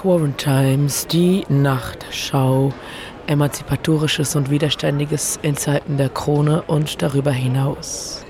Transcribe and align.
Quarantimes, 0.00 1.08
die 1.08 1.44
Nachtschau, 1.50 2.72
Emanzipatorisches 3.26 4.34
und 4.34 4.48
Widerständiges 4.48 5.38
in 5.42 5.58
Zeiten 5.58 5.98
der 5.98 6.08
Krone 6.08 6.62
und 6.62 7.02
darüber 7.02 7.32
hinaus. 7.32 8.24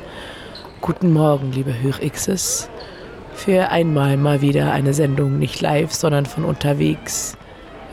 Guten 0.80 1.12
Morgen, 1.12 1.52
liebe 1.52 1.72
Hörixes. 1.80 2.68
Für 3.34 3.68
einmal 3.68 4.16
mal 4.16 4.40
wieder 4.40 4.72
eine 4.72 4.92
Sendung 4.92 5.38
nicht 5.38 5.60
live, 5.60 5.92
sondern 5.92 6.26
von 6.26 6.44
unterwegs. 6.44 7.36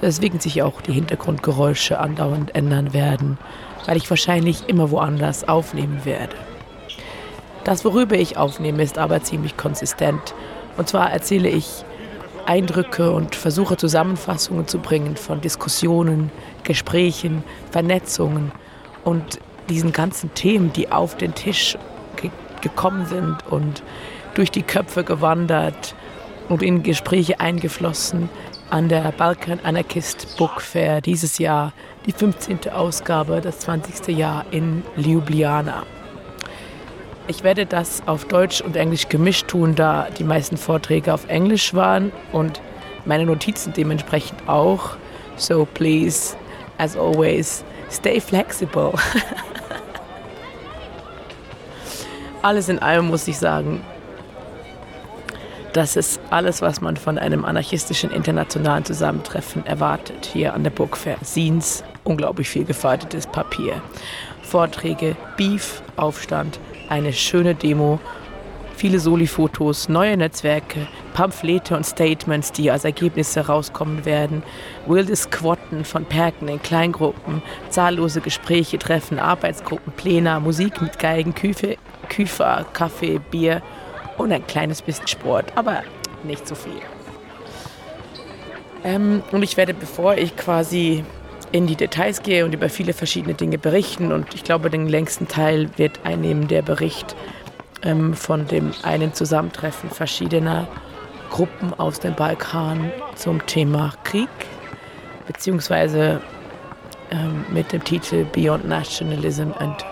Weswegen 0.02 0.40
sich 0.40 0.64
auch 0.64 0.82
die 0.82 0.94
Hintergrundgeräusche 0.94 2.00
andauernd 2.00 2.56
ändern 2.56 2.96
werden, 2.96 3.38
weil 3.86 3.98
ich 3.98 4.10
wahrscheinlich 4.10 4.68
immer 4.68 4.90
woanders 4.90 5.48
aufnehmen 5.48 6.04
werde. 6.04 6.36
Das, 7.64 7.86
worüber 7.86 8.16
ich 8.16 8.38
aufnehme, 8.38 8.82
ist 8.82 8.98
aber 8.98 9.22
ziemlich 9.22 9.56
konsistent. 9.56 10.34
Und 10.78 10.90
zwar 10.90 11.12
erzähle 11.12 11.50
ich 11.50 11.86
Eindrücke 12.48 13.12
und 13.12 13.36
versuche 13.36 13.78
Zusammenfassungen 13.78 14.68
zu 14.68 14.80
bringen 14.80 15.18
von 15.18 15.42
Diskussionen, 15.42 16.32
Gesprächen, 16.64 17.44
Vernetzungen 17.72 18.52
und 19.04 19.40
diesen 19.70 19.92
ganzen 19.92 20.34
Themen, 20.34 20.72
die 20.74 20.92
auf 20.92 21.18
den 21.18 21.36
Tisch 21.36 21.78
ge 22.16 22.32
gekommen 22.62 23.06
sind 23.06 23.46
und 23.52 23.84
durch 24.34 24.50
die 24.50 24.64
Köpfe 24.64 25.04
gewandert 25.04 25.94
und 26.50 26.64
in 26.64 26.82
Gespräche 26.82 27.40
eingeflossen 27.40 28.30
an 28.70 28.90
der 28.90 29.12
Balkan 29.12 29.60
Anarchist 29.64 30.38
Book 30.38 30.62
Fair 30.62 31.02
dieses 31.02 31.38
Jahr, 31.38 31.72
die 32.06 32.12
15. 32.12 32.72
Ausgabe, 32.72 33.42
das 33.42 33.60
20. 33.60 34.18
Jahr 34.18 34.46
in 34.52 34.84
Ljubljana. 34.96 35.84
Ich 37.30 37.44
werde 37.44 37.66
das 37.66 38.04
auf 38.06 38.24
Deutsch 38.26 38.62
und 38.62 38.78
Englisch 38.78 39.10
gemischt 39.10 39.50
tun, 39.50 39.76
da 39.76 40.08
die 40.18 40.24
meisten 40.24 40.56
Vorträge 40.56 41.14
auf 41.14 41.28
Englisch 41.28 41.74
waren 41.74 42.14
und 42.32 42.62
meine 43.04 43.26
Notizen 43.26 43.74
dementsprechend 43.74 44.48
auch. 44.48 44.96
So 45.36 45.66
please, 45.66 46.38
as 46.78 46.96
always, 46.96 47.66
stay 47.92 48.22
flexible. 48.22 48.94
alles 52.42 52.70
in 52.70 52.80
allem 52.80 53.08
muss 53.08 53.28
ich 53.28 53.38
sagen, 53.38 53.82
das 55.74 55.98
ist 55.98 56.22
alles, 56.30 56.62
was 56.62 56.80
man 56.80 56.96
von 56.96 57.18
einem 57.18 57.44
anarchistischen 57.44 58.10
internationalen 58.10 58.86
Zusammentreffen 58.86 59.66
erwartet. 59.66 60.30
Hier 60.32 60.54
an 60.54 60.64
der 60.64 60.72
Burgfair 60.72 61.18
Scenes, 61.26 61.84
unglaublich 62.08 62.50
viel 62.50 62.66
gefaltetes 62.66 63.28
Papier. 63.28 63.82
Vorträge, 64.42 65.16
Beef, 65.36 65.82
Aufstand, 65.98 66.60
eine 66.90 67.12
schöne 67.12 67.54
Demo, 67.54 68.00
viele 68.78 69.00
Soli-Fotos, 69.00 69.90
neue 69.90 70.16
Netzwerke, 70.16 70.88
Pamphlete 71.14 71.76
und 71.76 71.86
Statements, 71.86 72.52
die 72.52 72.72
als 72.72 72.86
Ergebnisse 72.86 73.48
rauskommen 73.48 74.06
werden, 74.06 74.44
wildes 74.86 75.24
Squatten 75.24 75.84
von 75.84 76.06
Perken 76.06 76.48
in 76.48 76.62
Kleingruppen, 76.62 77.42
zahllose 77.70 78.22
Gespräche, 78.22 78.78
Treffen, 78.78 79.20
Arbeitsgruppen, 79.20 79.92
Pläne, 79.94 80.40
Musik 80.40 80.82
mit 80.82 81.00
Geigen, 81.00 81.34
Küfe, 81.34 81.76
Küfer, 82.08 82.66
Kaffee, 82.74 83.20
Bier 83.32 83.62
und 84.18 84.32
ein 84.32 84.46
kleines 84.48 84.82
bisschen 84.82 85.08
Sport, 85.08 85.52
aber 85.56 85.84
nicht 86.24 86.48
so 86.48 86.56
viel. 86.56 86.82
Ähm, 88.84 89.24
und 89.32 89.44
ich 89.44 89.58
werde, 89.58 89.74
bevor 89.74 90.16
ich 90.16 90.38
quasi 90.38 91.04
in 91.52 91.68
die 91.68 91.76
Details 91.76 92.24
gehe 92.24 92.46
und 92.46 92.54
über 92.54 92.70
viele 92.70 92.94
verschiedene 92.94 93.34
Dinge 93.34 93.58
berichten. 93.58 94.12
Und 94.12 94.34
ich 94.34 94.44
glaube, 94.44 94.70
den 94.70 94.88
längsten 94.88 95.28
Teil 95.28 95.70
wird 95.78 96.00
einnehmen 96.04 96.48
der 96.48 96.62
Bericht 96.62 97.16
ähm, 97.84 98.14
von 98.14 98.48
dem 98.48 98.72
einen 98.84 99.14
Zusammentreffen 99.14 99.90
verschiedener 99.90 100.68
Gruppen 101.30 101.74
aus 101.78 102.00
dem 102.00 102.16
Balkan 102.16 102.92
zum 103.16 103.46
Thema 103.46 103.94
Krieg, 104.04 104.30
beziehungsweise 105.28 106.22
ähm, 107.12 107.46
mit 107.54 107.72
dem 107.72 107.84
Titel 107.84 108.26
Beyond 108.26 108.68
Nationalism 108.68 109.52
and 109.60 109.86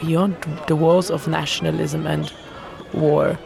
Beyond 0.00 0.36
the 0.68 0.78
Walls 0.78 1.10
of 1.10 1.26
Nationalism 1.26 2.06
and 2.06 2.32
War 2.92 3.36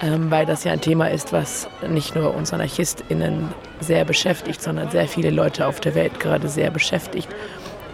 weil 0.00 0.44
das 0.44 0.64
ja 0.64 0.72
ein 0.72 0.80
Thema 0.80 1.10
ist, 1.10 1.32
was 1.32 1.68
nicht 1.88 2.14
nur 2.14 2.34
uns 2.34 2.52
AnarchistInnen 2.52 3.48
sehr 3.80 4.04
beschäftigt, 4.04 4.60
sondern 4.60 4.90
sehr 4.90 5.08
viele 5.08 5.30
Leute 5.30 5.66
auf 5.66 5.80
der 5.80 5.94
Welt 5.94 6.20
gerade 6.20 6.48
sehr 6.48 6.70
beschäftigt, 6.70 7.28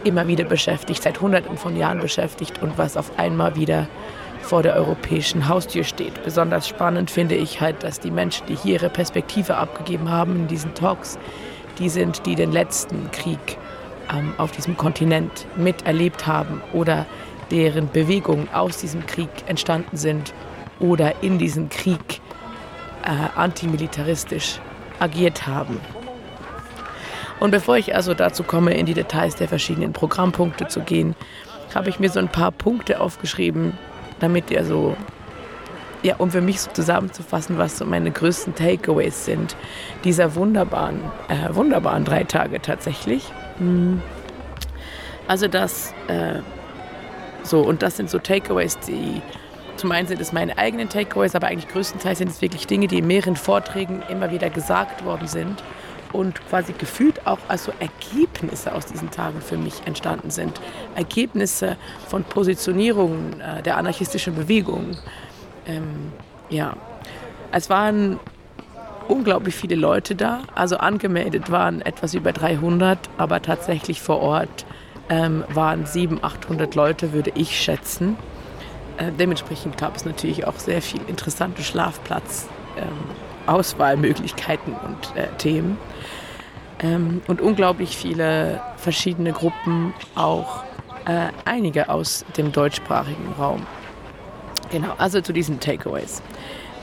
immer 0.05 0.27
wieder 0.27 0.45
beschäftigt, 0.45 1.03
seit 1.03 1.21
Hunderten 1.21 1.57
von 1.57 1.77
Jahren 1.77 2.01
beschäftigt 2.01 2.61
und 2.61 2.77
was 2.77 2.97
auf 2.97 3.19
einmal 3.19 3.55
wieder 3.55 3.87
vor 4.41 4.65
der 4.65 4.75
europäischen 4.75 5.49
Haustür 5.49 5.85
steht. 5.85 6.25
Besonders 6.25 6.67
spannend 6.67 7.11
finde 7.11 7.37
ich 7.37 7.61
halt, 7.61 7.85
dass 7.85 8.01
die 8.01 8.11
Menschen, 8.11 8.47
die 8.47 8.57
hier 8.57 8.75
ihre 8.75 8.91
Perspektive 8.91 9.57
abgegeben 9.57 10.11
haben 10.11 10.35
in 10.35 10.49
diesen 10.49 10.75
Talks, 10.75 11.19
die 11.79 11.89
sind, 11.89 12.27
die 12.27 12.35
den 12.35 12.51
letzten 12.51 13.12
Krieg 13.12 13.59
ähm, 14.12 14.35
auf 14.39 14.51
diesem 14.51 14.77
Kontinent 14.77 15.47
miterlebt 15.57 16.27
haben 16.27 16.61
oder 16.73 17.07
deren 17.53 17.89
Bewegungen 17.91 18.49
aus 18.53 18.79
diesem 18.79 19.07
Krieg 19.07 19.31
entstanden 19.47 19.97
sind 19.97 20.35
oder 20.82 21.22
in 21.22 21.38
diesem 21.38 21.70
Krieg 21.70 22.20
äh, 23.04 23.38
antimilitaristisch 23.38 24.60
agiert 24.98 25.47
haben. 25.47 25.81
Und 27.41 27.50
bevor 27.50 27.76
ich 27.76 27.94
also 27.94 28.15
dazu 28.15 28.43
komme, 28.43 28.75
in 28.75 28.87
die 28.87 28.94
Details 28.94 29.37
der 29.37 29.48
verschiedenen 29.48 29.93
Programmpunkte 29.93 30.69
zu 30.69 30.81
gehen, 30.81 31.16
habe 31.75 31.88
ich 31.88 31.98
mir 31.98 32.10
so 32.10 32.19
ein 32.19 32.28
paar 32.28 32.53
Punkte 32.53 33.00
aufgeschrieben, 33.00 33.78
damit 34.20 34.50
ihr 34.50 34.65
so, 34.65 34.97
ja, 36.03 36.16
um 36.19 36.31
für 36.31 36.41
mich 36.41 36.60
so 36.60 36.70
zusammenzufassen, 36.70 37.59
was 37.59 37.78
so 37.78 37.84
meine 37.84 38.10
größten 38.10 38.54
Takeaways 38.54 39.25
sind 39.25 39.56
dieser 40.04 40.34
wunderbaren, 40.34 41.00
äh, 41.28 41.54
wunderbaren 41.54 42.04
drei 42.04 42.25
Tage 42.25 42.60
tatsächlich. 42.60 43.32
Hm. 43.59 44.03
Also 45.26 45.49
das, 45.49 45.94
äh, 46.09 46.41
so, 47.43 47.60
und 47.60 47.82
das 47.82 47.97
sind 47.97 48.10
so 48.10 48.19
Takeaways, 48.19 48.78
die 48.81 49.22
zum 49.82 49.91
einen 49.91 50.06
sind 50.06 50.20
es 50.20 50.32
meine 50.32 50.59
eigenen 50.59 50.88
Takeaways, 50.88 51.34
aber 51.34 51.48
eigentlich 51.48 51.66
größtenteils 51.66 52.19
sind 52.19 52.31
es 52.31 52.41
wirklich 52.41 52.69
Dinge, 52.69 52.87
die 52.87 52.98
in 52.98 53.06
mehreren 53.09 53.34
Vorträgen 53.34 54.00
immer 54.09 54.31
wieder 54.31 54.48
gesagt 54.48 55.04
worden 55.04 55.26
sind 55.26 55.60
und 56.12 56.41
quasi 56.48 56.72
gefühlt 56.72 57.26
auch 57.26 57.41
als 57.48 57.65
so 57.65 57.72
Ergebnisse 57.81 58.76
aus 58.76 58.87
diesen 58.87 59.10
Tagen 59.10 59.41
für 59.41 59.56
mich 59.56 59.75
entstanden 59.84 60.31
sind. 60.31 60.60
Ergebnisse 60.94 61.76
von 62.06 62.22
Positionierungen 62.22 63.41
äh, 63.41 63.60
der 63.65 63.76
anarchistischen 63.76 64.37
Bewegung. 64.37 64.97
Ähm, 65.66 66.12
ja, 66.49 66.76
es 67.50 67.69
waren 67.69 68.20
unglaublich 69.09 69.56
viele 69.56 69.75
Leute 69.75 70.14
da. 70.14 70.43
Also 70.54 70.76
angemeldet 70.76 71.50
waren 71.50 71.82
etwas 71.82 72.14
über 72.14 72.31
300, 72.31 73.00
aber 73.19 73.43
tatsächlich 73.43 74.00
vor 74.00 74.20
Ort 74.20 74.64
ähm, 75.09 75.43
waren 75.53 75.87
700, 75.87 76.22
800 76.22 76.75
Leute, 76.76 77.12
würde 77.12 77.32
ich 77.34 77.60
schätzen. 77.60 78.16
Äh, 78.99 79.13
dementsprechend 79.13 79.79
gab 79.79 79.97
es 79.97 80.05
natürlich 80.05 80.47
auch 80.47 80.59
sehr 80.59 80.83
viel 80.83 81.01
interessante 81.07 81.63
Schlafplatz, 81.63 82.49
ähm, 82.77 82.99
und 84.85 85.17
äh, 85.17 85.29
Themen. 85.39 85.79
Ähm, 86.81 87.23
und 87.27 87.41
unglaublich 87.41 87.97
viele 87.97 88.61
verschiedene 88.77 89.33
Gruppen, 89.33 89.95
auch 90.15 90.65
äh, 91.07 91.29
einige 91.45 91.89
aus 91.89 92.25
dem 92.37 92.53
deutschsprachigen 92.53 93.35
Raum. 93.39 93.67
Genau, 94.71 94.95
also 94.99 95.21
zu 95.21 95.33
diesen 95.33 95.61
Takeaways. 95.61 96.23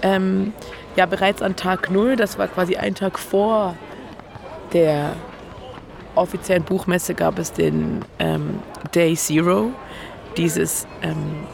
Ähm, 0.01 0.53
ja, 0.95 1.05
bereits 1.05 1.41
an 1.41 1.55
Tag 1.55 1.89
0, 1.89 2.15
das 2.15 2.37
war 2.37 2.47
quasi 2.47 2.75
ein 2.75 2.95
Tag 2.95 3.17
vor 3.19 3.75
der 4.73 5.13
offiziellen 6.15 6.63
Buchmesse, 6.63 7.13
gab 7.13 7.39
es 7.39 7.51
den 7.51 8.03
ähm, 8.19 8.59
Day 8.93 9.15
Zero, 9.15 9.71
dieses 10.37 10.87
ähm, 11.01 11.45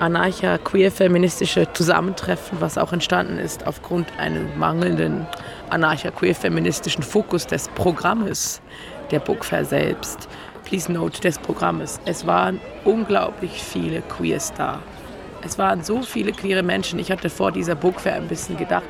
anarcha-queer-feministische 0.00 1.72
Zusammentreffen, 1.72 2.60
was 2.60 2.78
auch 2.78 2.92
entstanden 2.92 3.38
ist 3.38 3.66
aufgrund 3.66 4.06
eines 4.18 4.42
mangelnden 4.56 5.26
anarcha-queer-feministischen 5.70 7.02
Fokus 7.02 7.46
des 7.46 7.68
Programmes 7.68 8.60
der 9.10 9.20
Bookfair 9.20 9.64
selbst. 9.64 10.28
Please 10.64 10.90
note 10.92 11.20
des 11.20 11.38
Programmes. 11.38 12.00
Es 12.04 12.26
waren 12.26 12.60
unglaublich 12.84 13.62
viele 13.62 14.02
Queers 14.02 14.52
da. 14.54 14.80
Es 15.44 15.58
waren 15.58 15.82
so 15.82 16.02
viele 16.02 16.32
queere 16.32 16.62
Menschen. 16.62 16.98
Ich 16.98 17.10
hatte 17.10 17.30
vor 17.30 17.52
dieser 17.52 17.74
Bookfair 17.74 18.16
ein 18.16 18.28
bisschen 18.28 18.56
gedacht, 18.56 18.84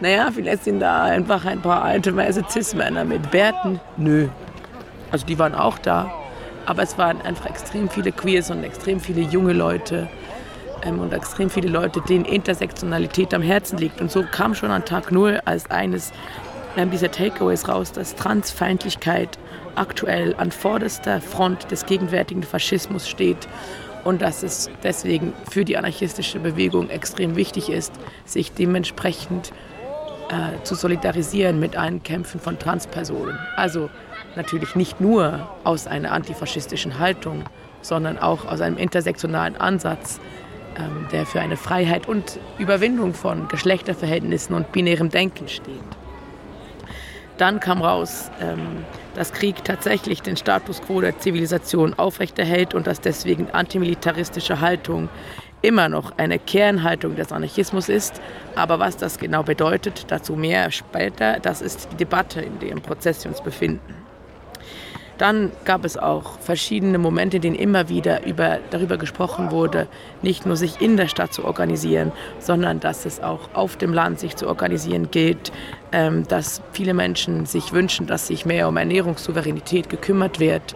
naja, 0.00 0.30
vielleicht 0.34 0.64
sind 0.64 0.80
da 0.80 1.04
einfach 1.04 1.44
ein 1.44 1.60
paar 1.60 1.82
alte 1.82 2.16
weiße 2.16 2.44
Cis-Männer 2.48 3.04
mit 3.04 3.30
Bärten. 3.30 3.78
Nö. 3.96 4.28
Also 5.10 5.26
die 5.26 5.38
waren 5.38 5.54
auch 5.54 5.78
da. 5.78 6.12
Aber 6.64 6.82
es 6.82 6.96
waren 6.96 7.20
einfach 7.22 7.46
extrem 7.46 7.88
viele 7.88 8.12
Queers 8.12 8.50
und 8.50 8.64
extrem 8.64 9.00
viele 9.00 9.20
junge 9.20 9.52
Leute 9.52 10.08
ähm, 10.82 11.00
und 11.00 11.12
extrem 11.12 11.50
viele 11.50 11.68
Leute, 11.68 12.00
denen 12.00 12.24
Intersektionalität 12.24 13.34
am 13.34 13.42
Herzen 13.42 13.78
liegt. 13.78 14.00
Und 14.00 14.10
so 14.10 14.22
kam 14.22 14.54
schon 14.54 14.70
an 14.70 14.84
Tag 14.84 15.12
Null 15.12 15.40
als 15.44 15.70
eines 15.70 16.12
ähm, 16.76 16.90
dieser 16.90 17.10
Takeaways 17.10 17.68
raus, 17.68 17.92
dass 17.92 18.14
Transfeindlichkeit 18.14 19.38
aktuell 19.74 20.34
an 20.36 20.52
vorderster 20.52 21.20
Front 21.20 21.70
des 21.70 21.86
gegenwärtigen 21.86 22.42
Faschismus 22.42 23.08
steht 23.08 23.48
und 24.04 24.22
dass 24.22 24.42
es 24.42 24.70
deswegen 24.82 25.32
für 25.50 25.64
die 25.64 25.76
anarchistische 25.76 26.38
Bewegung 26.38 26.90
extrem 26.90 27.36
wichtig 27.36 27.70
ist, 27.70 27.92
sich 28.24 28.52
dementsprechend 28.52 29.52
äh, 30.28 30.62
zu 30.64 30.74
solidarisieren 30.74 31.60
mit 31.60 31.76
allen 31.76 32.02
Kämpfen 32.02 32.40
von 32.40 32.58
Transpersonen. 32.58 33.38
Also 33.56 33.90
natürlich 34.34 34.74
nicht 34.74 35.00
nur 35.00 35.48
aus 35.64 35.86
einer 35.86 36.12
antifaschistischen 36.12 36.98
Haltung, 36.98 37.44
sondern 37.82 38.18
auch 38.18 38.46
aus 38.46 38.60
einem 38.60 38.78
intersektionalen 38.78 39.56
Ansatz, 39.56 40.20
der 41.12 41.26
für 41.26 41.40
eine 41.40 41.56
Freiheit 41.56 42.08
und 42.08 42.38
Überwindung 42.58 43.14
von 43.14 43.48
Geschlechterverhältnissen 43.48 44.54
und 44.54 44.72
binärem 44.72 45.10
Denken 45.10 45.48
steht. 45.48 45.80
Dann 47.38 47.60
kam 47.60 47.82
raus, 47.82 48.30
ähm, 48.40 48.84
dass 49.14 49.32
Krieg 49.32 49.64
tatsächlich 49.64 50.22
den 50.22 50.36
Status 50.36 50.80
quo 50.82 51.00
der 51.00 51.18
Zivilisation 51.18 51.94
aufrechterhält 51.94 52.74
und 52.74 52.86
dass 52.86 53.00
deswegen 53.00 53.50
antimilitaristische 53.50 54.60
Haltung 54.60 55.08
immer 55.62 55.88
noch 55.88 56.18
eine 56.18 56.38
Kernhaltung 56.38 57.16
des 57.16 57.32
Anarchismus 57.32 57.88
ist. 57.88 58.20
Aber 58.54 58.78
was 58.78 58.96
das 58.96 59.18
genau 59.18 59.42
bedeutet, 59.42 60.06
dazu 60.08 60.34
mehr 60.36 60.70
später, 60.70 61.38
das 61.40 61.62
ist 61.62 61.88
die 61.92 61.96
Debatte, 61.96 62.40
in 62.40 62.58
der 62.58 62.70
im 62.70 62.82
Prozess 62.82 63.24
wir 63.24 63.30
uns 63.30 63.40
befinden. 63.40 64.01
Dann 65.22 65.52
gab 65.64 65.84
es 65.84 65.96
auch 65.96 66.40
verschiedene 66.40 66.98
Momente, 66.98 67.36
in 67.36 67.42
denen 67.42 67.54
immer 67.54 67.88
wieder 67.88 68.26
über, 68.26 68.58
darüber 68.70 68.96
gesprochen 68.96 69.52
wurde, 69.52 69.86
nicht 70.20 70.46
nur 70.46 70.56
sich 70.56 70.80
in 70.80 70.96
der 70.96 71.06
Stadt 71.06 71.32
zu 71.32 71.44
organisieren, 71.44 72.10
sondern 72.40 72.80
dass 72.80 73.06
es 73.06 73.22
auch 73.22 73.48
auf 73.54 73.76
dem 73.76 73.92
Land 73.92 74.18
sich 74.18 74.34
zu 74.34 74.48
organisieren 74.48 75.12
gilt, 75.12 75.52
ähm, 75.92 76.26
dass 76.26 76.60
viele 76.72 76.92
Menschen 76.92 77.46
sich 77.46 77.72
wünschen, 77.72 78.08
dass 78.08 78.26
sich 78.26 78.46
mehr 78.46 78.66
um 78.66 78.76
Ernährungssouveränität 78.76 79.88
gekümmert 79.88 80.40
wird 80.40 80.74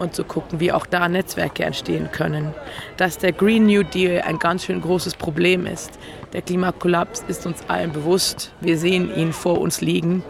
und 0.00 0.12
zu 0.12 0.24
gucken, 0.24 0.58
wie 0.58 0.72
auch 0.72 0.86
da 0.86 1.08
Netzwerke 1.08 1.62
entstehen 1.62 2.10
können. 2.10 2.52
Dass 2.96 3.18
der 3.18 3.30
Green 3.30 3.66
New 3.66 3.84
Deal 3.84 4.22
ein 4.22 4.40
ganz 4.40 4.64
schön 4.64 4.80
großes 4.80 5.14
Problem 5.14 5.66
ist. 5.66 6.00
Der 6.32 6.42
Klimakollaps 6.42 7.22
ist 7.28 7.46
uns 7.46 7.62
allen 7.68 7.92
bewusst. 7.92 8.50
Wir 8.60 8.76
sehen 8.76 9.14
ihn 9.14 9.32
vor 9.32 9.60
uns 9.60 9.80
liegen. 9.80 10.24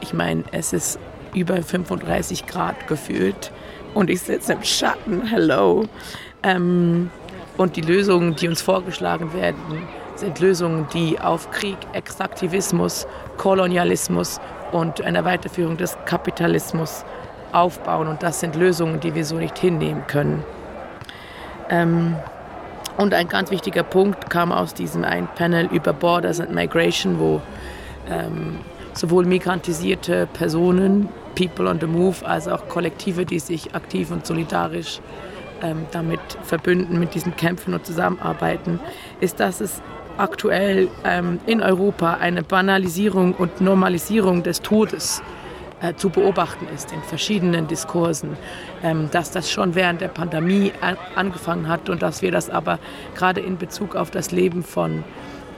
Ich 0.00 0.14
meine, 0.14 0.44
es 0.52 0.72
ist 0.72 0.98
über 1.34 1.62
35 1.62 2.46
Grad 2.46 2.86
gefühlt 2.88 3.52
und 3.94 4.10
ich 4.10 4.22
sitze 4.22 4.52
im 4.52 4.62
Schatten. 4.62 5.26
Hello. 5.26 5.86
Ähm, 6.42 7.10
und 7.56 7.76
die 7.76 7.82
Lösungen, 7.82 8.36
die 8.36 8.48
uns 8.48 8.62
vorgeschlagen 8.62 9.32
werden, 9.34 9.82
sind 10.14 10.38
Lösungen, 10.40 10.86
die 10.92 11.18
auf 11.20 11.50
Krieg, 11.50 11.76
Extraktivismus, 11.92 13.06
Kolonialismus 13.36 14.40
und 14.72 15.02
einer 15.02 15.24
Weiterführung 15.24 15.76
des 15.76 15.96
Kapitalismus 16.04 17.04
aufbauen. 17.52 18.06
Und 18.06 18.22
das 18.22 18.40
sind 18.40 18.54
Lösungen, 18.54 19.00
die 19.00 19.14
wir 19.14 19.24
so 19.24 19.36
nicht 19.36 19.58
hinnehmen 19.58 20.06
können. 20.06 20.44
Ähm, 21.68 22.16
und 22.96 23.14
ein 23.14 23.28
ganz 23.28 23.50
wichtiger 23.50 23.82
Punkt 23.82 24.30
kam 24.30 24.52
aus 24.52 24.74
diesem 24.74 25.04
einen 25.04 25.28
Panel 25.28 25.66
über 25.72 25.92
Borders 25.92 26.40
and 26.40 26.54
Migration, 26.54 27.18
wo 27.18 27.40
ähm, 28.10 28.58
sowohl 28.92 29.24
migrantisierte 29.24 30.28
Personen 30.32 31.08
People 31.34 31.68
on 31.68 31.80
the 31.80 31.86
Move, 31.86 32.26
als 32.26 32.48
auch 32.48 32.68
Kollektive, 32.68 33.24
die 33.24 33.38
sich 33.38 33.74
aktiv 33.74 34.10
und 34.10 34.26
solidarisch 34.26 35.00
ähm, 35.62 35.86
damit 35.92 36.20
verbünden, 36.42 36.98
mit 36.98 37.14
diesen 37.14 37.36
Kämpfen 37.36 37.74
und 37.74 37.84
zusammenarbeiten, 37.84 38.80
ist, 39.20 39.40
dass 39.40 39.60
es 39.60 39.82
aktuell 40.18 40.88
ähm, 41.04 41.40
in 41.46 41.62
Europa 41.62 42.14
eine 42.14 42.42
Banalisierung 42.42 43.34
und 43.34 43.60
Normalisierung 43.60 44.42
des 44.42 44.60
Todes 44.60 45.22
äh, 45.80 45.94
zu 45.94 46.10
beobachten 46.10 46.66
ist 46.74 46.92
in 46.92 47.02
verschiedenen 47.02 47.66
Diskursen, 47.66 48.36
ähm, 48.82 49.08
dass 49.10 49.30
das 49.30 49.50
schon 49.50 49.74
während 49.74 50.00
der 50.00 50.08
Pandemie 50.08 50.72
an, 50.80 50.96
angefangen 51.14 51.68
hat 51.68 51.88
und 51.88 52.02
dass 52.02 52.22
wir 52.22 52.30
das 52.30 52.50
aber 52.50 52.78
gerade 53.14 53.40
in 53.40 53.56
Bezug 53.56 53.96
auf 53.96 54.10
das 54.10 54.30
Leben 54.30 54.62
von 54.62 55.04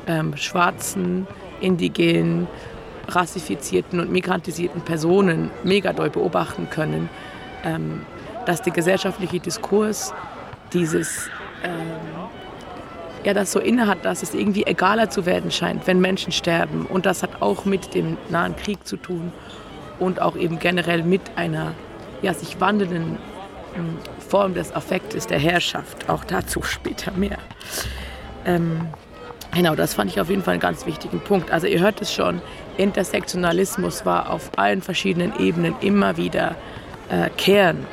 ähm, 0.06 0.36
schwarzen, 0.36 1.26
indigenen, 1.60 2.46
rassifizierten 3.08 4.00
und 4.00 4.10
migrantisierten 4.10 4.82
Personen 4.82 5.50
mega 5.64 5.93
doll 5.93 6.10
beobachten 6.10 6.69
können, 6.70 7.08
ähm, 7.64 8.02
dass 8.46 8.62
der 8.62 8.72
gesellschaftliche 8.72 9.40
Diskurs 9.40 10.12
dieses 10.72 11.28
ähm, 11.62 11.72
ja, 13.25 13.34
das 13.34 13.52
so 13.52 13.60
innehat, 13.60 14.04
dass 14.04 14.22
es 14.22 14.34
irgendwie 14.34 14.64
egaler 14.64 15.08
zu 15.08 15.26
werden 15.26 15.50
scheint, 15.52 15.87
wenn 15.87 16.00
Menschen 16.00 16.32
sterben. 16.32 16.87
Und 16.87 17.06
das 17.06 17.22
hat 17.22 17.40
auch 17.40 17.64
mit 17.64 17.94
dem 17.94 18.16
nahen 18.31 18.56
Krieg 18.56 18.84
zu 18.87 18.96
tun 18.96 19.32
und 20.00 20.20
auch 20.20 20.37
eben 20.37 20.58
generell 20.58 21.04
mit 21.04 21.22
einer 21.37 21.72
ja, 22.20 22.34
sich 22.34 22.60
wandelnden 22.60 23.19
ähm, 23.76 23.96
Form 24.28 24.54
des 24.54 24.75
Affektes 24.75 25.28
der 25.28 25.38
Herrschaft. 25.38 26.08
Auch 26.08 26.25
dazu 26.25 26.62
später 26.62 27.12
mehr. 27.12 27.38
Ähm, 28.44 28.88
Genau, 29.54 29.75
das 29.75 29.93
fand 29.93 30.10
ich 30.10 30.19
auf 30.19 30.31
jeden 30.31 30.43
Fall 30.43 30.52
einen 30.52 30.62
ganz 30.62 30.87
wichtigen 30.87 31.20
Punkt. 31.20 31.50
Also 31.50 31.66
ihr 31.66 31.81
hört 31.81 32.00
es 32.00 32.12
schon, 32.12 32.40
Intersektionalismus 32.76 34.04
war 34.06 34.30
auf 34.30 34.50
allen 34.56 34.82
verschiedenen 34.82 35.38
Ebenen 35.38 35.74
immer 35.80 36.16
wieder 36.16 36.56
äh, 37.10 37.28
Kern 37.36 37.86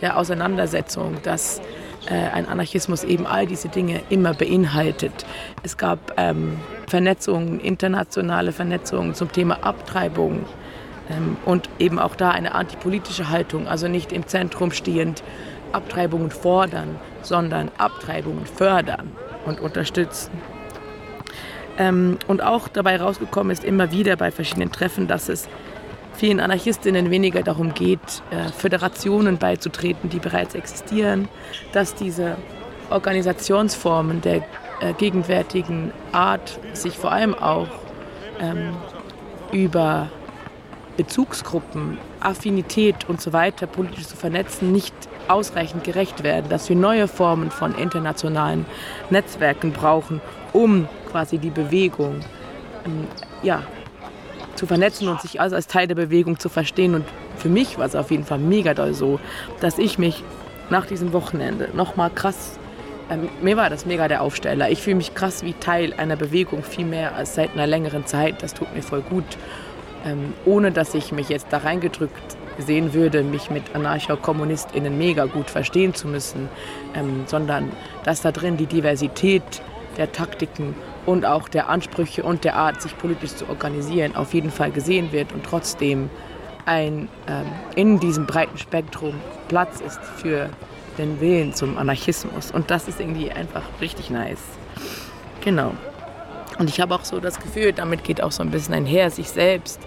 der 0.00 0.16
Auseinandersetzung, 0.16 1.16
dass 1.22 1.60
äh, 2.06 2.14
ein 2.14 2.48
Anarchismus 2.48 3.04
eben 3.04 3.26
all 3.26 3.46
diese 3.46 3.68
Dinge 3.68 4.00
immer 4.08 4.34
beinhaltet. 4.34 5.26
Es 5.62 5.76
gab 5.76 6.14
ähm, 6.16 6.58
Vernetzungen, 6.86 7.60
internationale 7.60 8.52
Vernetzungen 8.52 9.14
zum 9.14 9.30
Thema 9.30 9.62
Abtreibung 9.62 10.46
ähm, 11.10 11.36
und 11.44 11.68
eben 11.78 11.98
auch 11.98 12.14
da 12.16 12.30
eine 12.30 12.54
antipolitische 12.54 13.28
Haltung, 13.28 13.68
also 13.68 13.88
nicht 13.88 14.12
im 14.12 14.26
Zentrum 14.26 14.72
stehend 14.72 15.22
Abtreibungen 15.72 16.30
fordern, 16.30 16.96
sondern 17.22 17.70
Abtreibungen 17.78 18.46
fördern 18.46 19.12
und 19.44 19.60
unterstützen. 19.60 20.30
Ähm, 21.78 22.18
und 22.26 22.42
auch 22.42 22.68
dabei 22.68 23.00
rausgekommen 23.00 23.52
ist 23.52 23.64
immer 23.64 23.92
wieder 23.92 24.16
bei 24.16 24.30
verschiedenen 24.30 24.72
Treffen, 24.72 25.06
dass 25.06 25.28
es 25.28 25.48
vielen 26.14 26.40
Anarchistinnen 26.40 27.10
weniger 27.10 27.42
darum 27.42 27.72
geht, 27.72 28.00
äh, 28.30 28.50
Föderationen 28.50 29.38
beizutreten, 29.38 30.10
die 30.10 30.18
bereits 30.18 30.54
existieren, 30.54 31.28
dass 31.72 31.94
diese 31.94 32.36
Organisationsformen 32.90 34.20
der 34.20 34.42
äh, 34.80 34.92
gegenwärtigen 34.98 35.92
Art 36.12 36.58
sich 36.72 36.98
vor 36.98 37.12
allem 37.12 37.34
auch 37.34 37.68
ähm, 38.40 38.74
über 39.52 40.08
Bezugsgruppen, 40.96 41.98
Affinität 42.18 43.08
und 43.08 43.20
so 43.20 43.32
weiter 43.32 43.68
politisch 43.68 44.08
zu 44.08 44.16
vernetzen, 44.16 44.72
nicht 44.72 44.94
ausreichend 45.28 45.84
gerecht 45.84 46.24
werden, 46.24 46.48
dass 46.48 46.68
wir 46.68 46.74
neue 46.74 47.06
Formen 47.06 47.52
von 47.52 47.74
internationalen 47.76 48.66
Netzwerken 49.10 49.72
brauchen, 49.72 50.20
um 50.52 50.88
quasi 51.10 51.38
die 51.38 51.50
Bewegung 51.50 52.20
ähm, 52.86 53.06
ja, 53.42 53.62
zu 54.54 54.66
vernetzen 54.66 55.08
und 55.08 55.20
sich 55.20 55.40
also 55.40 55.56
als 55.56 55.66
Teil 55.66 55.86
der 55.86 55.94
Bewegung 55.94 56.38
zu 56.38 56.48
verstehen. 56.48 56.94
Und 56.94 57.04
für 57.36 57.48
mich 57.48 57.78
war 57.78 57.86
es 57.86 57.94
auf 57.94 58.10
jeden 58.10 58.24
Fall 58.24 58.38
mega 58.38 58.74
doll 58.74 58.94
so, 58.94 59.20
dass 59.60 59.78
ich 59.78 59.98
mich 59.98 60.22
nach 60.70 60.86
diesem 60.86 61.12
Wochenende 61.12 61.70
nochmal 61.74 62.10
krass, 62.10 62.58
ähm, 63.10 63.28
mir 63.40 63.56
war 63.56 63.70
das 63.70 63.86
mega 63.86 64.08
der 64.08 64.22
Aufsteller. 64.22 64.70
Ich 64.70 64.82
fühle 64.82 64.96
mich 64.96 65.14
krass 65.14 65.42
wie 65.42 65.54
Teil 65.54 65.94
einer 65.94 66.16
Bewegung, 66.16 66.62
viel 66.62 66.84
mehr 66.84 67.14
als 67.14 67.34
seit 67.34 67.52
einer 67.54 67.66
längeren 67.66 68.06
Zeit. 68.06 68.42
Das 68.42 68.54
tut 68.54 68.74
mir 68.74 68.82
voll 68.82 69.02
gut. 69.02 69.24
Ähm, 70.04 70.34
ohne 70.44 70.70
dass 70.70 70.94
ich 70.94 71.10
mich 71.12 71.28
jetzt 71.28 71.48
da 71.50 71.58
reingedrückt 71.58 72.36
sehen 72.58 72.92
würde, 72.92 73.22
mich 73.22 73.50
mit 73.50 73.74
Anarcho-KommunistInnen 73.74 74.96
mega 74.96 75.26
gut 75.26 75.50
verstehen 75.50 75.94
zu 75.94 76.08
müssen, 76.08 76.48
ähm, 76.94 77.24
sondern 77.26 77.70
dass 78.04 78.22
da 78.22 78.32
drin 78.32 78.56
die 78.56 78.66
Diversität 78.66 79.42
der 79.96 80.12
Taktiken 80.12 80.74
und 81.08 81.24
auch 81.24 81.48
der 81.48 81.70
Ansprüche 81.70 82.22
und 82.22 82.44
der 82.44 82.56
Art, 82.56 82.82
sich 82.82 82.96
politisch 82.98 83.34
zu 83.34 83.48
organisieren, 83.48 84.14
auf 84.14 84.34
jeden 84.34 84.50
Fall 84.50 84.70
gesehen 84.70 85.10
wird 85.10 85.32
und 85.32 85.42
trotzdem 85.42 86.10
ein 86.66 87.08
ähm, 87.26 87.46
in 87.76 87.98
diesem 87.98 88.26
breiten 88.26 88.58
Spektrum 88.58 89.14
Platz 89.48 89.80
ist 89.80 89.98
für 90.18 90.50
den 90.98 91.18
Willen 91.18 91.54
zum 91.54 91.78
Anarchismus. 91.78 92.50
Und 92.50 92.70
das 92.70 92.88
ist 92.88 93.00
irgendwie 93.00 93.30
einfach 93.30 93.62
richtig 93.80 94.10
nice. 94.10 94.42
Genau. 95.42 95.72
Und 96.58 96.68
ich 96.68 96.78
habe 96.78 96.94
auch 96.94 97.06
so 97.06 97.20
das 97.20 97.40
Gefühl, 97.40 97.72
damit 97.72 98.04
geht 98.04 98.22
auch 98.22 98.32
so 98.32 98.42
ein 98.42 98.50
bisschen 98.50 98.74
einher, 98.74 99.10
sich 99.10 99.30
selbst 99.30 99.80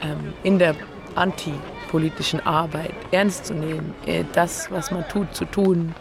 ähm, 0.00 0.32
in 0.44 0.60
der 0.60 0.76
antipolitischen 1.16 2.38
Arbeit 2.46 2.94
ernst 3.10 3.46
zu 3.46 3.54
nehmen, 3.54 3.94
äh, 4.06 4.22
das, 4.32 4.70
was 4.70 4.92
man 4.92 5.08
tut, 5.08 5.34
zu 5.34 5.44
tun 5.44 5.92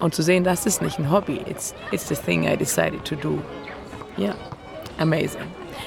und 0.00 0.14
zu 0.14 0.22
sehen, 0.22 0.44
das 0.44 0.66
ist 0.66 0.82
nicht 0.82 0.98
ein 0.98 1.10
Hobby, 1.10 1.40
it's, 1.48 1.74
it's 1.92 2.08
the 2.08 2.16
thing 2.16 2.44
I 2.44 2.56
decided 2.56 3.04
to 3.04 3.14
do. 3.14 3.38
Ja, 4.16 4.28
yeah. 4.28 4.36
amazing. 4.98 5.46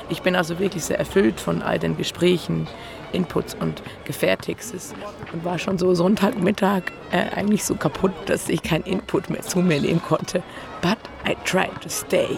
Ich 0.09 0.21
bin 0.21 0.35
also 0.35 0.59
wirklich 0.59 0.83
sehr 0.83 0.99
erfüllt 0.99 1.39
von 1.39 1.61
all 1.61 1.79
den 1.79 1.97
Gesprächen, 1.97 2.67
Inputs 3.11 3.55
und 3.59 3.83
Gefertigtes 4.05 4.93
und 5.31 5.45
war 5.45 5.59
schon 5.59 5.77
so 5.77 5.93
Sonntagmittag 5.93 6.83
äh, 7.11 7.35
eigentlich 7.35 7.63
so 7.63 7.75
kaputt, 7.75 8.13
dass 8.25 8.49
ich 8.49 8.63
keinen 8.63 8.83
Input 8.85 9.29
mehr 9.29 9.41
zu 9.41 9.59
mir 9.59 9.79
nehmen 9.79 10.01
konnte. 10.01 10.41
But 10.81 10.97
I 11.27 11.35
tried 11.45 11.79
to 11.81 11.89
stay 11.89 12.37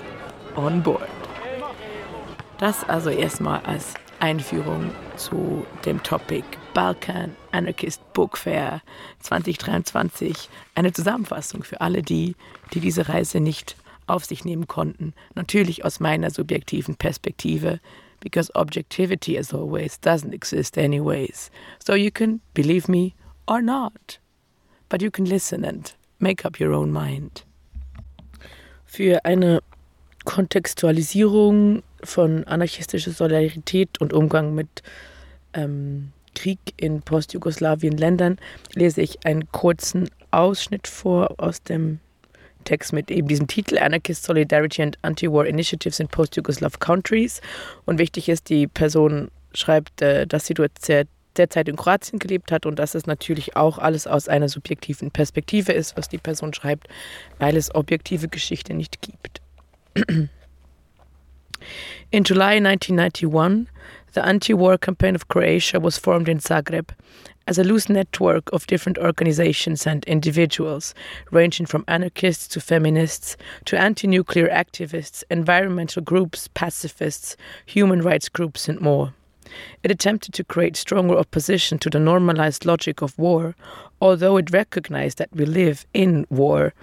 on 0.56 0.82
board. 0.84 1.08
Das 2.58 2.88
also 2.88 3.10
erstmal 3.10 3.62
als 3.66 3.94
Einführung 4.20 4.92
zu 5.18 5.66
dem 5.86 6.02
Topic 6.04 6.44
Balkan 6.76 7.38
Anarchist 7.54 8.02
Book 8.12 8.38
Fair 8.38 8.82
2023 9.22 10.50
eine 10.76 10.92
Zusammenfassung 10.92 11.64
für 11.64 11.80
alle 11.80 12.02
die, 12.02 12.36
die 12.74 12.82
diese 12.82 13.08
Reise 13.08 13.40
nicht 13.40 13.78
auf 14.08 14.26
sich 14.26 14.44
nehmen 14.44 14.68
konnten. 14.68 15.14
Natürlich 15.36 15.86
aus 15.86 16.02
meiner 16.02 16.32
subjektiven 16.32 16.98
Perspektive, 16.98 17.80
because 18.20 18.54
objectivity, 18.56 19.40
as 19.40 19.54
always, 19.54 19.98
doesn't 20.02 20.34
exist 20.34 20.78
anyways. 20.78 21.50
So 21.80 21.96
you 21.96 22.12
can 22.12 22.42
believe 22.54 22.92
me 22.92 23.14
or 23.48 23.62
not. 23.62 24.20
But 24.90 25.02
you 25.02 25.10
can 25.10 25.26
listen 25.26 25.64
and 25.64 25.96
make 26.20 26.46
up 26.46 26.60
your 26.60 26.74
own 26.74 26.92
mind. 26.92 27.46
Für 28.86 29.24
eine 29.24 29.62
Kontextualisierung 30.26 31.84
von 32.04 32.44
anarchistischer 32.44 33.12
Solidarität 33.12 34.02
und 34.02 34.12
Umgang 34.12 34.54
mit 34.54 34.84
ähm, 35.54 36.12
Krieg 36.36 36.60
in 36.78 37.02
Postjugoslawien-Ländern 37.02 38.38
lese 38.74 39.02
ich 39.02 39.26
einen 39.26 39.52
kurzen 39.52 40.10
Ausschnitt 40.32 40.88
vor 40.88 41.36
aus 41.38 41.64
dem 41.64 42.00
Text 42.66 42.94
mit 42.94 43.10
eben 43.10 43.28
diesem 43.28 43.48
Titel 43.48 43.78
Anarchist 43.78 44.24
Solidarity 44.24 44.82
and 44.82 44.98
Anti-War 45.02 45.46
Initiatives 45.46 46.00
in 46.00 46.08
Post-Yugoslav 46.08 46.80
Countries. 46.80 47.42
Und 47.86 48.00
wichtig 48.00 48.30
ist, 48.30 48.50
die 48.50 48.68
Person 48.68 49.30
schreibt, 49.54 50.02
äh, 50.02 50.28
dass 50.28 50.46
sie 50.46 50.54
dort 50.54 50.72
derzeit 51.38 51.68
in 51.68 51.76
Kroatien 51.76 52.20
gelebt 52.20 52.52
hat 52.52 52.66
und 52.66 52.80
dass 52.80 52.96
es 52.96 53.06
natürlich 53.06 53.56
auch 53.56 53.78
alles 53.78 54.08
aus 54.08 54.28
einer 54.28 54.50
subjektiven 54.50 55.12
Perspektive 55.12 55.72
ist, 55.74 55.98
was 55.98 56.10
die 56.10 56.18
Person 56.18 56.54
schreibt, 56.54 56.88
weil 57.40 57.56
es 57.58 57.74
objektive 57.74 58.28
Geschichte 58.28 58.74
nicht 58.74 59.02
gibt. 59.02 59.42
In 62.12 62.24
July 62.24 62.58
1991, 62.58 63.68
the 64.16 64.26
anti 64.26 64.54
war 64.54 64.78
campaign 64.78 65.14
of 65.14 65.28
Croatia 65.28 65.78
was 65.80 65.98
formed 65.98 66.30
in 66.30 66.40
Zagreb 66.40 66.90
as 67.48 67.60
a 67.60 67.64
loose 67.66 67.90
network 67.90 68.50
of 68.54 68.66
different 68.66 68.98
organizations 68.98 69.86
and 69.86 70.06
individuals, 70.06 70.96
ranging 71.32 71.66
from 71.66 71.84
anarchists 71.90 72.48
to 72.48 72.62
feminists 72.62 73.36
to 73.66 73.78
anti 73.78 74.08
nuclear 74.08 74.48
activists, 74.48 75.24
environmental 75.30 76.02
groups, 76.02 76.48
pacifists, 76.54 77.36
human 77.66 78.02
rights 78.02 78.30
groups, 78.30 78.70
and 78.70 78.80
more. 78.80 79.14
It 79.84 79.92
attempted 79.92 80.34
to 80.36 80.46
create 80.46 80.78
stronger 80.78 81.18
opposition 81.18 81.78
to 81.80 81.90
the 81.90 82.00
normalized 82.00 82.66
logic 82.66 83.02
of 83.02 83.20
war, 83.20 83.54
although 84.00 84.38
it 84.38 84.54
recognized 84.54 85.18
that 85.18 85.36
we 85.36 85.46
live 85.46 85.86
in 85.94 86.26
war 86.30 86.74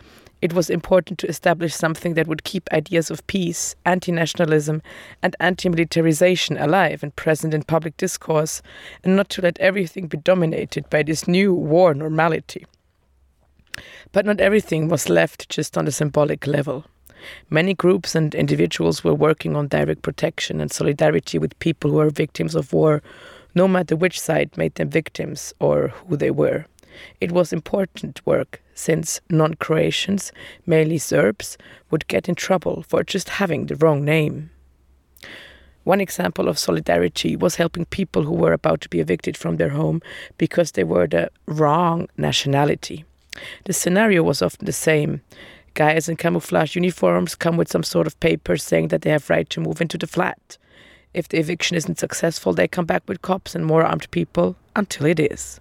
it 0.42 0.52
was 0.52 0.68
important 0.68 1.20
to 1.20 1.28
establish 1.28 1.72
something 1.72 2.14
that 2.14 2.26
would 2.26 2.42
keep 2.42 2.68
ideas 2.72 3.12
of 3.12 3.24
peace, 3.28 3.76
anti 3.86 4.10
nationalism, 4.10 4.82
and 5.22 5.36
anti 5.38 5.68
militarization 5.68 6.58
alive 6.58 7.04
and 7.04 7.14
present 7.14 7.54
in 7.54 7.62
public 7.62 7.96
discourse, 7.96 8.60
and 9.04 9.16
not 9.16 9.28
to 9.30 9.40
let 9.40 9.58
everything 9.60 10.08
be 10.08 10.18
dominated 10.18 10.90
by 10.90 11.04
this 11.04 11.28
new 11.28 11.54
war 11.54 11.94
normality. 11.94 12.66
But 14.10 14.26
not 14.26 14.40
everything 14.40 14.88
was 14.88 15.08
left 15.08 15.48
just 15.48 15.78
on 15.78 15.84
the 15.84 15.92
symbolic 15.92 16.46
level. 16.48 16.84
Many 17.48 17.72
groups 17.72 18.16
and 18.16 18.34
individuals 18.34 19.04
were 19.04 19.14
working 19.14 19.54
on 19.54 19.68
direct 19.68 20.02
protection 20.02 20.60
and 20.60 20.72
solidarity 20.72 21.38
with 21.38 21.58
people 21.60 21.92
who 21.92 21.98
were 21.98 22.10
victims 22.10 22.56
of 22.56 22.72
war, 22.72 23.00
no 23.54 23.68
matter 23.68 23.94
which 23.94 24.20
side 24.20 24.58
made 24.58 24.74
them 24.74 24.90
victims 24.90 25.54
or 25.60 25.88
who 26.08 26.16
they 26.16 26.32
were. 26.32 26.66
It 27.20 27.32
was 27.32 27.52
important 27.52 28.24
work 28.26 28.62
since 28.74 29.20
non 29.30 29.54
Croatians, 29.54 30.32
mainly 30.66 30.98
Serbs, 30.98 31.58
would 31.90 32.06
get 32.08 32.28
in 32.28 32.34
trouble 32.34 32.82
for 32.82 33.02
just 33.02 33.28
having 33.28 33.66
the 33.66 33.76
wrong 33.76 34.04
name. 34.04 34.50
One 35.84 36.00
example 36.00 36.48
of 36.48 36.58
solidarity 36.58 37.34
was 37.34 37.56
helping 37.56 37.86
people 37.86 38.22
who 38.22 38.34
were 38.34 38.52
about 38.52 38.80
to 38.82 38.88
be 38.88 39.00
evicted 39.00 39.36
from 39.36 39.56
their 39.56 39.70
home 39.70 40.00
because 40.38 40.72
they 40.72 40.84
were 40.84 41.08
the 41.08 41.30
wrong 41.46 42.08
nationality. 42.16 43.04
The 43.64 43.72
scenario 43.72 44.22
was 44.22 44.42
often 44.42 44.66
the 44.66 44.72
same. 44.72 45.22
Guys 45.74 46.08
in 46.08 46.16
camouflage 46.16 46.76
uniforms 46.76 47.34
come 47.34 47.56
with 47.56 47.70
some 47.70 47.82
sort 47.82 48.06
of 48.06 48.20
paper 48.20 48.56
saying 48.56 48.88
that 48.88 49.02
they 49.02 49.10
have 49.10 49.30
right 49.30 49.48
to 49.50 49.60
move 49.60 49.80
into 49.80 49.98
the 49.98 50.06
flat. 50.06 50.58
If 51.14 51.28
the 51.28 51.38
eviction 51.38 51.76
isn't 51.76 51.98
successful, 51.98 52.52
they 52.52 52.68
come 52.68 52.86
back 52.86 53.02
with 53.06 53.22
cops 53.22 53.54
and 53.54 53.66
more 53.66 53.82
armed 53.82 54.10
people 54.10 54.56
until 54.76 55.06
it 55.06 55.18
is. 55.18 55.60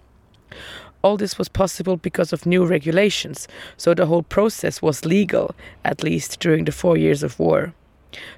All 1.03 1.17
this 1.17 1.37
was 1.37 1.49
possible 1.49 1.97
because 1.97 2.31
of 2.31 2.45
new 2.45 2.65
regulations, 2.65 3.47
so 3.75 3.93
the 3.93 4.05
whole 4.05 4.23
process 4.23 4.81
was 4.81 5.05
legal, 5.05 5.55
at 5.83 6.03
least 6.03 6.39
during 6.39 6.65
the 6.65 6.71
four 6.71 6.95
years 6.97 7.23
of 7.23 7.39
war. 7.39 7.73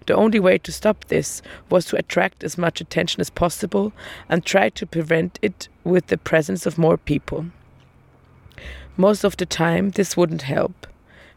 The 0.06 0.16
only 0.16 0.40
way 0.40 0.60
to 0.60 0.72
stop 0.72 1.06
this 1.06 1.42
was 1.70 1.86
to 1.86 1.98
attract 1.98 2.44
as 2.44 2.58
much 2.58 2.80
attention 2.80 3.22
as 3.22 3.30
possible 3.30 3.92
and 4.30 4.46
try 4.46 4.70
to 4.70 4.86
prevent 4.86 5.40
it 5.42 5.68
with 5.84 6.08
the 6.08 6.18
presence 6.18 6.66
of 6.66 6.78
more 6.78 6.98
people. 6.98 7.48
Most 8.96 9.24
of 9.24 9.38
the 9.38 9.46
time, 9.46 9.90
this 9.90 10.16
wouldn't 10.16 10.44
help. 10.44 10.88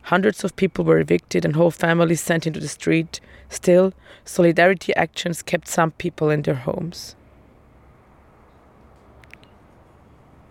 Hundreds 0.03 0.45
of 0.45 0.55
people 0.55 0.85
were 0.85 1.01
evicted 1.01 1.45
and 1.45 1.57
whole 1.57 1.71
families 1.71 2.21
sent 2.21 2.47
into 2.47 2.61
the 2.61 2.69
street. 2.69 3.21
Still, 3.49 3.93
solidarity 4.25 4.95
actions 4.95 5.43
kept 5.43 5.67
some 5.67 5.91
people 5.93 6.31
in 6.31 6.43
their 6.43 6.55
homes. 6.55 7.17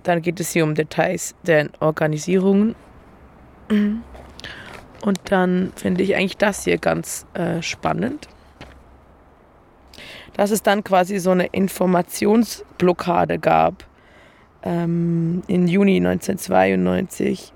Dann 0.06 0.22
geht 0.22 0.40
es 0.40 0.52
hier 0.52 0.64
um 0.64 0.76
Details 0.76 1.36
der 1.44 1.70
Organisierungen. 1.80 2.76
Und 5.02 5.20
dann 5.26 5.74
finde 5.76 6.04
ich 6.04 6.16
eigentlich 6.16 6.38
das 6.38 6.64
hier 6.64 6.78
ganz 6.78 7.26
äh, 7.34 7.62
spannend. 7.64 8.30
Dass 10.34 10.52
es 10.52 10.62
dann 10.62 10.84
quasi 10.84 11.18
so 11.18 11.32
eine 11.32 11.48
Informationsblockade 11.48 13.40
gab 13.40 13.84
ähm, 14.62 15.42
im 15.48 15.68
Juni 15.68 15.98
1992. 15.98 17.52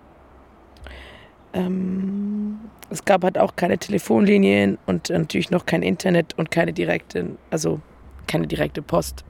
Ähm, 1.54 2.60
es 2.90 3.06
gab 3.06 3.24
halt 3.24 3.38
auch 3.38 3.56
keine 3.56 3.78
Telefonlinien 3.78 4.80
und 4.88 5.10
natürlich 5.10 5.52
noch 5.52 5.68
kein 5.68 5.84
Internet 5.84 6.36
und 6.38 6.50
keine 6.50 6.74
direkte, 6.74 7.38
also 7.52 7.80
keine 8.26 8.48
direkte 8.48 8.82
Post. 8.82 9.24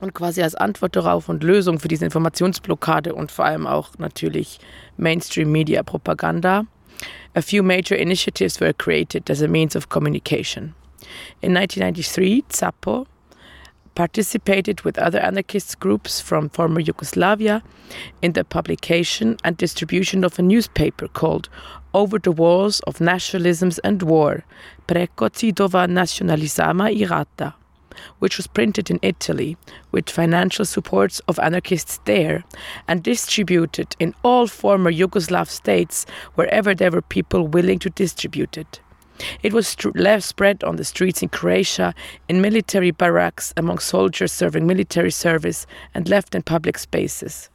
Und 0.00 0.12
quasi 0.12 0.42
als 0.42 0.54
Antwort 0.54 0.96
darauf 0.96 1.28
und 1.28 1.42
Lösung 1.42 1.78
für 1.78 1.88
diese 1.88 2.04
Informationsblockade 2.04 3.14
und 3.14 3.30
vor 3.30 3.44
allem 3.44 3.66
auch 3.66 3.90
natürlich 3.98 4.58
Mainstream-Media-Propaganda, 4.96 6.66
a 7.34 7.42
few 7.42 7.62
major 7.62 7.96
initiatives 7.96 8.60
were 8.60 8.74
created 8.74 9.30
as 9.30 9.42
a 9.42 9.48
means 9.48 9.76
of 9.76 9.88
communication. 9.88 10.74
In 11.40 11.54
1993, 11.56 12.44
Zappo 12.48 13.06
participated 13.94 14.84
with 14.84 14.98
other 14.98 15.20
anarchist 15.20 15.78
groups 15.78 16.20
from 16.20 16.50
former 16.50 16.80
Yugoslavia 16.80 17.62
in 18.22 18.32
the 18.32 18.44
publication 18.44 19.36
and 19.44 19.56
distribution 19.56 20.24
of 20.24 20.38
a 20.38 20.42
newspaper 20.42 21.08
called 21.08 21.48
Over 21.92 22.18
the 22.18 22.32
Walls 22.32 22.80
of 22.80 22.98
Nationalisms 22.98 23.78
and 23.84 24.02
War, 24.02 24.42
Preko 24.88 25.30
Cidova 25.30 25.86
Nacionalizama 25.86 26.90
i 26.90 27.04
Rata 27.04 27.54
which 28.18 28.36
was 28.36 28.46
printed 28.46 28.90
in 28.90 28.98
Italy 29.02 29.56
with 29.92 30.10
financial 30.10 30.64
supports 30.64 31.20
of 31.28 31.38
anarchists 31.38 32.00
there 32.04 32.44
and 32.88 33.02
distributed 33.02 33.94
in 33.98 34.14
all 34.22 34.46
former 34.46 34.92
Yugoslav 34.92 35.48
states 35.48 36.06
wherever 36.34 36.74
there 36.74 36.90
were 36.90 37.02
people 37.02 37.46
willing 37.46 37.78
to 37.78 37.90
distribute 37.90 38.56
it. 38.56 38.80
It 39.42 39.52
was 39.52 39.76
left 39.94 40.24
spread 40.24 40.64
on 40.64 40.76
the 40.76 40.84
streets 40.84 41.22
in 41.22 41.28
Croatia, 41.28 41.94
in 42.28 42.40
military 42.40 42.90
barracks, 42.90 43.54
among 43.56 43.78
soldiers 43.78 44.32
serving 44.32 44.66
military 44.66 45.12
service, 45.12 45.66
and 45.94 46.08
left 46.08 46.34
in 46.34 46.42
public 46.42 46.78
spaces. 46.78 47.48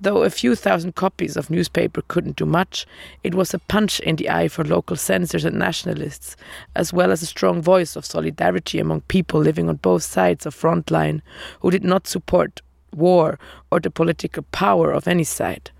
Though 0.00 0.22
a 0.22 0.30
few 0.30 0.54
thousand 0.54 0.94
copies 0.94 1.36
of 1.36 1.50
newspaper 1.50 2.02
couldn't 2.08 2.36
do 2.36 2.46
much, 2.46 2.86
it 3.22 3.34
was 3.34 3.54
a 3.54 3.58
punch 3.58 4.00
in 4.00 4.16
the 4.16 4.30
eye 4.30 4.48
for 4.48 4.64
local 4.64 4.96
censors 4.96 5.44
and 5.44 5.58
nationalists, 5.58 6.36
as 6.74 6.92
well 6.92 7.10
as 7.10 7.22
a 7.22 7.26
strong 7.26 7.62
voice 7.62 7.96
of 7.96 8.04
solidarity 8.04 8.78
among 8.78 9.02
people 9.02 9.40
living 9.40 9.68
on 9.68 9.76
both 9.76 10.02
sides 10.02 10.46
of 10.46 10.54
front 10.54 10.90
line 10.90 11.22
who 11.60 11.70
did 11.70 11.84
not 11.84 12.06
support 12.06 12.60
war 12.94 13.38
or 13.70 13.80
the 13.80 13.90
political 13.90 14.42
power 14.52 14.92
of 14.92 15.08
any 15.08 15.24
side. 15.24 15.70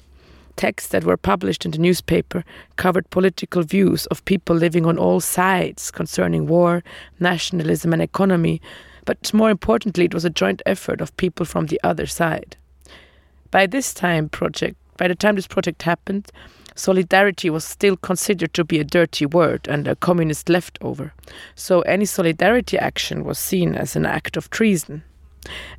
Texts 0.56 0.90
that 0.90 1.04
were 1.04 1.16
published 1.16 1.64
in 1.64 1.70
the 1.70 1.78
newspaper 1.78 2.44
covered 2.76 3.08
political 3.10 3.62
views 3.62 4.06
of 4.06 4.24
people 4.24 4.54
living 4.54 4.84
on 4.86 4.98
all 4.98 5.20
sides 5.20 5.90
concerning 5.90 6.46
war, 6.46 6.84
nationalism, 7.20 7.92
and 7.92 8.02
economy, 8.02 8.60
but 9.04 9.32
more 9.34 9.50
importantly, 9.50 10.04
it 10.04 10.14
was 10.14 10.24
a 10.24 10.30
joint 10.30 10.62
effort 10.66 11.00
of 11.00 11.16
people 11.16 11.46
from 11.46 11.66
the 11.66 11.80
other 11.82 12.06
side. 12.06 12.56
By 13.52 13.66
this 13.66 13.94
time, 13.94 14.28
project 14.28 14.76
by 14.96 15.08
the 15.08 15.14
time 15.14 15.36
this 15.36 15.46
project 15.46 15.82
happened, 15.82 16.30
solidarity 16.74 17.50
was 17.50 17.64
still 17.64 17.96
considered 17.96 18.54
to 18.54 18.64
be 18.64 18.78
a 18.78 18.84
dirty 18.84 19.26
word 19.26 19.66
and 19.68 19.86
a 19.86 19.96
communist 19.96 20.48
leftover. 20.48 21.12
So 21.54 21.80
any 21.82 22.04
solidarity 22.04 22.78
action 22.78 23.24
was 23.24 23.38
seen 23.38 23.74
as 23.74 23.94
an 23.94 24.06
act 24.06 24.36
of 24.36 24.50
treason. 24.50 25.02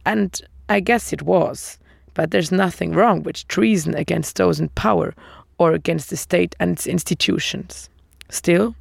And 0.06 0.40
I 0.70 0.82
guess 0.82 1.14
it 1.14 1.22
was. 1.22 1.80
But 2.14 2.32
there's 2.32 2.52
nothing 2.52 2.94
wrong 2.94 3.24
with 3.24 3.48
treason 3.48 3.96
against 3.96 4.36
those 4.36 4.60
in 4.60 4.70
power 4.70 5.16
or 5.58 5.74
against 5.74 6.10
the 6.10 6.18
state 6.18 6.56
and 6.60 6.74
its 6.74 6.86
institutions. 6.86 7.90
Still, 8.30 8.76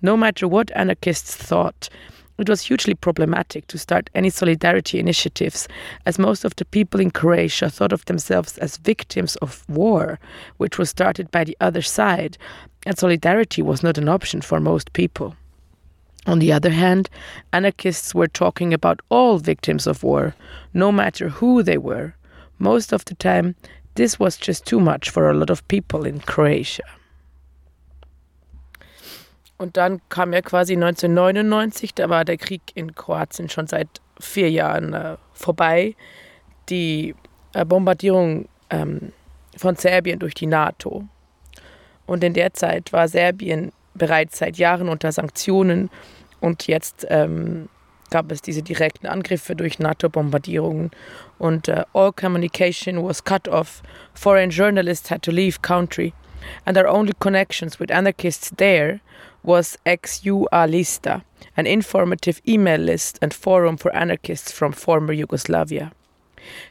no 0.00 0.16
matter 0.16 0.46
what 0.48 0.70
anarchists 0.74 1.34
thought, 1.34 1.88
It 2.38 2.48
was 2.48 2.62
hugely 2.62 2.94
problematic 2.94 3.66
to 3.66 3.78
start 3.78 4.10
any 4.14 4.30
solidarity 4.30 5.00
initiatives, 5.00 5.66
as 6.06 6.20
most 6.20 6.44
of 6.44 6.54
the 6.54 6.64
people 6.64 7.00
in 7.00 7.10
Croatia 7.10 7.68
thought 7.68 7.92
of 7.92 8.04
themselves 8.04 8.56
as 8.58 8.76
victims 8.76 9.34
of 9.36 9.68
war, 9.68 10.20
which 10.56 10.78
was 10.78 10.88
started 10.88 11.32
by 11.32 11.42
the 11.42 11.56
other 11.60 11.82
side, 11.82 12.38
and 12.86 12.96
solidarity 12.96 13.60
was 13.60 13.82
not 13.82 13.98
an 13.98 14.08
option 14.08 14.40
for 14.40 14.60
most 14.60 14.92
people. 14.92 15.34
On 16.28 16.38
the 16.38 16.52
other 16.52 16.70
hand, 16.70 17.10
anarchists 17.52 18.14
were 18.14 18.28
talking 18.28 18.72
about 18.72 19.00
all 19.08 19.38
victims 19.38 19.88
of 19.88 20.04
war, 20.04 20.36
no 20.72 20.92
matter 20.92 21.28
who 21.28 21.64
they 21.64 21.78
were. 21.78 22.14
Most 22.60 22.92
of 22.92 23.04
the 23.06 23.14
time, 23.16 23.56
this 23.96 24.20
was 24.20 24.36
just 24.36 24.64
too 24.64 24.78
much 24.78 25.10
for 25.10 25.28
a 25.28 25.34
lot 25.34 25.50
of 25.50 25.66
people 25.66 26.06
in 26.06 26.20
Croatia. 26.20 26.84
Und 29.58 29.76
dann 29.76 30.00
kam 30.08 30.32
ja 30.32 30.40
quasi 30.40 30.74
1999, 30.74 31.94
da 31.94 32.08
war 32.08 32.24
der 32.24 32.36
Krieg 32.36 32.62
in 32.74 32.94
Kroatien 32.94 33.48
schon 33.48 33.66
seit 33.66 33.88
vier 34.20 34.50
Jahren 34.50 34.94
äh, 34.94 35.16
vorbei. 35.32 35.96
Die 36.68 37.14
äh, 37.54 37.64
Bombardierung 37.64 38.48
ähm, 38.70 39.12
von 39.56 39.76
Serbien 39.76 40.20
durch 40.20 40.34
die 40.34 40.46
NATO. 40.46 41.04
Und 42.06 42.24
in 42.24 42.34
der 42.34 42.54
Zeit 42.54 42.92
war 42.92 43.08
Serbien 43.08 43.72
bereits 43.94 44.38
seit 44.38 44.56
Jahren 44.56 44.88
unter 44.88 45.12
Sanktionen 45.12 45.90
und 46.40 46.66
jetzt 46.68 47.06
ähm, 47.10 47.68
gab 48.10 48.30
es 48.32 48.40
diese 48.40 48.62
direkten 48.62 49.06
Angriffe 49.06 49.54
durch 49.54 49.78
NATO-Bombardierungen 49.78 50.90
und 51.38 51.68
uh, 51.68 51.82
all 51.92 52.12
communication 52.12 53.02
was 53.04 53.22
cut 53.22 53.48
off. 53.48 53.82
Foreign 54.14 54.50
journalists 54.50 55.10
had 55.10 55.22
to 55.22 55.30
leave 55.30 55.60
country 55.60 56.14
and 56.64 56.76
their 56.76 56.88
only 56.88 57.12
connections 57.18 57.78
with 57.78 57.90
anarchists 57.90 58.52
there 58.56 59.00
was 59.42 59.78
XUA 59.86 60.48
Lista, 60.50 61.22
an 61.56 61.66
informative 61.66 62.40
email 62.46 62.80
list 62.80 63.18
and 63.22 63.32
forum 63.32 63.76
for 63.76 63.94
anarchists 63.94 64.52
from 64.52 64.72
former 64.72 65.12
Yugoslavia. 65.12 65.92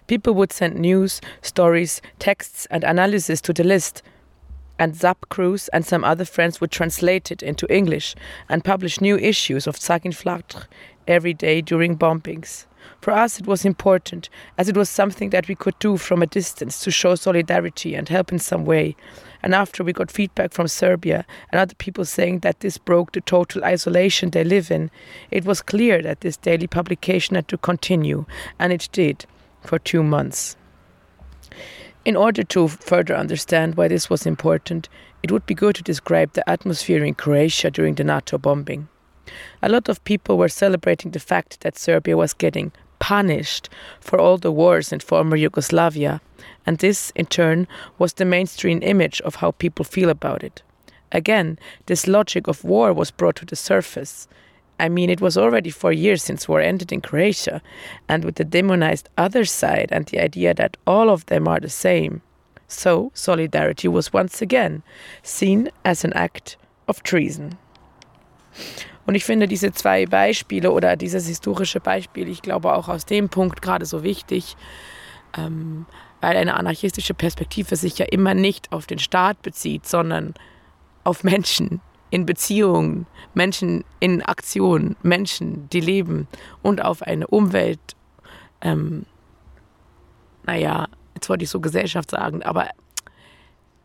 People 0.08 0.34
would 0.34 0.52
send 0.52 0.76
news, 0.76 1.22
stories, 1.42 2.02
texts, 2.20 2.68
and 2.72 2.84
analysis 2.84 3.42
to 3.42 3.54
the 3.54 3.64
list, 3.64 4.02
and 4.80 4.96
Zap 4.96 5.18
Cruz 5.30 5.68
and 5.70 5.86
some 5.86 6.04
other 6.04 6.26
friends 6.26 6.62
would 6.62 6.72
translate 6.72 7.32
it 7.32 7.42
into 7.42 7.72
English 7.74 8.16
and 8.48 8.64
publish 8.64 9.02
new 9.02 9.18
issues 9.18 9.68
of 9.68 9.76
Flatre 9.76 10.66
every 11.08 11.34
day 11.34 11.62
during 11.62 11.98
bombings. 11.98 12.66
For 13.02 13.12
us, 13.12 13.40
it 13.40 13.48
was 13.48 13.66
important, 13.66 14.30
as 14.58 14.70
it 14.70 14.78
was 14.78 14.90
something 14.90 15.30
that 15.32 15.48
we 15.48 15.56
could 15.56 15.78
do 15.80 15.98
from 15.98 16.22
a 16.22 16.28
distance 16.28 16.82
to 16.82 16.92
show 16.92 17.16
solidarity 17.16 17.96
and 17.96 18.08
help 18.08 18.32
in 18.32 18.40
some 18.40 18.66
way. 18.66 18.96
And 19.44 19.54
after 19.54 19.84
we 19.84 19.94
got 19.94 20.12
feedback 20.12 20.54
from 20.54 20.68
Serbia 20.68 21.26
and 21.52 21.60
other 21.60 21.76
people 21.76 22.06
saying 22.06 22.40
that 22.40 22.60
this 22.60 22.78
broke 22.78 23.12
the 23.12 23.22
total 23.22 23.64
isolation 23.64 24.30
they 24.30 24.44
live 24.44 24.72
in, 24.72 24.90
it 25.32 25.46
was 25.46 25.62
clear 25.62 26.02
that 26.02 26.22
this 26.22 26.38
daily 26.38 26.68
publication 26.68 27.36
had 27.36 27.48
to 27.50 27.58
continue, 27.58 28.26
and 28.60 28.74
it 28.74 28.90
did 28.92 29.26
for 29.62 29.80
two 29.80 30.04
months. 30.04 30.56
In 32.06 32.16
order 32.16 32.44
to 32.44 32.68
further 32.68 33.16
understand 33.16 33.76
why 33.76 33.88
this 33.90 34.10
was 34.10 34.26
important, 34.26 34.88
it 35.24 35.32
would 35.32 35.46
be 35.46 35.54
good 35.54 35.76
to 35.76 35.84
describe 35.84 36.34
the 36.34 36.50
atmosphere 36.50 37.04
in 37.04 37.16
Croatia 37.16 37.70
during 37.70 37.96
the 37.96 38.04
NATO 38.04 38.38
bombing. 38.38 38.88
A 39.62 39.68
lot 39.68 39.90
of 39.90 40.04
people 40.06 40.38
were 40.38 40.48
celebrating 40.48 41.12
the 41.12 41.20
fact 41.20 41.62
that 41.62 41.78
Serbia 41.78 42.16
was 42.16 42.34
getting 42.34 42.72
punished 43.00 43.70
for 44.00 44.20
all 44.20 44.38
the 44.38 44.52
wars 44.52 44.92
in 44.92 45.00
former 45.00 45.36
Yugoslavia, 45.36 46.22
and 46.66 46.78
this, 46.78 47.12
in 47.16 47.26
turn, 47.26 47.68
was 47.98 48.14
the 48.14 48.26
mainstream 48.26 48.82
image 48.84 49.22
of 49.22 49.36
how 49.36 49.52
people 49.52 49.86
feel 49.86 50.10
about 50.10 50.44
it. 50.44 50.62
Again, 51.12 51.58
this 51.86 52.08
logic 52.08 52.48
of 52.48 52.64
war 52.64 52.94
was 52.94 53.12
brought 53.12 53.38
to 53.38 53.46
the 53.46 53.56
surface. 53.56 54.28
I 54.80 54.90
mean, 54.90 55.10
it 55.10 55.22
was 55.22 55.38
already 55.38 55.70
four 55.70 55.94
years 55.94 56.22
since 56.22 56.48
war 56.48 56.62
ended 56.62 56.92
in 56.92 57.02
Croatia, 57.02 57.62
and 58.08 58.24
with 58.24 58.36
the 58.36 58.44
demonized 58.44 59.10
other 59.18 59.46
side 59.46 59.90
and 59.92 60.06
the 60.06 60.20
idea 60.20 60.54
that 60.54 60.78
all 60.86 61.10
of 61.10 61.26
them 61.28 61.48
are 61.48 61.60
the 61.60 61.70
same. 61.70 62.22
So, 62.68 63.12
solidarity 63.14 63.88
was 63.88 64.12
once 64.12 64.42
again 64.42 64.84
seen 65.24 65.70
as 65.86 66.04
an 66.04 66.14
act 66.14 66.58
of 66.88 67.02
treason. 67.02 67.58
Und 69.08 69.16
ich 69.16 69.24
finde 69.24 69.48
diese 69.48 69.72
zwei 69.72 70.06
Beispiele 70.06 70.72
oder 70.72 70.98
dieses 70.98 71.28
historische 71.28 71.80
Beispiel, 71.80 72.28
ich 72.28 72.42
glaube 72.42 72.74
auch 72.74 72.90
aus 72.90 73.06
dem 73.06 73.30
Punkt 73.30 73.62
gerade 73.62 73.86
so 73.86 74.04
wichtig, 74.04 74.58
ähm, 75.38 75.86
weil 76.20 76.36
eine 76.36 76.56
anarchistische 76.56 77.14
Perspektive 77.14 77.78
sich 77.78 77.98
ja 77.98 78.06
immer 78.06 78.34
nicht 78.34 78.72
auf 78.74 78.86
den 78.86 79.00
Staat 79.00 79.42
bezieht, 79.42 79.88
sondern 79.88 80.34
auf 81.06 81.24
Menschen 81.24 81.80
in 82.10 82.26
Beziehungen, 82.26 83.08
Menschen 83.34 83.86
in 84.02 84.22
Aktion, 84.22 84.98
Menschen, 85.04 85.70
die 85.70 85.80
leben 85.80 86.28
und 86.62 86.84
auf 86.84 87.02
eine 87.02 87.28
Umwelt, 87.28 87.80
ähm, 88.60 89.06
naja, 90.46 90.88
jetzt 91.16 91.30
wollte 91.30 91.46
ich 91.46 91.50
so 91.50 91.62
Gesellschaft 91.62 92.12
sagen, 92.12 92.44
aber 92.44 92.68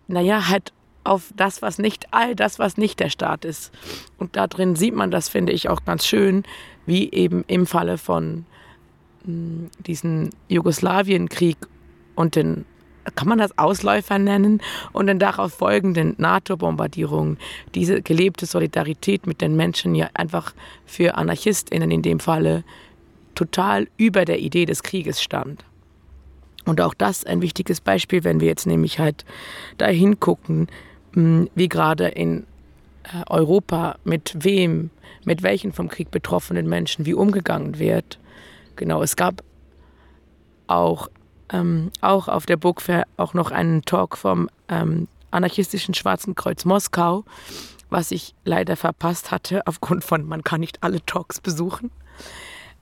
naja, 0.09 0.49
halt 0.49 0.73
auf 1.05 1.33
das, 1.37 1.63
was 1.63 1.79
nicht, 1.79 2.07
all 2.13 2.35
das, 2.35 2.59
was 2.59 2.77
nicht 2.77 3.01
der 3.01 3.11
Staat 3.11 3.45
ist. 3.45 3.73
Und 4.19 4.37
da 4.37 4.47
drin 4.47 4.77
sieht 4.77 4.95
man 4.95 5.11
das, 5.11 5.29
finde 5.29 5.53
ich, 5.53 5.69
auch 5.69 5.85
ganz 5.85 6.07
schön, 6.07 6.45
wie 6.87 7.11
eben 7.11 7.45
im 7.47 7.67
Falle 7.67 7.99
von 7.99 8.47
hm, 9.25 9.71
diesem 9.79 10.31
Jugoslawienkrieg 10.49 11.57
und 12.15 12.37
den, 12.37 12.65
kann 13.17 13.29
man 13.29 13.39
das 13.39 13.59
Ausläufer 13.59 14.19
nennen, 14.19 14.61
und 14.93 15.07
den 15.07 15.19
darauf 15.19 15.53
folgenden 15.53 16.15
NATO-Bombardierungen, 16.19 17.39
diese 17.75 18.03
gelebte 18.03 18.47
Solidarität 18.47 19.27
mit 19.27 19.41
den 19.41 19.57
Menschen 19.57 19.95
ja 19.95 20.09
einfach 20.15 20.55
für 20.87 21.17
AnarchistInnen 21.17 21.91
in 21.91 22.03
dem 22.03 22.21
Falle 22.21 22.65
total 23.35 23.89
über 23.97 24.25
der 24.25 24.41
Idee 24.41 24.67
des 24.67 24.83
Krieges 24.83 25.23
stand. 25.23 25.65
Und 26.65 26.81
auch 26.81 26.95
das 26.95 27.25
ein 27.25 27.43
wichtiges 27.43 27.81
Beispiel, 27.81 28.23
wenn 28.25 28.41
wir 28.41 28.47
jetzt 28.47 28.67
nämlich 28.67 28.99
halt 28.99 29.25
da 29.79 29.87
hingucken, 29.87 30.69
wie 31.15 31.69
gerade 31.69 32.09
in 32.09 32.47
äh, 33.05 33.25
Europa 33.29 33.97
mit 34.05 34.33
wem, 34.39 34.91
mit 35.25 35.43
welchen 35.43 35.73
vom 35.73 35.89
Krieg 35.89 36.11
betroffenen 36.11 36.69
Menschen 36.69 37.07
wie 37.07 37.15
umgegangen 37.15 37.79
wird. 37.79 38.19
Genau, 38.77 39.03
es 39.03 39.17
gab 39.17 39.43
auch, 40.67 41.09
ähm, 41.51 41.91
auch 42.01 42.29
auf 42.29 42.47
der 42.47 42.57
Book 42.57 42.83
auch 43.17 43.35
noch 43.35 43.51
einen 43.51 43.83
Talk 43.83 44.17
vom 44.17 44.49
ähm, 44.69 45.09
anarchistischen 45.31 45.95
Schwarzen 45.95 46.35
Kreuz 46.35 46.65
Moskau, 46.65 47.25
was 47.91 48.11
ich 48.11 48.35
leider 48.45 48.77
verpasst 48.77 49.31
hatte, 49.31 49.63
aufgrund 49.67 50.05
von, 50.05 50.27
man 50.27 50.43
kann 50.43 50.61
nicht 50.61 50.83
alle 50.83 51.05
Talks 51.05 51.41
besuchen. 51.41 51.91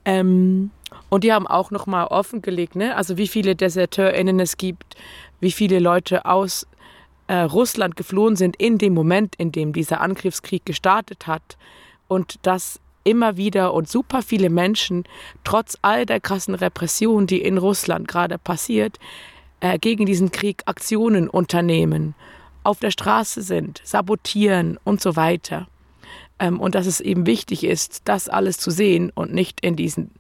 Ähm, 0.05 0.71
und 1.09 1.25
die 1.25 1.33
haben 1.33 1.47
auch 1.47 1.71
nochmal 1.71 2.07
offengelegt, 2.07 2.75
ne? 2.75 2.97
also 2.97 3.17
wie 3.17 3.29
viele 3.29 3.55
DeserteurInnen 3.55 4.41
es 4.41 4.57
gibt, 4.57 4.97
wie 5.41 5.53
viele 5.53 5.79
Leute 5.79 6.25
aus 6.25 6.67
äh, 7.31 7.43
Russland 7.43 7.95
geflohen 7.95 8.35
sind 8.35 8.57
in 8.57 8.77
dem 8.77 8.93
Moment, 8.93 9.37
in 9.37 9.53
dem 9.53 9.73
dieser 9.73 10.01
Angriffskrieg 10.01 10.67
gestartet 10.67 11.29
hat 11.29 11.57
und 12.09 12.41
dass 12.43 12.81
immer 13.05 13.37
wieder 13.37 13.73
und 13.73 13.89
super 13.89 14.23
viele 14.23 14.51
Menschen 14.51 15.05
trotz 15.45 15.79
all 15.81 16.07
der 16.07 16.19
krassen 16.19 16.57
Repression, 16.57 17.29
die 17.29 17.41
in 17.41 17.57
Russland 17.57 18.09
gerade 18.09 18.37
passiert, 18.37 18.99
äh, 19.61 19.79
gegen 19.79 20.07
diesen 20.07 20.33
Krieg 20.33 20.65
Aktionen 20.67 21.29
unternehmen, 21.29 22.17
auf 22.65 22.81
der 22.81 22.91
Straße 22.91 23.43
sind, 23.43 23.81
sabotieren 23.85 24.77
und 24.83 25.01
so 25.01 25.15
weiter. 25.15 25.69
Ähm, 26.41 26.59
und 26.59 26.75
dass 26.75 26.87
es 26.87 27.01
eben 27.01 27.27
wichtig 27.27 27.63
ist, 27.63 28.03
das 28.07 28.29
alles 28.29 28.59
zu 28.59 28.73
sehen 28.73 29.13
und 29.15 29.33
nicht 29.33 29.61
in 29.61 29.77
diesen 29.77 30.11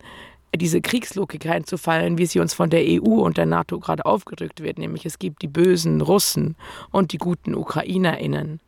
diese 0.54 0.80
Kriegslogik 0.80 1.46
reinzufallen, 1.46 2.18
wie 2.18 2.26
sie 2.26 2.40
uns 2.40 2.54
von 2.54 2.70
der 2.70 2.82
EU 2.84 3.20
und 3.20 3.36
der 3.36 3.46
NATO 3.46 3.78
gerade 3.78 4.04
aufgedrückt 4.04 4.62
wird, 4.62 4.78
nämlich 4.78 5.06
es 5.06 5.18
gibt 5.18 5.42
die 5.42 5.48
bösen 5.48 6.00
Russen 6.00 6.56
und 6.90 7.12
die 7.12 7.18
guten 7.18 7.54
UkrainerInnen, 7.54 8.60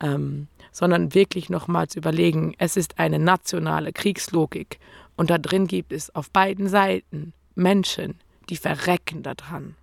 ähm, 0.00 0.48
sondern 0.72 1.14
wirklich 1.14 1.50
nochmal 1.50 1.88
zu 1.88 1.98
überlegen, 1.98 2.54
es 2.58 2.76
ist 2.76 2.98
eine 2.98 3.18
nationale 3.18 3.92
Kriegslogik 3.92 4.78
und 5.16 5.30
da 5.30 5.38
drin 5.38 5.66
gibt 5.66 5.92
es 5.92 6.14
auf 6.14 6.30
beiden 6.30 6.68
Seiten 6.68 7.34
Menschen, 7.54 8.14
die 8.48 8.56
verrecken 8.56 9.22
daran. 9.22 9.76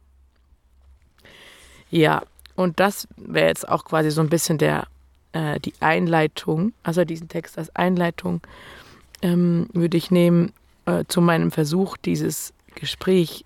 Ja, 1.91 2.23
und 2.55 2.79
das 2.79 3.07
wäre 3.15 3.47
jetzt 3.47 3.69
auch 3.69 3.85
quasi 3.85 4.09
so 4.09 4.21
ein 4.21 4.29
bisschen 4.29 4.57
der, 4.57 4.87
äh, 5.31 5.59
die 5.59 5.73
Einleitung, 5.79 6.73
also 6.81 7.05
diesen 7.05 7.29
Text 7.29 7.57
als 7.57 7.73
Einleitung 7.75 8.41
ähm, 9.21 9.67
würde 9.73 9.97
ich 9.97 10.09
nehmen 10.09 10.51
äh, 10.87 11.03
zu 11.07 11.21
meinem 11.21 11.51
Versuch, 11.51 11.97
dieses 11.97 12.53
Gespräch, 12.73 13.45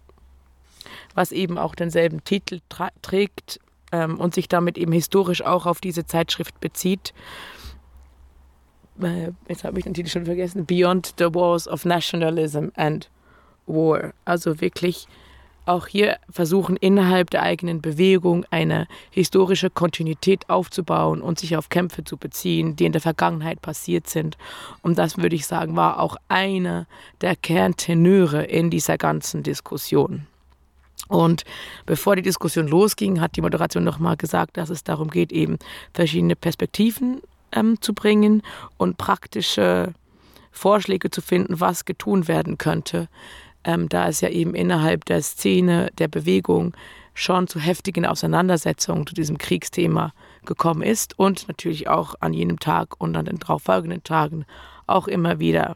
was 1.14 1.32
eben 1.32 1.58
auch 1.58 1.76
denselben 1.76 2.24
Titel 2.24 2.60
trägt 3.02 3.60
ähm, 3.92 4.20
und 4.20 4.34
sich 4.34 4.48
damit 4.48 4.78
eben 4.78 4.92
historisch 4.92 5.44
auch 5.44 5.66
auf 5.66 5.82
diese 5.82 6.06
Zeitschrift 6.06 6.60
bezieht. 6.62 7.14
Äh, 9.02 9.32
jetzt 9.50 9.64
habe 9.64 9.80
ich 9.80 9.84
den 9.84 9.94
Titel 9.94 10.10
schon 10.10 10.26
vergessen. 10.26 10.66
Beyond 10.66 11.16
the 11.18 11.34
Wars 11.34 11.68
of 11.68 11.84
Nationalism 11.84 12.68
and 12.76 13.10
War. 13.66 14.14
Also 14.24 14.62
wirklich 14.62 15.08
auch 15.65 15.88
hier 15.88 16.17
versuchen, 16.30 16.76
innerhalb 16.76 17.30
der 17.30 17.43
eigenen 17.43 17.82
Bewegung 17.82 18.45
eine 18.50 18.88
historische 19.12 19.69
Kontinuität 19.69 20.50
aufzubauen 20.50 21.21
und 21.21 21.39
sich 21.39 21.56
auf 21.56 21.69
Kämpfe 21.69 22.04
zu 22.04 22.17
beziehen, 22.17 22.76
die 22.76 22.86
in 22.86 22.91
der 22.91 23.02
Vergangenheit 23.02 23.62
passiert 23.62 24.08
sind. 24.08 24.38
Und 24.82 24.97
das, 24.97 25.17
würde 25.17 25.36
ich 25.36 25.45
sagen, 25.45 25.76
war 25.76 26.00
auch 26.00 26.17
einer 26.28 26.88
der 27.21 27.36
Kerntenöre 27.36 28.43
in 28.43 28.69
dieser 28.69 28.97
ganzen 28.97 29.43
Diskussion. 29.43 30.26
Und 31.08 31.43
bevor 31.86 32.15
die 32.15 32.21
Diskussion 32.21 32.67
losging, 32.67 33.19
hat 33.19 33.36
die 33.36 33.41
Moderation 33.41 33.84
nochmal 33.84 34.17
gesagt, 34.17 34.58
dass 34.58 34.69
es 34.69 34.84
darum 34.84 35.10
geht, 35.10 35.32
eben 35.32 35.58
verschiedene 35.93 36.36
Perspektiven 36.36 37.21
ähm, 37.52 37.82
zu 37.82 37.93
bringen 37.93 38.43
und 38.78 38.97
praktische 38.97 39.93
Vorschläge 40.52 41.10
zu 41.12 41.21
finden, 41.21 41.60
was 41.60 41.86
getun 41.86 42.28
werden 42.28 42.58
könnte, 42.58 43.08
ähm, 43.63 43.89
da 43.89 44.08
es 44.08 44.21
ja 44.21 44.30
eben 44.30 44.56
innerhalb 44.56 45.06
der 45.06 45.21
Szene, 45.21 45.89
der 45.97 46.08
Bewegung 46.08 46.74
schon 47.13 47.47
zu 47.47 47.60
heftigen 47.60 48.06
Auseinandersetzungen 48.06 49.06
zu 49.06 49.13
diesem 49.13 49.38
Kriegsthema 49.38 50.13
gekommen 50.45 50.82
ist 50.82 51.17
und 51.19 51.47
natürlich 51.47 51.88
auch 51.88 52.15
an 52.19 52.34
jenem 52.34 52.60
Tag 52.60 53.00
und 53.00 53.15
an 53.15 53.26
den 53.26 53.38
darauffolgenden 53.38 54.04
Tagen 54.04 54.45
auch 54.88 55.08
immer 55.08 55.39
wieder 55.39 55.76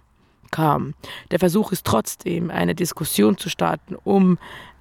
kam. 0.52 0.94
Der 1.32 1.40
Versuch 1.40 1.72
ist 1.72 1.86
trotzdem, 1.86 2.50
eine 2.50 2.76
Diskussion 2.76 3.38
zu 3.38 3.50
starten, 3.50 3.96
um 4.04 4.38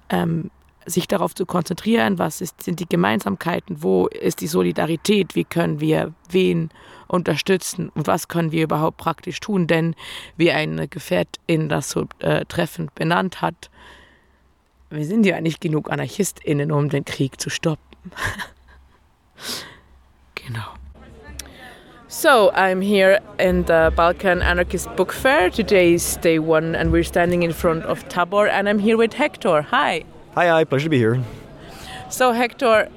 ähm, 0.09 0.49
sich 0.85 1.07
darauf 1.07 1.33
zu 1.33 1.45
konzentrieren, 1.45 2.19
was 2.19 2.41
ist, 2.41 2.61
sind 2.61 2.79
die 2.79 2.87
Gemeinsamkeiten, 2.87 3.81
wo 3.81 4.07
ist 4.07 4.41
die 4.41 4.47
Solidarität, 4.47 5.35
wie 5.35 5.43
können 5.43 5.79
wir 5.79 6.13
wen 6.29 6.69
unterstützen 7.07 7.89
und 7.89 8.07
was 8.07 8.27
können 8.27 8.51
wir 8.51 8.63
überhaupt 8.63 8.97
praktisch 8.97 9.39
tun. 9.39 9.67
Denn 9.67 9.95
wie 10.37 10.51
eine 10.51 10.87
Gefährtin 10.87 11.69
das 11.69 11.89
so 11.89 12.05
äh, 12.19 12.45
treffend 12.45 12.93
benannt 12.95 13.41
hat, 13.41 13.69
wir 14.89 15.05
sind 15.05 15.25
ja 15.25 15.41
nicht 15.41 15.61
genug 15.61 15.91
AnarchistInnen, 15.91 16.71
um 16.71 16.89
den 16.89 17.05
Krieg 17.05 17.41
zu 17.41 17.49
stoppen. 17.49 17.83
genau. 20.35 20.61
So, 22.07 22.51
I'm 22.53 22.81
here 22.81 23.19
in 23.39 23.65
the 23.65 23.91
Balkan 23.93 24.41
Anarchist 24.41 24.95
Book 24.95 25.11
Fair. 25.11 25.49
Today 25.49 25.95
is 25.95 26.15
day 26.17 26.39
one, 26.39 26.73
and 26.73 26.93
we're 26.93 27.03
standing 27.03 27.43
in 27.43 27.51
front 27.51 27.83
of 27.83 28.07
Tabor, 28.07 28.47
and 28.47 28.69
I'm 28.69 28.79
here 28.79 28.95
with 28.95 29.13
Hector. 29.13 29.63
Hi. 29.63 30.05
Hi, 30.33 30.47
hi, 30.47 30.63
pleasure 30.63 30.85
to 30.85 30.89
be 30.89 30.97
here. 30.97 31.21
So, 32.09 32.31
Hector, 32.31 32.87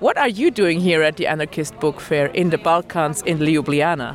what 0.00 0.18
are 0.18 0.28
you 0.28 0.50
doing 0.50 0.80
here 0.80 1.02
at 1.02 1.16
the 1.16 1.26
Anarchist 1.26 1.78
Book 1.80 2.00
Fair 2.00 2.26
in 2.26 2.50
the 2.50 2.58
Balkans 2.58 3.22
in 3.22 3.38
Ljubljana? 3.38 4.14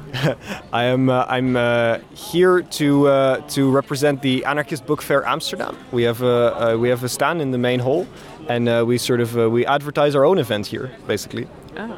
I 0.74 0.84
am 0.84 1.10
uh, 1.10 1.26
I'm 1.28 1.56
uh, 1.56 1.98
here 2.14 2.62
to 2.62 3.08
uh, 3.08 3.42
to 3.50 3.72
represent 3.72 4.22
the 4.22 4.46
Anarchist 4.46 4.86
Book 4.86 5.02
Fair 5.02 5.26
Amsterdam. 5.26 5.76
We 5.92 6.04
have 6.04 6.22
a 6.22 6.74
uh, 6.74 6.78
we 6.78 6.90
have 6.90 7.04
a 7.04 7.10
stand 7.10 7.42
in 7.42 7.52
the 7.52 7.58
main 7.58 7.80
hall, 7.80 8.06
and 8.48 8.70
uh, 8.70 8.84
we 8.86 8.98
sort 8.98 9.22
of 9.22 9.38
uh, 9.38 9.50
we 9.50 9.66
advertise 9.66 10.16
our 10.16 10.26
own 10.26 10.38
event 10.38 10.68
here, 10.68 10.92
basically. 11.08 11.48
Oh. 11.78 11.98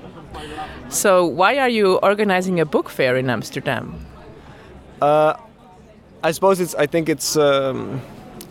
So, 0.90 1.26
why 1.26 1.58
are 1.58 1.70
you 1.70 1.98
organizing 2.04 2.60
a 2.60 2.66
book 2.66 2.90
fair 2.90 3.18
in 3.18 3.30
Amsterdam? 3.30 4.06
I 6.26 6.32
suppose 6.32 6.62
it's 6.62 6.76
I 6.76 6.88
think 6.88 7.10
it's 7.10 7.36
um, 7.36 8.02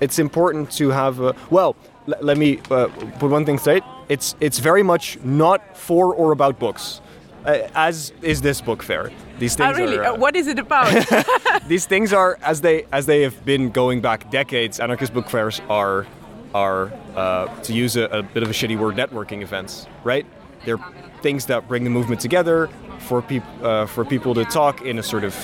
it's 0.01 0.19
important 0.19 0.71
to 0.73 0.91
have 0.91 1.21
a, 1.21 1.35
well 1.49 1.75
l- 2.09 2.15
let 2.21 2.37
me 2.39 2.59
uh, 2.71 2.89
put 3.19 3.31
one 3.31 3.45
thing 3.45 3.59
straight. 3.59 3.83
It's 4.09 4.35
it's 4.41 4.59
very 4.59 4.83
much 4.83 5.19
not 5.25 5.77
for 5.77 6.15
or 6.15 6.33
about 6.33 6.59
books, 6.59 7.01
uh, 7.47 7.69
as 7.75 8.13
is 8.23 8.41
this 8.43 8.61
book 8.61 8.83
fair. 8.83 9.11
These 9.39 9.55
Oh, 9.61 9.65
things 9.65 9.79
really? 9.79 9.99
are. 9.99 10.15
Uh, 10.15 10.17
what 10.17 10.37
is 10.37 10.47
it 10.47 10.59
about? 10.59 10.89
these 11.69 11.87
things 11.87 12.13
are 12.13 12.39
as 12.43 12.61
they 12.61 12.85
as 12.93 13.07
they 13.07 13.23
have 13.23 13.45
been 13.45 13.71
going 13.71 14.01
back 14.01 14.31
decades. 14.31 14.81
Anarchist 14.81 15.13
book 15.15 15.29
fairs 15.31 15.61
are 15.69 16.07
are 16.55 16.93
uh, 17.17 17.47
to 17.63 17.73
use 17.73 17.97
a, 17.97 18.05
a 18.05 18.23
bit 18.23 18.43
of 18.43 18.51
a 18.51 18.53
shitty 18.53 18.79
word, 18.79 18.95
networking 18.97 19.43
events. 19.43 19.87
Right? 20.05 20.27
They're 20.65 20.79
things 21.23 21.47
that 21.47 21.69
bring 21.69 21.85
the 21.85 21.91
movement 21.91 22.21
together 22.21 22.69
for 22.99 23.23
people 23.23 23.67
uh, 23.67 23.87
for 23.87 24.05
people 24.05 24.35
to 24.35 24.45
talk 24.45 24.83
in 24.83 24.99
a 24.99 25.03
sort 25.03 25.25
of 25.25 25.35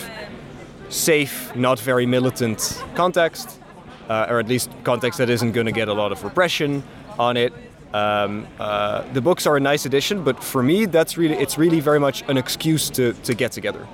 safe, 0.88 1.54
not 1.56 1.78
very 1.80 2.06
militant 2.06 2.82
context, 2.94 3.60
uh, 4.08 4.26
or 4.28 4.38
at 4.38 4.48
least 4.48 4.70
context 4.84 5.18
that 5.18 5.30
isn't 5.30 5.52
going 5.52 5.66
to 5.66 5.72
get 5.72 5.88
a 5.88 5.92
lot 5.92 6.12
of 6.12 6.24
repression 6.24 6.82
on 7.18 7.36
it. 7.36 7.52
Um, 7.94 8.46
uh, 8.58 9.02
the 9.12 9.20
books 9.20 9.46
are 9.46 9.56
a 9.56 9.60
nice 9.60 9.86
addition, 9.86 10.22
but 10.22 10.42
for 10.44 10.62
me, 10.62 10.86
that's 10.86 11.16
really 11.16 11.36
it's 11.36 11.56
really 11.56 11.80
very 11.80 11.98
much 12.00 12.22
an 12.28 12.36
excuse 12.36 12.90
to, 12.90 13.12
to 13.24 13.34
get 13.34 13.52
together. 13.52 13.86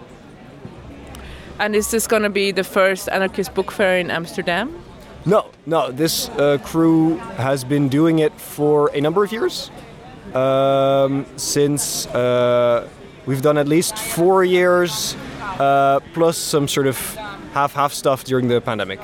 and 1.60 1.76
is 1.76 1.90
this 1.90 2.06
going 2.06 2.22
to 2.22 2.30
be 2.30 2.52
the 2.52 2.64
first 2.64 3.08
anarchist 3.08 3.54
book 3.54 3.70
fair 3.70 3.98
in 3.98 4.10
Amsterdam? 4.10 4.74
No, 5.26 5.50
no, 5.64 5.90
this 5.90 6.28
uh, 6.30 6.58
crew 6.64 7.16
has 7.36 7.64
been 7.64 7.88
doing 7.88 8.18
it 8.18 8.32
for 8.38 8.90
a 8.94 9.00
number 9.00 9.24
of 9.24 9.32
years. 9.32 9.70
Um, 10.34 11.24
since 11.36 12.06
uh, 12.08 12.88
we've 13.26 13.40
done 13.40 13.56
at 13.56 13.68
least 13.68 13.96
four 13.96 14.44
years, 14.44 15.16
uh, 15.40 16.00
plus 16.12 16.36
some 16.36 16.66
sort 16.66 16.88
of 16.88 16.98
half-half 17.54 17.92
stuff 17.92 18.24
during 18.24 18.48
the 18.48 18.60
pandemic. 18.60 19.00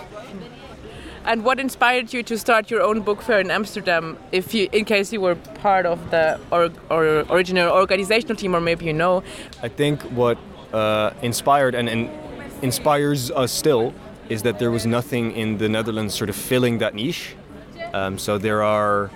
And 1.24 1.44
what 1.44 1.60
inspired 1.60 2.12
you 2.12 2.22
to 2.22 2.38
start 2.38 2.70
your 2.70 2.82
own 2.82 3.00
book 3.00 3.20
fair 3.20 3.40
in 3.40 3.50
Amsterdam? 3.50 4.16
If 4.32 4.54
you, 4.54 4.68
in 4.72 4.84
case 4.86 5.12
you 5.12 5.20
were 5.20 5.34
part 5.34 5.84
of 5.84 6.10
the 6.10 6.40
or, 6.50 6.70
or 6.90 7.24
original 7.30 7.70
organizational 7.70 8.36
team, 8.36 8.56
or 8.56 8.60
maybe 8.60 8.86
you 8.86 8.94
know, 8.94 9.22
I 9.62 9.68
think 9.68 10.00
what 10.02 10.38
uh, 10.72 11.12
inspired 11.22 11.74
and, 11.74 11.88
and 11.88 12.10
inspires 12.62 13.30
us 13.30 13.52
still 13.52 13.92
is 14.30 14.42
that 14.42 14.58
there 14.58 14.70
was 14.70 14.86
nothing 14.86 15.32
in 15.32 15.58
the 15.58 15.68
Netherlands 15.68 16.14
sort 16.14 16.30
of 16.30 16.36
filling 16.36 16.78
that 16.78 16.94
niche. 16.94 17.34
Um, 17.92 18.16
so 18.16 18.38
there 18.38 18.62
are, 18.62 19.10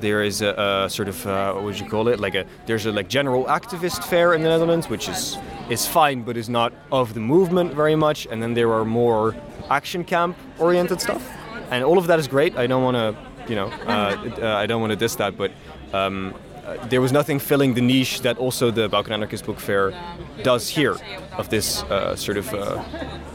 there 0.00 0.22
is 0.22 0.42
a, 0.42 0.84
a 0.86 0.90
sort 0.90 1.08
of 1.08 1.26
uh, 1.26 1.52
what 1.52 1.64
would 1.64 1.78
you 1.78 1.88
call 1.88 2.08
it? 2.08 2.18
Like 2.18 2.34
a 2.34 2.44
there's 2.66 2.86
a 2.86 2.92
like 2.92 3.08
general 3.08 3.44
activist 3.44 4.02
fair 4.04 4.34
in 4.34 4.42
the 4.42 4.48
Netherlands, 4.48 4.88
which 4.88 5.08
is 5.08 5.38
is 5.70 5.86
fine, 5.86 6.22
but 6.22 6.36
is 6.36 6.48
not 6.48 6.72
of 6.90 7.14
the 7.14 7.20
movement 7.20 7.72
very 7.72 7.96
much. 7.96 8.26
And 8.26 8.42
then 8.42 8.54
there 8.54 8.72
are 8.72 8.84
more 8.84 9.34
action 9.70 10.04
camp 10.04 10.36
oriented 10.58 11.00
stuff, 11.00 11.22
and 11.70 11.84
all 11.84 11.98
of 11.98 12.06
that 12.06 12.18
is 12.18 12.28
great. 12.28 12.56
I 12.56 12.66
don't 12.66 12.82
want 12.82 12.96
to, 12.96 13.16
you 13.48 13.56
know, 13.56 13.68
uh, 13.86 14.16
uh, 14.42 14.56
I 14.56 14.66
don't 14.66 14.80
want 14.80 14.90
to 14.90 14.96
diss 14.96 15.16
that, 15.16 15.36
but. 15.36 15.52
Um, 15.92 16.34
uh, 16.66 16.84
there 16.88 17.00
was 17.00 17.12
nothing 17.12 17.38
filling 17.38 17.74
the 17.74 17.80
niche 17.80 18.22
that 18.22 18.36
also 18.38 18.72
the 18.72 18.88
Balkan 18.88 19.12
Anarchist 19.12 19.46
Book 19.46 19.60
Fair 19.60 19.94
does 20.42 20.68
here, 20.68 20.96
of 21.38 21.48
this 21.48 21.84
uh, 21.84 22.16
sort 22.16 22.36
of 22.36 22.52
uh, 22.52 22.82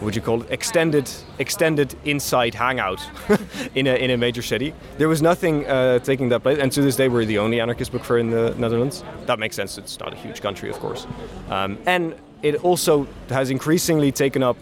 what 0.01 0.15
you 0.15 0.21
call 0.21 0.41
it? 0.41 0.51
Extended, 0.51 1.09
extended 1.39 1.95
inside 2.03 2.53
hangout 2.53 3.01
in 3.75 3.87
a 3.87 3.95
in 3.95 4.11
a 4.11 4.17
major 4.17 4.41
city. 4.41 4.73
There 4.97 5.07
was 5.07 5.21
nothing 5.21 5.65
uh, 5.65 5.99
taking 5.99 6.27
that 6.29 6.43
place, 6.43 6.59
and 6.59 6.71
to 6.73 6.81
this 6.81 6.97
day 6.97 7.07
we're 7.07 7.23
the 7.23 7.37
only 7.37 7.61
anarchist 7.61 7.93
book 7.93 8.03
fair 8.03 8.17
in 8.17 8.31
the 8.31 8.53
Netherlands. 8.57 9.03
That 9.27 9.39
makes 9.39 9.55
sense. 9.55 9.77
It's 9.77 9.97
not 9.97 10.11
a 10.11 10.17
huge 10.17 10.41
country, 10.41 10.69
of 10.69 10.77
course, 10.79 11.07
um, 11.49 11.77
and 11.85 12.15
it 12.43 12.55
also 12.65 13.07
has 13.29 13.49
increasingly 13.49 14.11
taken 14.11 14.43
up 14.43 14.57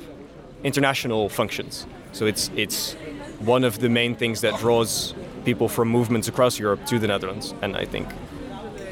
international 0.63 1.29
functions. 1.29 1.85
So 2.11 2.25
it's 2.25 2.49
it's 2.55 2.93
one 3.39 3.63
of 3.63 3.79
the 3.79 3.89
main 3.89 4.15
things 4.15 4.41
that 4.41 4.59
draws 4.59 5.13
people 5.45 5.67
from 5.69 5.87
movements 5.87 6.27
across 6.27 6.59
Europe 6.59 6.85
to 6.87 6.99
the 6.99 7.07
Netherlands, 7.07 7.53
and 7.61 7.77
I 7.77 7.85
think 7.85 8.07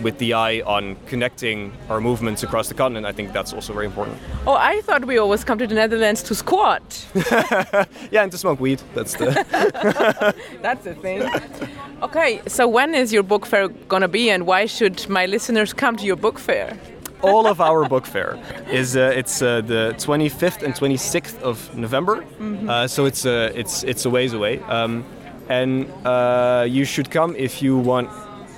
with 0.02 0.18
the 0.20 0.34
eye 0.36 0.62
on 0.62 0.96
connecting 1.08 1.74
our 1.90 2.00
movements 2.00 2.44
across 2.44 2.68
the 2.68 2.76
continent, 2.76 3.08
I 3.08 3.12
think 3.12 3.34
that's 3.34 3.52
also 3.52 3.74
very 3.74 3.88
important. 3.88 4.18
oh, 4.46 4.54
I 4.54 4.82
thought 4.82 5.06
we 5.06 5.18
always 5.18 5.44
come 5.44 5.58
to 5.58 5.66
the 5.66 5.74
Netherlands 5.74 6.22
to 6.24 6.36
squat. 6.36 7.06
Yeah, 8.12 8.22
and 8.24 8.32
to 8.32 8.38
smoke 8.38 8.60
weed. 8.60 8.80
That's 8.94 9.16
the. 9.16 9.26
That's 10.62 10.84
the 10.84 10.94
thing. 10.96 11.24
Okay, 12.04 12.42
so 12.48 12.68
when 12.68 12.94
is 12.94 13.12
your 13.12 13.24
book 13.24 13.46
fair 13.46 13.68
gonna 13.90 14.08
be, 14.08 14.30
and 14.30 14.46
why 14.46 14.68
should 14.68 15.10
my 15.10 15.26
listeners 15.26 15.74
come 15.74 15.96
to 15.98 16.06
your 16.06 16.16
book 16.16 16.38
fair? 16.40 16.78
All 17.22 17.48
of 17.48 17.60
our 17.62 17.88
book 17.88 18.06
fair 18.06 18.38
is 18.72 18.96
uh, 18.96 19.12
it's 19.16 19.42
uh, 19.42 19.62
the 19.62 19.94
25th 19.98 20.64
and 20.64 20.74
26th 20.74 21.40
of 21.42 21.76
November. 21.76 22.24
Uh, 22.70 22.88
so 22.88 23.06
it's 23.06 23.26
uh, 23.26 23.52
it's 23.56 23.84
it's 23.84 24.06
a 24.06 24.10
ways 24.10 24.34
away, 24.34 24.60
um, 24.64 25.04
and 25.50 25.92
uh, 26.06 26.66
you 26.68 26.86
should 26.86 27.10
come 27.10 27.36
if 27.36 27.62
you 27.62 27.78
want 27.78 28.10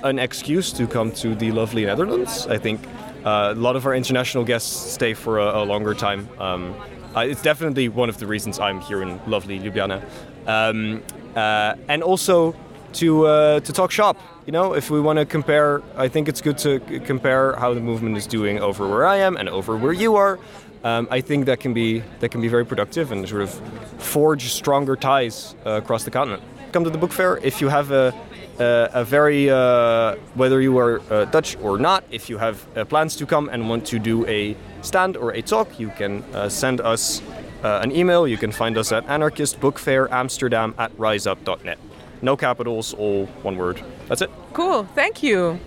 an 0.02 0.18
excuse 0.18 0.72
to 0.72 0.86
come 0.86 1.12
to 1.12 1.34
the 1.34 1.52
lovely 1.52 1.84
Netherlands. 1.84 2.46
I 2.46 2.58
think 2.58 2.80
uh, 3.24 3.52
a 3.56 3.60
lot 3.60 3.76
of 3.76 3.86
our 3.86 3.94
international 3.94 4.44
guests 4.44 4.92
stay 4.92 5.14
for 5.14 5.38
a, 5.38 5.62
a 5.62 5.64
longer 5.64 5.94
time. 5.94 6.28
Um, 6.38 6.74
it's 7.16 7.42
definitely 7.42 7.88
one 7.88 8.08
of 8.08 8.18
the 8.18 8.26
reasons 8.26 8.58
I'm 8.58 8.80
here 8.80 9.02
in 9.02 9.20
lovely 9.26 9.58
Ljubljana, 9.58 10.02
um, 10.46 11.02
uh, 11.34 11.74
and 11.88 12.02
also 12.02 12.54
to 12.94 13.26
uh, 13.26 13.60
to 13.60 13.72
talk 13.72 13.90
shop. 13.90 14.16
You 14.46 14.52
know, 14.52 14.74
if 14.74 14.90
we 14.90 15.00
want 15.00 15.18
to 15.18 15.24
compare, 15.24 15.82
I 15.96 16.08
think 16.08 16.28
it's 16.28 16.40
good 16.40 16.58
to 16.58 16.80
compare 17.06 17.54
how 17.56 17.74
the 17.74 17.80
movement 17.80 18.16
is 18.16 18.26
doing 18.26 18.58
over 18.58 18.88
where 18.88 19.06
I 19.06 19.16
am 19.16 19.36
and 19.36 19.48
over 19.48 19.76
where 19.76 19.92
you 19.92 20.16
are. 20.16 20.38
Um, 20.82 21.08
I 21.10 21.20
think 21.20 21.44
that 21.46 21.60
can 21.60 21.74
be 21.74 22.02
that 22.20 22.30
can 22.30 22.40
be 22.40 22.48
very 22.48 22.64
productive 22.64 23.12
and 23.12 23.28
sort 23.28 23.42
of 23.42 23.50
forge 23.98 24.52
stronger 24.52 24.96
ties 24.96 25.54
uh, 25.66 25.72
across 25.72 26.04
the 26.04 26.10
continent. 26.10 26.42
Come 26.72 26.84
to 26.84 26.90
the 26.90 26.98
book 26.98 27.12
fair 27.12 27.38
if 27.38 27.60
you 27.60 27.68
have 27.68 27.90
a 27.90 28.14
a, 28.58 28.90
a 28.94 29.04
very 29.04 29.50
uh, 29.50 30.16
whether 30.34 30.60
you 30.60 30.78
are 30.78 31.00
uh, 31.10 31.24
Dutch 31.26 31.56
or 31.60 31.78
not. 31.78 32.04
If 32.10 32.30
you 32.30 32.38
have 32.38 32.66
uh, 32.76 32.84
plans 32.84 33.16
to 33.16 33.26
come 33.26 33.48
and 33.48 33.68
want 33.68 33.86
to 33.86 33.98
do 33.98 34.26
a 34.26 34.56
stand 34.82 35.16
or 35.16 35.32
a 35.32 35.42
talk, 35.42 35.78
you 35.78 35.90
can 35.90 36.22
uh, 36.34 36.48
send 36.48 36.80
us 36.80 37.22
an 37.62 37.92
email. 37.92 38.26
You 38.26 38.38
can 38.38 38.52
find 38.52 38.78
us 38.78 38.90
at 38.90 39.06
anarchistbookfairamsterdam 39.06 40.74
at 40.78 40.96
riseup.net. 40.96 41.78
no 42.22 42.36
capitals, 42.36 42.94
all 42.94 43.26
one 43.42 43.56
word. 43.56 43.82
That's 44.08 44.22
it. 44.22 44.30
Cool, 44.52 44.84
thank 44.94 45.22
you. 45.22 45.58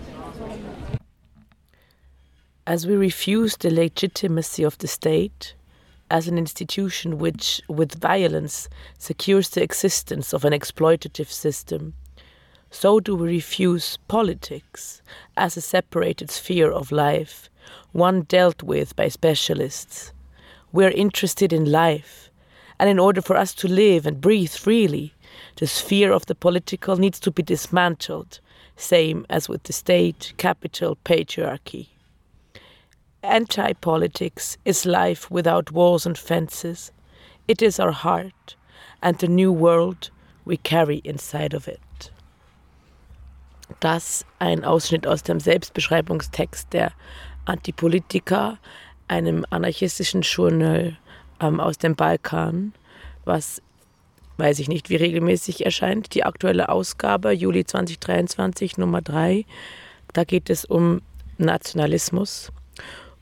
As 2.66 2.86
we 2.86 2.94
refuse 2.94 3.56
the 3.56 3.70
legitimacy 3.70 4.62
of 4.62 4.78
the 4.78 4.88
state 4.88 5.54
as 6.10 6.28
an 6.28 6.38
institution 6.38 7.18
which, 7.18 7.60
with 7.68 8.00
violence, 8.00 8.68
secures 8.98 9.50
the 9.50 9.62
existence 9.62 10.32
of 10.32 10.44
an 10.44 10.52
exploitative 10.52 11.28
system, 11.28 11.94
so 12.70 13.00
do 13.00 13.14
we 13.14 13.28
refuse 13.28 13.98
politics 14.08 15.00
as 15.36 15.56
a 15.56 15.60
separated 15.60 16.30
sphere 16.30 16.72
of 16.72 16.90
life, 16.90 17.48
one 17.92 18.22
dealt 18.22 18.62
with 18.62 18.96
by 18.96 19.08
specialists. 19.08 20.12
We 20.72 20.84
are 20.84 20.90
interested 20.90 21.52
in 21.52 21.70
life, 21.70 22.30
and 22.80 22.90
in 22.90 22.98
order 22.98 23.22
for 23.22 23.36
us 23.36 23.54
to 23.54 23.68
live 23.68 24.06
and 24.06 24.20
breathe 24.20 24.50
freely, 24.50 25.13
the 25.56 25.66
sphere 25.66 26.12
of 26.12 26.26
the 26.26 26.34
political 26.34 26.96
needs 26.96 27.20
to 27.20 27.30
be 27.30 27.42
dismantled, 27.42 28.40
same 28.76 29.24
as 29.30 29.48
with 29.48 29.62
the 29.64 29.72
state, 29.72 30.32
capital, 30.36 30.96
patriarchy. 31.04 31.88
Anti 33.22 33.72
politics 33.74 34.58
is 34.64 34.84
life 34.84 35.30
without 35.30 35.70
walls 35.70 36.04
and 36.04 36.18
fences. 36.18 36.92
It 37.48 37.62
is 37.62 37.80
our 37.80 37.92
heart 37.92 38.56
and 39.02 39.18
the 39.18 39.28
new 39.28 39.52
world 39.52 40.10
we 40.44 40.56
carry 40.56 41.00
inside 41.04 41.54
of 41.54 41.68
it. 41.68 41.80
Das 43.80 44.24
ein 44.40 44.64
Ausschnitt 44.64 45.06
aus 45.06 45.22
dem 45.22 45.40
Selbstbeschreibungstext 45.40 46.72
der 46.72 46.92
Antipolitika, 47.46 48.58
einem 49.08 49.44
anarchistischen 49.50 50.22
Journal 50.22 50.96
ähm, 51.40 51.60
aus 51.60 51.78
dem 51.78 51.94
Balkan, 51.94 52.74
was 53.24 53.60
weiß 54.36 54.58
ich 54.58 54.68
nicht, 54.68 54.90
wie 54.90 54.96
regelmäßig 54.96 55.64
erscheint. 55.64 56.14
Die 56.14 56.24
aktuelle 56.24 56.68
Ausgabe, 56.68 57.32
Juli 57.32 57.64
2023, 57.64 58.78
Nummer 58.78 59.00
3. 59.00 59.44
Da 60.12 60.24
geht 60.24 60.50
es 60.50 60.64
um 60.64 61.02
Nationalismus. 61.38 62.52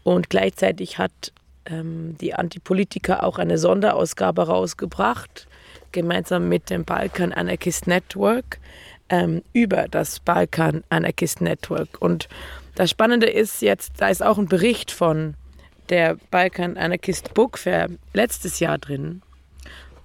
Und 0.02 0.30
gleichzeitig 0.30 0.98
hat 0.98 1.32
ähm, 1.66 2.16
die 2.20 2.34
Antipolitiker 2.34 3.24
auch 3.24 3.38
eine 3.38 3.58
Sonderausgabe 3.58 4.46
rausgebracht, 4.46 5.46
gemeinsam 5.92 6.48
mit 6.48 6.70
dem 6.70 6.84
Balkan 6.84 7.32
Anarchist 7.32 7.86
Network, 7.86 8.58
ähm, 9.08 9.42
über 9.52 9.86
das 9.88 10.20
Balkan 10.20 10.82
Anarchist 10.88 11.40
Network. 11.40 12.00
Und 12.00 12.28
das 12.74 12.90
Spannende 12.90 13.28
ist 13.28 13.62
jetzt, 13.62 13.92
da 13.98 14.08
ist 14.08 14.22
auch 14.22 14.38
ein 14.38 14.46
Bericht 14.48 14.90
von 14.90 15.34
der 15.88 16.16
Balkan 16.30 16.76
Anarchist 16.76 17.34
Book 17.34 17.58
Fair 17.58 17.88
letztes 18.14 18.60
Jahr 18.60 18.78
drin. 18.78 19.22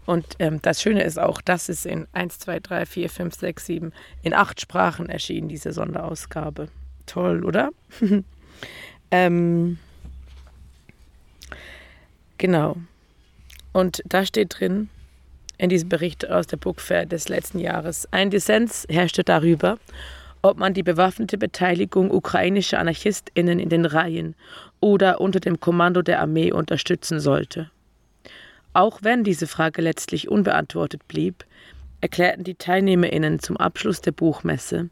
Und 0.08 0.26
ähm, 0.40 0.60
das 0.64 0.82
Schöne 0.82 1.04
ist 1.04 1.20
auch, 1.20 1.42
dass 1.42 1.70
es 1.70 1.86
in 1.86 2.08
1, 2.14 2.40
2, 2.40 2.62
3, 2.62 2.86
4, 2.88 3.10
5, 3.10 3.36
6, 3.36 3.66
7 3.66 3.94
in 4.24 4.34
acht 4.34 4.60
Sprachen 4.60 5.10
erschien, 5.10 5.48
diese 5.48 5.72
Sonderausgabe. 5.72 6.70
Toll, 7.06 7.46
oder? 7.46 7.70
ähm, 9.12 9.78
Genau. 12.38 12.78
Und 13.74 14.02
da 14.06 14.26
steht 14.26 14.60
drin, 14.60 14.90
in 15.58 15.70
diesem 15.70 15.90
Bericht 15.90 16.30
aus 16.30 16.48
der 16.48 16.58
Bookfair 16.58 17.06
des 17.06 17.30
letzten 17.30 17.60
Jahres, 17.60 18.08
ein 18.12 18.30
Dissens 18.30 18.86
herrschte 18.90 19.24
darüber, 19.24 19.80
ob 20.44 20.58
man 20.58 20.74
die 20.74 20.84
bewaffnete 20.84 21.38
Beteiligung 21.38 22.12
ukrainischer 22.12 22.80
AnarchistInnen 22.80 23.60
in 23.60 23.70
den 23.70 23.86
Reihen 23.86 24.36
oder 24.80 25.20
unter 25.20 25.40
dem 25.40 25.60
Kommando 25.60 26.04
der 26.04 26.22
Armee 26.22 26.52
unterstützen 26.52 27.20
sollte. 27.20 27.72
Auch 28.78 29.00
wenn 29.02 29.24
diese 29.24 29.48
Frage 29.48 29.82
letztlich 29.82 30.30
unbeantwortet 30.30 31.08
blieb, 31.08 31.46
erklärten 32.00 32.44
die 32.44 32.54
TeilnehmerInnen 32.54 33.40
zum 33.40 33.58
Abschluss 33.58 34.02
der 34.02 34.12
Buchmesse, 34.12 34.92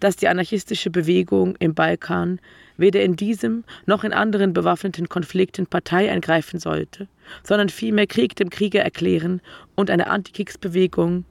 dass 0.00 0.16
die 0.16 0.28
anarchistische 0.28 0.90
Bewegung 0.90 1.56
im 1.56 1.72
Balkan 1.72 2.40
weder 2.76 3.02
in 3.02 3.16
diesem 3.16 3.64
noch 3.86 4.04
in 4.04 4.12
anderen 4.12 4.52
bewaffneten 4.52 5.08
Konflikten 5.08 5.66
Partei 5.66 6.08
ergreifen 6.08 6.60
sollte, 6.60 7.08
sondern 7.42 7.70
vielmehr 7.70 8.06
Krieg 8.06 8.36
dem 8.36 8.50
Krieger 8.50 8.82
erklären 8.82 9.40
und 9.76 9.88
eine 9.88 10.08
Antikriegsbewegung 10.08 11.24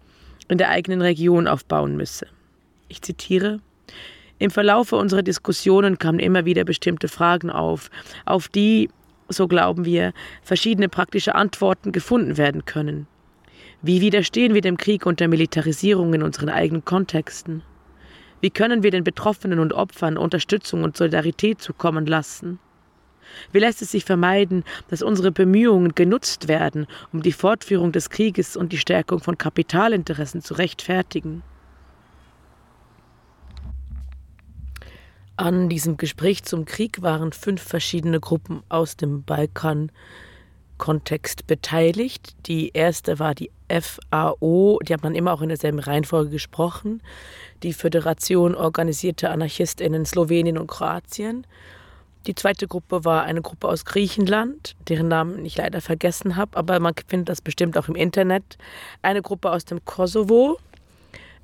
in 0.48 0.58
der 0.58 0.70
eigenen 0.70 1.04
Region 1.04 1.48
aufbauen 1.48 1.98
müsse. 1.98 2.26
Ich 2.88 3.04
zitiere 3.04 3.60
Im 4.40 4.50
Verlaufe 4.50 4.96
unserer 4.96 5.22
Diskussionen 5.22 6.00
kamen 6.00 6.18
immer 6.18 6.46
wieder 6.46 6.64
bestimmte 6.64 7.10
Fragen 7.10 7.52
auf, 7.52 7.92
auf 8.26 8.48
die, 8.48 8.90
so 9.32 9.48
glauben 9.48 9.86
wir, 9.86 10.14
verschiedene 10.42 10.90
praktische 10.90 11.36
Antworten 11.36 11.92
gefunden 11.92 12.38
werden 12.38 12.66
können. 12.66 13.08
Wie 13.82 14.02
widerstehen 14.02 14.54
wir 14.54 14.62
dem 14.62 14.78
Krieg 14.78 15.06
und 15.06 15.20
der 15.20 15.28
Militarisierung 15.28 16.14
in 16.14 16.24
unseren 16.24 16.50
eigenen 16.50 16.86
Kontexten? 16.86 17.64
Wie 18.40 18.50
können 18.50 18.84
wir 18.84 18.92
den 18.92 19.04
Betroffenen 19.04 19.60
und 19.60 19.74
Opfern 19.74 20.18
Unterstützung 20.18 20.84
und 20.84 20.98
Solidarität 20.98 21.62
zukommen 21.62 22.06
lassen? 22.06 22.60
Wie 23.52 23.60
lässt 23.60 23.82
es 23.82 23.92
sich 23.92 24.04
vermeiden, 24.04 24.64
dass 24.90 25.02
unsere 25.02 25.32
Bemühungen 25.32 25.96
genutzt 25.96 26.48
werden, 26.48 26.88
um 27.14 27.22
die 27.22 27.32
Fortführung 27.32 27.92
des 27.92 28.10
Krieges 28.10 28.58
und 28.58 28.72
die 28.72 28.78
Stärkung 28.78 29.20
von 29.20 29.38
Kapitalinteressen 29.38 30.42
zu 30.42 30.56
rechtfertigen? 30.56 31.44
An 35.38 35.70
diesem 35.70 35.98
Gespräch 35.98 36.44
zum 36.44 36.66
Krieg 36.66 37.02
waren 37.02 37.32
fünf 37.32 37.62
verschiedene 37.62 38.20
Gruppen 38.20 38.64
aus 38.70 38.96
dem 38.96 39.24
Balkan 39.24 39.92
Kontext 40.82 41.46
beteiligt. 41.46 42.36
Die 42.48 42.72
erste 42.74 43.20
war 43.20 43.36
die 43.36 43.52
FAO, 43.70 44.80
die 44.82 44.94
hat 44.94 45.04
man 45.04 45.14
immer 45.14 45.32
auch 45.32 45.44
in 45.44 45.50
derselben 45.50 45.78
Reihenfolge 45.78 46.32
gesprochen, 46.32 47.04
die 47.62 47.72
Föderation 47.72 48.56
organisierter 48.56 49.30
Anarchistinnen 49.30 50.06
Slowenien 50.06 50.58
und 50.58 50.66
Kroatien. 50.66 51.46
Die 52.26 52.34
zweite 52.34 52.68
Gruppe 52.68 53.06
war 53.06 53.24
eine 53.24 53.44
Gruppe 53.44 53.68
aus 53.68 53.86
Griechenland, 53.86 54.76
deren 54.90 55.08
Namen 55.08 55.46
ich 55.46 55.56
leider 55.56 55.82
vergessen 55.82 56.36
habe, 56.36 56.58
aber 56.58 56.80
man 56.80 56.96
findet 57.08 57.30
das 57.30 57.42
bestimmt 57.42 57.78
auch 57.78 57.88
im 57.88 57.96
Internet. 57.96 58.58
Eine 59.04 59.22
Gruppe 59.22 59.52
aus 59.52 59.66
dem 59.66 59.86
Kosovo, 59.86 60.58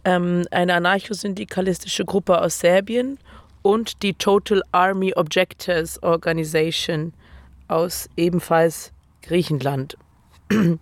ähm, 0.03 0.45
eine 0.49 0.73
anarchosyndikalistische 0.73 2.05
Gruppe 2.05 2.41
aus 2.41 2.59
Serbien 2.59 3.19
und 3.67 4.01
die 4.01 4.13
Total 4.13 4.63
Army 4.71 5.13
Objectors 5.13 6.01
Organization 6.01 7.11
aus 7.67 8.09
ebenfalls 8.15 8.93
Griechenland. 9.21 9.97
Und 10.49 10.79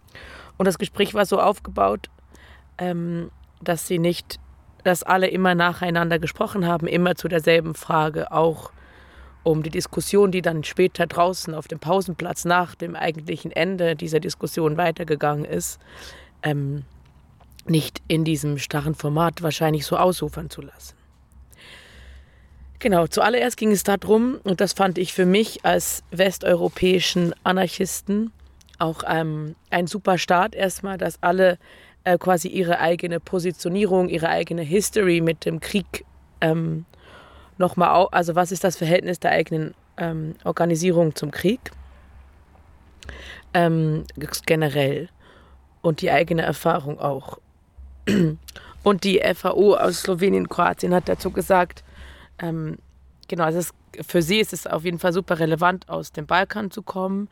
das 0.60 0.78
Gespräch 0.78 1.16
war 1.16 1.26
so 1.26 1.40
aufgebaut, 1.40 2.12
ähm, 2.78 3.32
dass 3.60 3.88
sie 3.88 3.98
nicht, 3.98 4.38
dass 4.84 5.02
alle 5.02 5.30
immer 5.30 5.56
nacheinander 5.56 6.20
gesprochen 6.20 6.68
haben, 6.68 6.86
immer 6.86 7.16
zu 7.16 7.28
derselben 7.28 7.74
Frage, 7.74 8.32
auch 8.32 8.72
um 9.42 9.64
die 9.64 9.72
Diskussion, 9.72 10.30
die 10.30 10.44
dann 10.44 10.64
später 10.64 11.08
draußen 11.08 11.56
auf 11.56 11.68
dem 11.68 11.80
Pausenplatz 11.80 12.46
nach 12.46 12.76
dem 12.76 12.96
eigentlichen 12.96 13.50
Ende 13.50 13.96
dieser 13.96 14.20
Diskussion 14.20 14.78
weitergegangen 14.78 15.46
ist, 15.46 15.80
ähm, 16.44 16.84
nicht 17.66 18.04
in 18.08 18.24
diesem 18.26 18.60
starren 18.60 18.94
Format 18.94 19.42
wahrscheinlich 19.42 19.88
so 19.88 19.98
ausufern 19.98 20.52
zu 20.52 20.62
lassen. 20.62 20.96
Genau, 22.86 23.08
zuallererst 23.08 23.58
ging 23.58 23.72
es 23.72 23.82
darum, 23.82 24.40
und 24.44 24.62
das 24.62 24.74
fand 24.74 25.00
ich 25.00 25.12
für 25.12 25.26
mich 25.26 25.66
als 25.66 26.04
westeuropäischen 26.12 27.34
Anarchisten 27.44 28.32
auch 28.78 29.02
ähm, 29.08 29.56
ein 29.72 29.88
super 29.88 30.20
Start 30.20 30.54
erstmal, 30.54 31.00
dass 31.00 31.18
alle 31.24 31.58
äh, 32.04 32.20
quasi 32.20 32.48
ihre 32.48 32.80
eigene 32.80 33.20
Positionierung, 33.20 34.08
ihre 34.08 34.30
eigene 34.30 34.62
History 34.62 35.20
mit 35.20 35.46
dem 35.46 35.62
Krieg 35.62 36.06
ähm, 36.42 36.86
nochmal, 37.58 38.08
also 38.12 38.36
was 38.36 38.52
ist 38.52 38.64
das 38.64 38.78
Verhältnis 38.78 39.20
der 39.20 39.32
eigenen 39.32 39.74
ähm, 39.98 40.36
Organisierung 40.44 41.16
zum 41.16 41.32
Krieg 41.32 41.72
ähm, 43.56 44.04
generell 44.46 45.10
und 45.82 46.02
die 46.02 46.12
eigene 46.12 46.44
Erfahrung 46.44 47.00
auch. 47.00 47.40
Und 48.84 49.04
die 49.04 49.20
FAO 49.34 49.74
aus 49.74 50.02
Slowenien, 50.02 50.48
Kroatien 50.48 50.94
hat 50.94 51.10
dazu 51.10 51.32
gesagt, 51.32 51.84
ähm, 52.40 52.78
genau, 53.28 53.46
also 53.46 53.60
es, 53.60 53.74
für 54.06 54.22
sie 54.22 54.40
ist 54.40 54.54
es 54.54 54.68
auf 54.68 54.84
jeden 54.84 55.00
Fall 55.00 55.14
super 55.14 55.40
relevant, 55.40 55.90
aus 55.90 56.12
dem 56.12 56.26
Balkan 56.26 56.72
zu 56.72 56.82
kommen, 56.82 57.30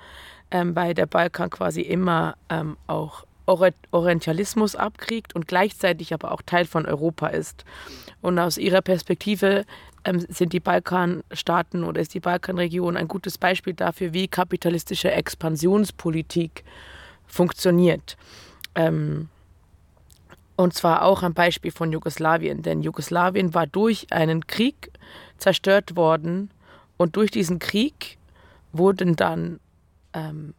ähm, 0.51 0.75
weil 0.75 0.93
der 0.93 1.05
Balkan 1.05 1.49
quasi 1.49 1.81
immer 1.81 2.35
ähm, 2.49 2.77
auch 2.87 3.25
Orientalismus 3.45 4.75
abkriegt 4.75 5.35
und 5.35 5.47
gleichzeitig 5.47 6.13
aber 6.13 6.31
auch 6.31 6.41
Teil 6.41 6.65
von 6.65 6.85
Europa 6.85 7.27
ist. 7.27 7.65
Und 8.21 8.39
aus 8.39 8.57
ihrer 8.57 8.81
Perspektive 8.81 9.65
ähm, 10.05 10.25
sind 10.29 10.53
die 10.53 10.61
Balkanstaaten 10.61 11.83
oder 11.83 12.01
ist 12.01 12.13
die 12.13 12.21
Balkanregion 12.21 12.95
ein 12.95 13.07
gutes 13.07 13.37
Beispiel 13.37 13.73
dafür, 13.73 14.13
wie 14.13 14.27
kapitalistische 14.27 15.11
Expansionspolitik 15.11 16.63
funktioniert. 17.25 18.15
Ähm, 18.75 19.29
und 20.55 20.73
zwar 20.73 21.03
auch 21.03 21.23
am 21.23 21.33
Beispiel 21.33 21.71
von 21.71 21.91
Jugoslawien, 21.91 22.61
denn 22.61 22.81
Jugoslawien 22.81 23.53
war 23.53 23.65
durch 23.65 24.07
einen 24.11 24.45
Krieg 24.45 24.91
zerstört 25.37 25.95
worden. 25.95 26.51
Und 26.97 27.15
durch 27.15 27.31
diesen 27.31 27.59
Krieg 27.59 28.17
wurden 28.71 29.15
dann, 29.15 29.59
ähm, 30.13 30.53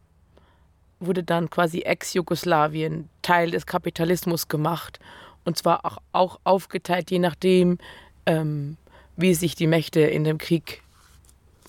wurde 0.99 1.23
dann 1.23 1.49
quasi 1.49 1.81
Ex-Jugoslawien 1.81 3.09
Teil 3.21 3.51
des 3.51 3.65
Kapitalismus 3.65 4.47
gemacht. 4.47 4.99
Und 5.45 5.57
zwar 5.57 5.85
auch, 5.85 5.97
auch 6.11 6.39
aufgeteilt, 6.43 7.09
je 7.09 7.19
nachdem, 7.19 7.77
ähm, 8.25 8.77
wie 9.15 9.33
sich 9.33 9.55
die 9.55 9.67
Mächte 9.67 10.01
in 10.01 10.25
dem 10.25 10.37
Krieg 10.37 10.83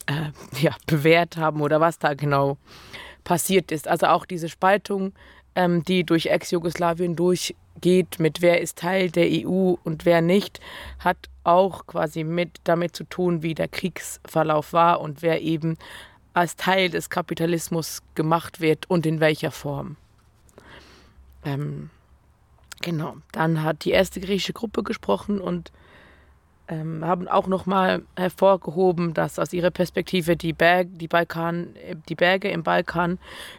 äh, 0.06 0.30
ja, 0.60 0.74
bewährt 0.86 1.36
haben 1.36 1.60
oder 1.60 1.80
was 1.80 1.98
da 1.98 2.14
genau 2.14 2.56
passiert 3.22 3.70
ist. 3.70 3.86
Also 3.86 4.06
auch 4.06 4.26
diese 4.26 4.48
Spaltung, 4.48 5.12
ähm, 5.54 5.84
die 5.84 6.04
durch 6.04 6.26
Ex-Jugoslawien 6.26 7.14
durchgeht, 7.76 8.18
mit 8.18 8.42
wer 8.42 8.60
ist 8.60 8.78
Teil 8.78 9.10
der 9.10 9.28
EU 9.28 9.74
und 9.84 10.04
wer 10.04 10.20
nicht, 10.20 10.60
hat 10.98 11.16
auch 11.44 11.86
quasi 11.86 12.24
mit 12.24 12.58
damit 12.64 12.96
zu 12.96 13.04
tun, 13.04 13.42
wie 13.42 13.54
der 13.54 13.68
Kriegsverlauf 13.68 14.72
war 14.72 15.00
und 15.00 15.22
wer 15.22 15.42
eben 15.42 15.76
als 16.34 16.56
Teil 16.56 16.90
des 16.90 17.08
Kapitalismus 17.08 18.02
gemacht 18.14 18.60
wird 18.60 18.90
und 18.90 19.06
in 19.06 19.20
welcher 19.20 19.50
Form. 19.50 19.96
Ähm, 21.44 21.90
genau, 22.82 23.16
dann 23.32 23.62
hat 23.62 23.84
die 23.84 23.92
erste 23.92 24.20
griechische 24.20 24.52
Gruppe 24.52 24.82
gesprochen 24.82 25.40
und 25.40 25.72
ähm, 26.68 27.05
haben 27.05 27.29
auch 27.29 27.46
nochmal 27.46 28.02
hervorgehoben, 28.16 29.14
dass 29.14 29.38
aus 29.38 29.52
ihrer 29.52 29.70
Perspektive 29.70 30.37
die, 30.37 30.52
Berg, 30.52 30.88
die, 30.92 31.09
Balkan, 31.09 31.74
die 32.09 32.14
Berge 32.14 32.48
im 32.48 32.62
Balkan 32.62 33.18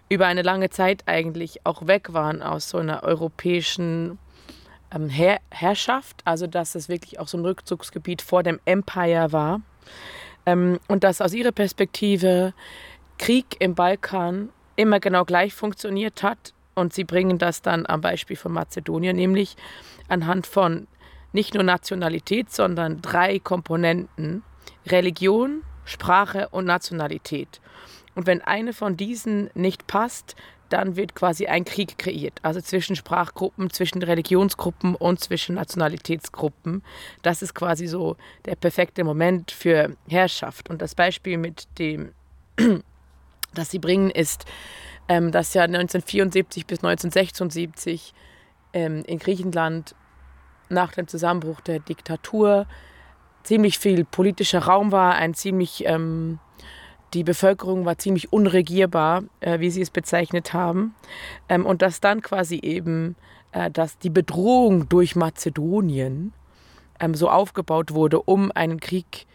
über 0.09 0.27
eine 0.27 0.41
lange 0.41 0.69
Zeit 0.69 1.03
eigentlich 1.05 1.65
auch 1.65 1.87
weg 1.87 2.13
waren 2.13 2.41
aus 2.41 2.69
so 2.69 2.77
einer 2.77 3.03
europäischen 3.03 4.19
ähm, 4.93 5.09
Herr 5.09 5.39
Herrschaft, 5.51 6.21
also 6.25 6.47
dass 6.47 6.75
es 6.75 6.89
wirklich 6.89 7.19
auch 7.19 7.27
so 7.27 7.37
ein 7.37 7.45
Rückzugsgebiet 7.45 8.21
vor 8.21 8.43
dem 8.43 8.59
Empire 8.65 9.31
war. 9.31 9.61
Ähm, 10.45 10.79
und 10.87 11.03
dass 11.03 11.21
aus 11.21 11.33
ihrer 11.33 11.51
Perspektive 11.51 12.53
Krieg 13.17 13.57
im 13.59 13.75
Balkan 13.75 14.49
immer 14.75 14.99
genau 14.99 15.25
gleich 15.25 15.53
funktioniert 15.53 16.23
hat. 16.23 16.53
Und 16.75 16.93
sie 16.93 17.03
bringen 17.03 17.39
das 17.39 17.61
dann 17.61 17.85
am 17.87 18.01
Beispiel 18.01 18.37
von 18.37 18.53
Mazedonien, 18.53 19.15
nämlich 19.15 19.55
anhand 20.07 20.45
von 20.45 20.87
nicht 21.33 21.53
nur 21.53 21.63
Nationalität, 21.63 22.51
sondern 22.51 23.01
drei 23.01 23.39
Komponenten. 23.39 24.43
Religion, 24.85 25.63
Sprache 25.85 26.49
und 26.49 26.65
Nationalität. 26.65 27.61
Und 28.15 28.25
wenn 28.25 28.41
eine 28.41 28.73
von 28.73 28.97
diesen 28.97 29.49
nicht 29.53 29.87
passt, 29.87 30.35
dann 30.69 30.95
wird 30.95 31.15
quasi 31.15 31.47
ein 31.47 31.65
Krieg 31.65 31.97
kreiert. 31.97 32.39
Also 32.41 32.59
zwischen 32.61 32.95
Sprachgruppen, 32.95 33.69
zwischen 33.69 34.03
Religionsgruppen 34.03 34.95
und 34.95 35.19
zwischen 35.19 35.55
Nationalitätsgruppen. 35.55 36.83
Das 37.21 37.41
ist 37.41 37.53
quasi 37.53 37.87
so 37.87 38.17
der 38.45 38.55
perfekte 38.55 39.03
Moment 39.03 39.51
für 39.51 39.95
Herrschaft. 40.09 40.69
Und 40.69 40.81
das 40.81 40.95
Beispiel 40.95 41.37
mit 41.37 41.67
dem, 41.79 42.11
das 43.53 43.71
sie 43.71 43.79
bringen, 43.79 44.09
ist, 44.09 44.45
ähm, 45.07 45.31
dass 45.31 45.53
ja 45.53 45.63
1974 45.63 46.65
bis 46.65 46.79
1976 46.79 48.13
ähm, 48.73 49.03
in 49.05 49.19
Griechenland 49.19 49.95
nach 50.69 50.93
dem 50.93 51.07
Zusammenbruch 51.07 51.61
der 51.61 51.79
Diktatur 51.79 52.65
ziemlich 53.43 53.79
viel 53.79 54.03
politischer 54.03 54.59
Raum 54.59 54.91
war, 54.91 55.15
ein 55.15 55.33
ziemlich 55.33 55.85
ähm, 55.85 56.39
die 57.13 57.23
Bevölkerung 57.23 57.85
war 57.85 57.97
ziemlich 57.97 58.33
unregierbar, 58.33 59.23
äh, 59.39 59.59
wie 59.59 59.69
sie 59.69 59.81
es 59.81 59.89
bezeichnet 59.89 60.53
haben, 60.53 60.93
ähm, 61.47 61.65
und 61.65 61.81
dass 61.81 62.01
dann 62.01 62.21
quasi 62.21 62.59
eben, 62.61 63.15
äh, 63.53 63.71
dass 63.71 63.97
die 63.97 64.09
Bedrohung 64.09 64.89
durch 64.89 65.15
Mazedonien 65.15 66.33
ähm, 66.99 67.15
so 67.15 67.29
aufgebaut 67.29 67.93
wurde, 67.93 68.21
um 68.21 68.51
einen 68.51 68.79
Krieg, 68.79 69.25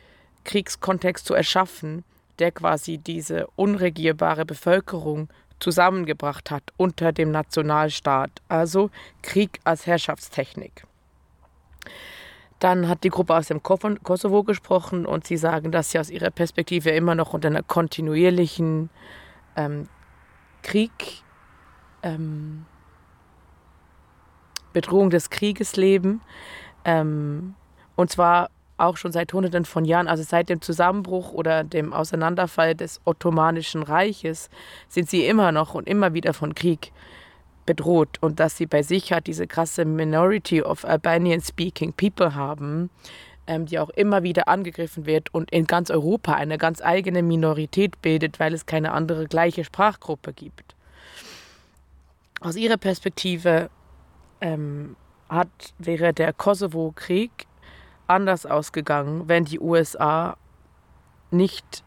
Kriegskontext 0.44 1.24
zu 1.24 1.34
erschaffen, 1.34 2.04
der 2.38 2.52
quasi 2.52 2.98
diese 2.98 3.46
unregierbare 3.56 4.44
Bevölkerung 4.44 5.28
zusammengebracht 5.58 6.50
hat 6.50 6.64
unter 6.76 7.12
dem 7.12 7.30
Nationalstaat, 7.30 8.30
also 8.48 8.90
Krieg 9.22 9.60
als 9.64 9.86
Herrschaftstechnik. 9.86 10.84
Dann 12.58 12.88
hat 12.88 13.02
die 13.02 13.08
Gruppe 13.08 13.34
aus 13.34 13.48
dem 13.48 13.62
Kosovo 13.62 14.44
gesprochen 14.44 15.04
und 15.04 15.26
sie 15.26 15.36
sagen, 15.36 15.72
dass 15.72 15.90
sie 15.90 15.98
aus 15.98 16.10
ihrer 16.10 16.30
Perspektive 16.30 16.90
immer 16.90 17.16
noch 17.16 17.34
unter 17.34 17.48
einer 17.48 17.62
kontinuierlichen 17.62 18.88
ähm, 19.56 19.88
Krieg, 20.62 21.22
ähm, 22.04 22.66
Bedrohung 24.72 25.10
des 25.10 25.30
Krieges 25.30 25.76
leben. 25.76 26.20
Ähm, 26.84 27.54
und 27.96 28.10
zwar 28.10 28.50
auch 28.76 28.96
schon 28.96 29.12
seit 29.12 29.32
Hunderten 29.32 29.64
von 29.64 29.84
Jahren, 29.84 30.08
also 30.08 30.22
seit 30.22 30.48
dem 30.48 30.60
Zusammenbruch 30.60 31.32
oder 31.32 31.64
dem 31.64 31.92
Auseinanderfall 31.92 32.74
des 32.74 33.00
Ottomanischen 33.04 33.82
Reiches, 33.82 34.50
sind 34.88 35.10
sie 35.10 35.26
immer 35.26 35.52
noch 35.52 35.74
und 35.74 35.88
immer 35.88 36.14
wieder 36.14 36.32
von 36.32 36.54
Krieg 36.54 36.92
bedroht 37.66 38.18
und 38.20 38.40
dass 38.40 38.57
sie 38.57 38.66
bei 38.66 38.83
sich 38.83 39.12
hat 39.12 39.27
diese 39.27 39.46
krasse 39.46 39.85
Minority 39.85 40.62
of 40.62 40.85
Albanian 40.85 41.40
Speaking 41.40 41.92
People 41.92 42.35
haben, 42.35 42.90
ähm, 43.46 43.66
die 43.66 43.79
auch 43.79 43.90
immer 43.90 44.22
wieder 44.22 44.48
angegriffen 44.48 45.07
wird 45.07 45.33
und 45.35 45.51
in 45.51 45.66
ganz 45.66 45.90
Europa 45.90 46.35
eine 46.35 46.59
ganz 46.59 46.81
eigene 46.81 47.22
Minorität 47.22 48.01
bildet, 48.03 48.40
weil 48.40 48.55
es 48.55 48.66
keine 48.66 48.92
andere 48.92 49.27
gleiche 49.27 49.64
Sprachgruppe 49.64 50.33
gibt. 50.33 50.75
Aus 52.40 52.57
ihrer 52.57 52.77
Perspektive 52.77 53.70
ähm, 54.40 54.96
hat, 55.29 55.48
wäre 55.79 56.12
der 56.12 56.33
Kosovo-Krieg 56.33 57.46
anders 58.07 58.46
ausgegangen, 58.46 59.29
wenn 59.29 59.44
die 59.44 59.61
USA 59.61 60.37
nicht 61.31 61.85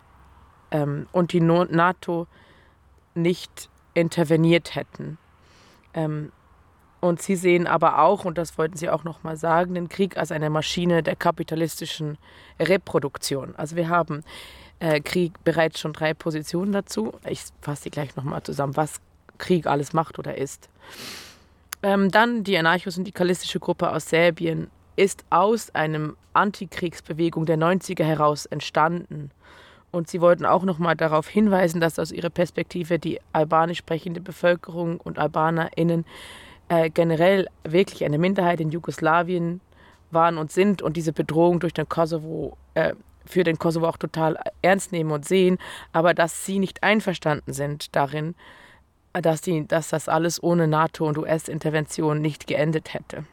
ähm, 0.72 1.08
und 1.12 1.34
die 1.34 1.42
NATO 1.42 2.28
nicht 3.14 3.70
interveniert 3.94 4.76
hätten. 4.76 5.18
Ähm, 5.96 6.32
und 7.00 7.22
sie 7.22 7.36
sehen 7.36 7.68
aber 7.68 8.00
auch, 8.00 8.26
und 8.26 8.38
das 8.38 8.58
wollten 8.58 8.78
sie 8.78 8.90
auch 8.90 9.04
nochmal 9.04 9.38
sagen, 9.38 9.76
den 9.76 9.90
Krieg 9.90 10.18
als 10.18 10.32
eine 10.32 10.50
Maschine 10.50 11.04
der 11.04 11.16
kapitalistischen 11.16 12.18
Reproduktion. 12.60 13.56
Also 13.56 13.76
wir 13.76 13.90
haben 13.90 14.24
äh, 14.80 15.00
Krieg 15.02 15.44
bereits 15.44 15.80
schon 15.80 15.94
drei 15.94 16.14
Positionen 16.14 16.72
dazu. 16.72 17.14
Ich 17.28 17.44
fasse 17.62 17.84
sie 17.84 17.90
gleich 17.92 18.16
nochmal 18.16 18.44
zusammen, 18.44 18.76
was 18.76 19.02
Krieg 19.38 19.68
alles 19.68 19.94
macht 19.94 20.20
oder 20.20 20.38
ist. 20.38 20.70
Ähm, 21.84 22.10
dann 22.10 22.44
die 22.44 22.58
anarcho-syndikalistische 22.58 23.60
Gruppe 23.60 23.92
aus 23.92 24.10
Serbien 24.10 24.72
ist 24.96 25.26
aus 25.30 25.74
einem 25.76 26.16
Antikriegsbewegung 26.34 27.46
der 27.46 27.58
90er 27.58 28.04
heraus 28.04 28.46
entstanden. 28.46 29.32
Und 29.96 30.10
sie 30.10 30.20
wollten 30.20 30.46
auch 30.46 30.64
nochmal 30.64 30.98
darauf 30.98 31.30
hinweisen, 31.30 31.80
dass 31.80 32.00
aus 32.00 32.12
ihrer 32.12 32.30
Perspektive 32.30 33.00
die 33.00 33.22
albanisch 33.32 33.78
sprechende 33.78 34.20
Bevölkerung 34.20 35.00
und 35.00 35.18
AlbanerInnen 35.18 36.04
äh, 36.68 36.90
generell 36.90 37.48
wirklich 37.64 38.04
eine 38.04 38.18
Minderheit 38.18 38.60
in 38.60 38.72
Jugoslawien 38.72 39.62
waren 40.12 40.38
und 40.38 40.52
sind 40.52 40.82
und 40.82 40.98
diese 40.98 41.14
Bedrohung 41.14 41.62
durch 41.62 41.72
den 41.72 41.88
Kosovo 41.88 42.58
äh, 42.74 42.94
für 43.26 43.46
den 43.46 43.58
Kosovo 43.58 43.88
auch 43.88 43.96
total 43.96 44.38
ernst 44.62 44.92
nehmen 44.92 45.12
und 45.12 45.24
sehen, 45.24 45.60
aber 45.94 46.14
dass 46.14 46.46
sie 46.46 46.60
nicht 46.60 46.84
einverstanden 46.84 47.54
sind 47.54 47.96
darin, 47.96 48.36
dass, 49.14 49.40
die, 49.40 49.66
dass 49.66 49.88
das 49.88 50.10
alles 50.10 50.44
ohne 50.44 50.68
NATO- 50.68 51.08
und 51.08 51.18
US-Intervention 51.18 52.20
nicht 52.20 52.48
geendet 52.48 52.94
hätte. 52.94 53.24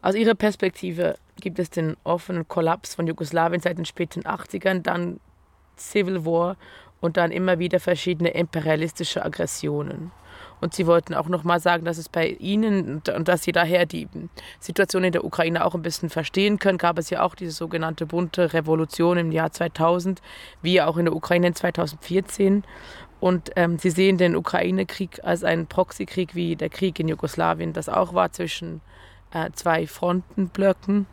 Aus 0.00 0.14
ihrer 0.14 0.34
Perspektive 0.34 1.16
gibt 1.40 1.58
es 1.58 1.70
den 1.70 1.96
offenen 2.04 2.46
Kollaps 2.46 2.94
von 2.94 3.06
Jugoslawien 3.06 3.60
seit 3.60 3.78
den 3.78 3.84
späten 3.84 4.22
80ern, 4.22 4.82
dann 4.82 5.20
Civil 5.76 6.24
War 6.24 6.56
und 7.00 7.16
dann 7.16 7.30
immer 7.30 7.58
wieder 7.58 7.80
verschiedene 7.80 8.30
imperialistische 8.30 9.24
Aggressionen. 9.24 10.10
Und 10.60 10.74
sie 10.74 10.86
wollten 10.86 11.14
auch 11.14 11.28
nochmal 11.28 11.60
sagen, 11.60 11.84
dass 11.84 11.98
es 11.98 12.08
bei 12.08 12.28
ihnen 12.28 13.02
und 13.14 13.28
dass 13.28 13.42
sie 13.42 13.52
daher 13.52 13.86
die 13.86 14.08
Situation 14.58 15.04
in 15.04 15.12
der 15.12 15.24
Ukraine 15.24 15.64
auch 15.64 15.74
ein 15.74 15.82
bisschen 15.82 16.10
verstehen 16.10 16.58
können, 16.58 16.78
gab 16.78 16.98
es 16.98 17.10
ja 17.10 17.22
auch 17.22 17.34
diese 17.34 17.52
sogenannte 17.52 18.06
bunte 18.06 18.52
Revolution 18.52 19.18
im 19.18 19.32
Jahr 19.32 19.52
2000, 19.52 20.20
wie 20.62 20.80
auch 20.80 20.96
in 20.96 21.06
der 21.06 21.14
Ukraine 21.14 21.48
in 21.48 21.54
2014. 21.54 22.64
Und 23.20 23.50
ähm, 23.56 23.78
sie 23.78 23.90
sehen 23.90 24.16
den 24.16 24.36
Ukraine-Krieg 24.36 25.20
als 25.24 25.42
einen 25.44 25.66
Proxykrieg 25.66 26.34
wie 26.34 26.56
der 26.56 26.68
Krieg 26.68 26.98
in 27.00 27.08
Jugoslawien, 27.08 27.72
das 27.72 27.88
auch 27.88 28.14
war 28.14 28.32
zwischen 28.32 28.80
äh, 29.32 29.50
zwei 29.52 29.86
Frontenblöcken. 29.86 31.06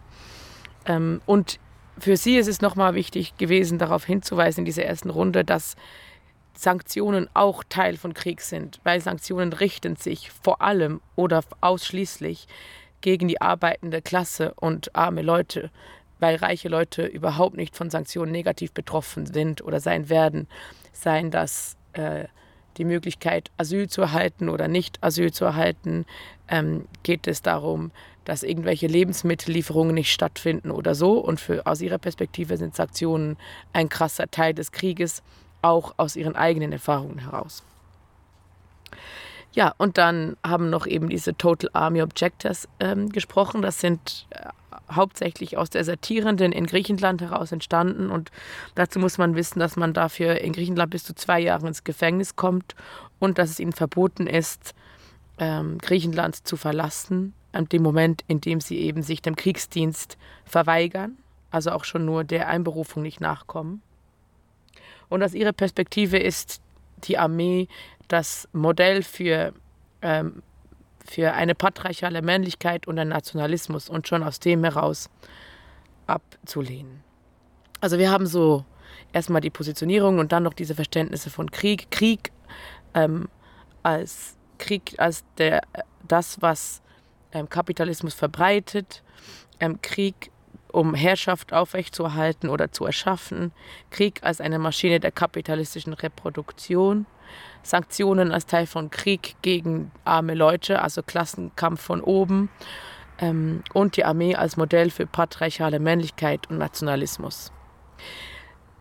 Ähm, 0.86 1.22
und 1.26 1.60
für 1.98 2.18
sie 2.18 2.38
ist 2.38 2.48
es 2.48 2.62
nochmal 2.62 2.94
wichtig 2.96 3.38
gewesen, 3.38 3.80
darauf 3.80 4.06
hinzuweisen 4.06 4.62
in 4.62 4.66
dieser 4.66 4.86
ersten 4.86 5.10
Runde, 5.10 5.44
dass 5.44 5.76
Sanktionen 6.58 7.30
auch 7.34 7.64
Teil 7.68 7.98
von 7.98 8.14
Krieg 8.14 8.42
sind, 8.42 8.80
weil 8.84 9.02
Sanktionen 9.02 9.54
richten 9.54 9.96
sich 9.96 10.32
vor 10.32 10.62
allem 10.62 11.02
oder 11.16 11.44
ausschließlich 11.62 12.48
gegen 13.02 13.28
die 13.28 13.42
arbeitende 13.42 14.02
Klasse 14.02 14.54
und 14.56 14.96
arme 14.96 15.22
Leute, 15.22 15.70
weil 16.20 16.38
reiche 16.38 16.70
Leute 16.70 17.06
überhaupt 17.06 17.58
nicht 17.58 17.76
von 17.76 17.90
Sanktionen 17.90 18.32
negativ 18.32 18.72
betroffen 18.72 19.26
sind 19.26 19.64
oder 19.64 19.80
sein 19.80 20.10
werden, 20.10 20.48
seien 20.94 21.30
das 21.30 21.78
äh, 21.94 22.26
die 22.78 22.86
Möglichkeit, 22.86 23.52
Asyl 23.58 23.88
zu 23.90 24.02
erhalten 24.02 24.50
oder 24.50 24.68
nicht 24.68 25.04
Asyl 25.04 25.32
zu 25.32 25.46
erhalten, 25.46 26.06
ähm, 26.48 26.88
geht 27.04 27.28
es 27.28 27.42
darum, 27.42 27.92
dass 28.26 28.44
irgendwelche 28.44 28.88
Lebensmittellieferungen 28.88 29.94
nicht 29.94 30.12
stattfinden 30.12 30.72
oder 30.72 30.96
so. 30.96 31.20
Und 31.20 31.40
für, 31.40 31.66
aus 31.66 31.82
ihrer 31.82 32.00
Perspektive 32.00 32.58
sind 32.58 32.76
Sanktionen 32.76 33.38
ein 33.72 33.88
krasser 33.88 34.30
Teil 34.30 34.54
des 34.54 34.72
Krieges, 34.72 35.24
auch 35.62 35.94
aus 35.98 36.16
ihren 36.16 36.36
eigenen 36.36 36.72
Erfahrungen 36.72 37.20
heraus. 37.20 37.64
Ja, 39.54 39.74
und 39.78 39.98
dann 39.98 40.36
haben 40.46 40.70
noch 40.70 40.86
eben 40.86 41.08
diese 41.08 41.38
Total 41.38 41.70
Army 41.72 42.02
Objectors 42.02 42.68
ähm, 42.82 43.10
gesprochen. 43.10 43.62
Das 43.62 43.80
sind 43.80 44.28
äh, 44.32 44.50
hauptsächlich 44.92 45.58
aus 45.58 45.70
Desertierenden 45.70 46.52
in 46.52 46.66
Griechenland 46.66 47.22
heraus 47.22 47.52
entstanden. 47.54 48.10
Und 48.10 48.32
dazu 48.76 49.00
muss 49.00 49.18
man 49.18 49.36
wissen, 49.36 49.60
dass 49.60 49.78
man 49.78 49.94
dafür 49.94 50.42
in 50.42 50.52
Griechenland 50.52 50.92
bis 50.92 51.06
zu 51.06 51.16
zwei 51.16 51.40
Jahre 51.40 51.68
ins 51.68 51.86
Gefängnis 51.86 52.36
kommt 52.36 52.76
und 53.20 53.38
dass 53.38 53.50
es 53.50 53.60
ihnen 53.60 53.72
verboten 53.72 54.28
ist, 54.28 54.76
ähm, 55.38 55.78
Griechenland 55.80 56.48
zu 56.48 56.58
verlassen, 56.58 57.34
an 57.52 57.66
dem 57.66 57.84
Moment, 57.84 58.24
in 58.28 58.42
dem 58.42 58.62
sie 58.62 58.80
eben 58.80 59.02
sich 59.02 59.22
dem 59.22 59.36
Kriegsdienst 59.36 60.18
verweigern, 60.46 61.18
also 61.52 61.72
auch 61.72 61.84
schon 61.84 62.06
nur 62.06 62.24
der 62.24 62.48
Einberufung 62.48 63.04
nicht 63.04 63.22
nachkommen. 63.22 63.82
Und 65.10 65.24
aus 65.24 65.34
ihrer 65.34 65.54
Perspektive 65.54 66.18
ist 66.18 66.62
die 67.04 67.18
Armee 67.18 67.68
das 68.08 68.48
Modell 68.54 69.04
für, 69.04 69.54
ähm, 70.02 70.42
für 71.06 71.34
eine 71.34 71.56
patriarchale 71.56 72.22
Männlichkeit 72.22 72.88
und 72.88 73.00
einen 73.00 73.12
Nationalismus 73.12 73.90
und 73.90 74.08
schon 74.08 74.24
aus 74.24 74.40
dem 74.40 74.64
heraus 74.64 75.10
abzulehnen. 76.08 77.04
Also 77.82 78.00
wir 78.00 78.10
haben 78.10 78.26
so 78.26 78.66
erstmal 79.14 79.42
die 79.42 79.50
Positionierung 79.50 80.20
und 80.20 80.32
dann 80.32 80.44
noch 80.44 80.54
diese 80.54 80.76
Verständnisse 80.76 81.30
von 81.30 81.52
Krieg. 81.52 81.90
Krieg 81.92 82.32
ähm, 82.94 83.30
als 83.84 84.35
Krieg 84.58 84.96
als 84.98 85.24
der, 85.38 85.62
das, 86.08 86.42
was 86.42 86.82
ähm, 87.32 87.50
Kapitalismus 87.50 88.14
verbreitet, 88.14 89.04
ähm, 89.60 89.82
Krieg 89.82 90.32
um 90.72 90.94
Herrschaft 90.94 91.54
aufrechtzuerhalten 91.54 92.50
oder 92.50 92.72
zu 92.72 92.86
erschaffen, 92.86 93.54
Krieg 93.92 94.20
als 94.24 94.42
eine 94.42 94.60
Maschine 94.60 95.00
der 95.00 95.12
kapitalistischen 95.12 95.94
Reproduktion, 95.94 97.06
Sanktionen 97.64 98.32
als 98.32 98.46
Teil 98.46 98.68
von 98.68 98.90
Krieg 98.90 99.36
gegen 99.42 99.92
arme 100.04 100.34
Leute, 100.34 100.82
also 100.82 101.02
Klassenkampf 101.02 101.82
von 101.82 102.02
oben 102.02 102.50
ähm, 103.20 103.64
und 103.74 103.96
die 103.96 104.04
Armee 104.04 104.36
als 104.36 104.58
Modell 104.58 104.90
für 104.90 105.06
patriarchale 105.06 105.80
Männlichkeit 105.80 106.50
und 106.50 106.58
Nationalismus. 106.58 107.54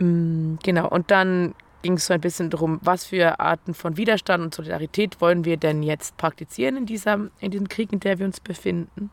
Mm, 0.00 0.56
genau, 0.62 0.88
und 0.88 1.10
dann 1.10 1.54
ging 1.84 1.98
es 1.98 2.06
so 2.06 2.14
ein 2.14 2.20
bisschen 2.22 2.48
darum, 2.48 2.80
was 2.82 3.04
für 3.04 3.38
Arten 3.40 3.74
von 3.74 3.98
Widerstand 3.98 4.42
und 4.42 4.54
Solidarität 4.54 5.20
wollen 5.20 5.44
wir 5.44 5.58
denn 5.58 5.82
jetzt 5.82 6.16
praktizieren 6.16 6.78
in, 6.78 6.86
dieser, 6.86 7.28
in 7.40 7.50
diesem 7.50 7.68
Krieg, 7.68 7.92
in 7.92 8.00
dem 8.00 8.18
wir 8.18 8.24
uns 8.24 8.40
befinden. 8.40 9.10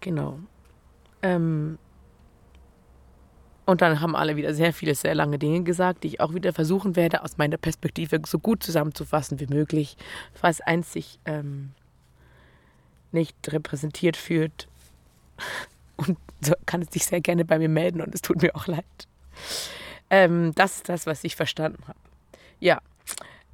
Genau. 0.00 0.38
Ähm 1.22 1.78
und 3.64 3.80
dann 3.80 4.02
haben 4.02 4.14
alle 4.14 4.36
wieder 4.36 4.52
sehr 4.52 4.74
viele, 4.74 4.94
sehr 4.94 5.14
lange 5.14 5.38
Dinge 5.38 5.62
gesagt, 5.62 6.04
die 6.04 6.08
ich 6.08 6.20
auch 6.20 6.34
wieder 6.34 6.52
versuchen 6.52 6.96
werde, 6.96 7.24
aus 7.24 7.38
meiner 7.38 7.56
Perspektive 7.56 8.20
so 8.26 8.38
gut 8.38 8.62
zusammenzufassen 8.62 9.40
wie 9.40 9.46
möglich, 9.46 9.96
falls 10.34 10.60
eins 10.60 10.92
sich 10.92 11.18
ähm, 11.24 11.70
nicht 13.10 13.34
repräsentiert 13.50 14.18
fühlt. 14.18 14.68
Und 15.96 16.18
so 16.42 16.52
kann 16.66 16.82
es 16.82 16.90
sich 16.90 17.06
sehr 17.06 17.22
gerne 17.22 17.46
bei 17.46 17.58
mir 17.58 17.70
melden 17.70 18.00
und 18.00 18.14
es 18.14 18.22
tut 18.22 18.40
mir 18.40 18.54
auch 18.54 18.68
leid. 18.68 18.84
Ähm, 20.10 20.54
das 20.54 20.76
ist 20.76 20.88
das, 20.88 21.06
was 21.06 21.24
ich 21.24 21.36
verstanden 21.36 21.82
habe. 21.86 21.98
Ja, 22.60 22.80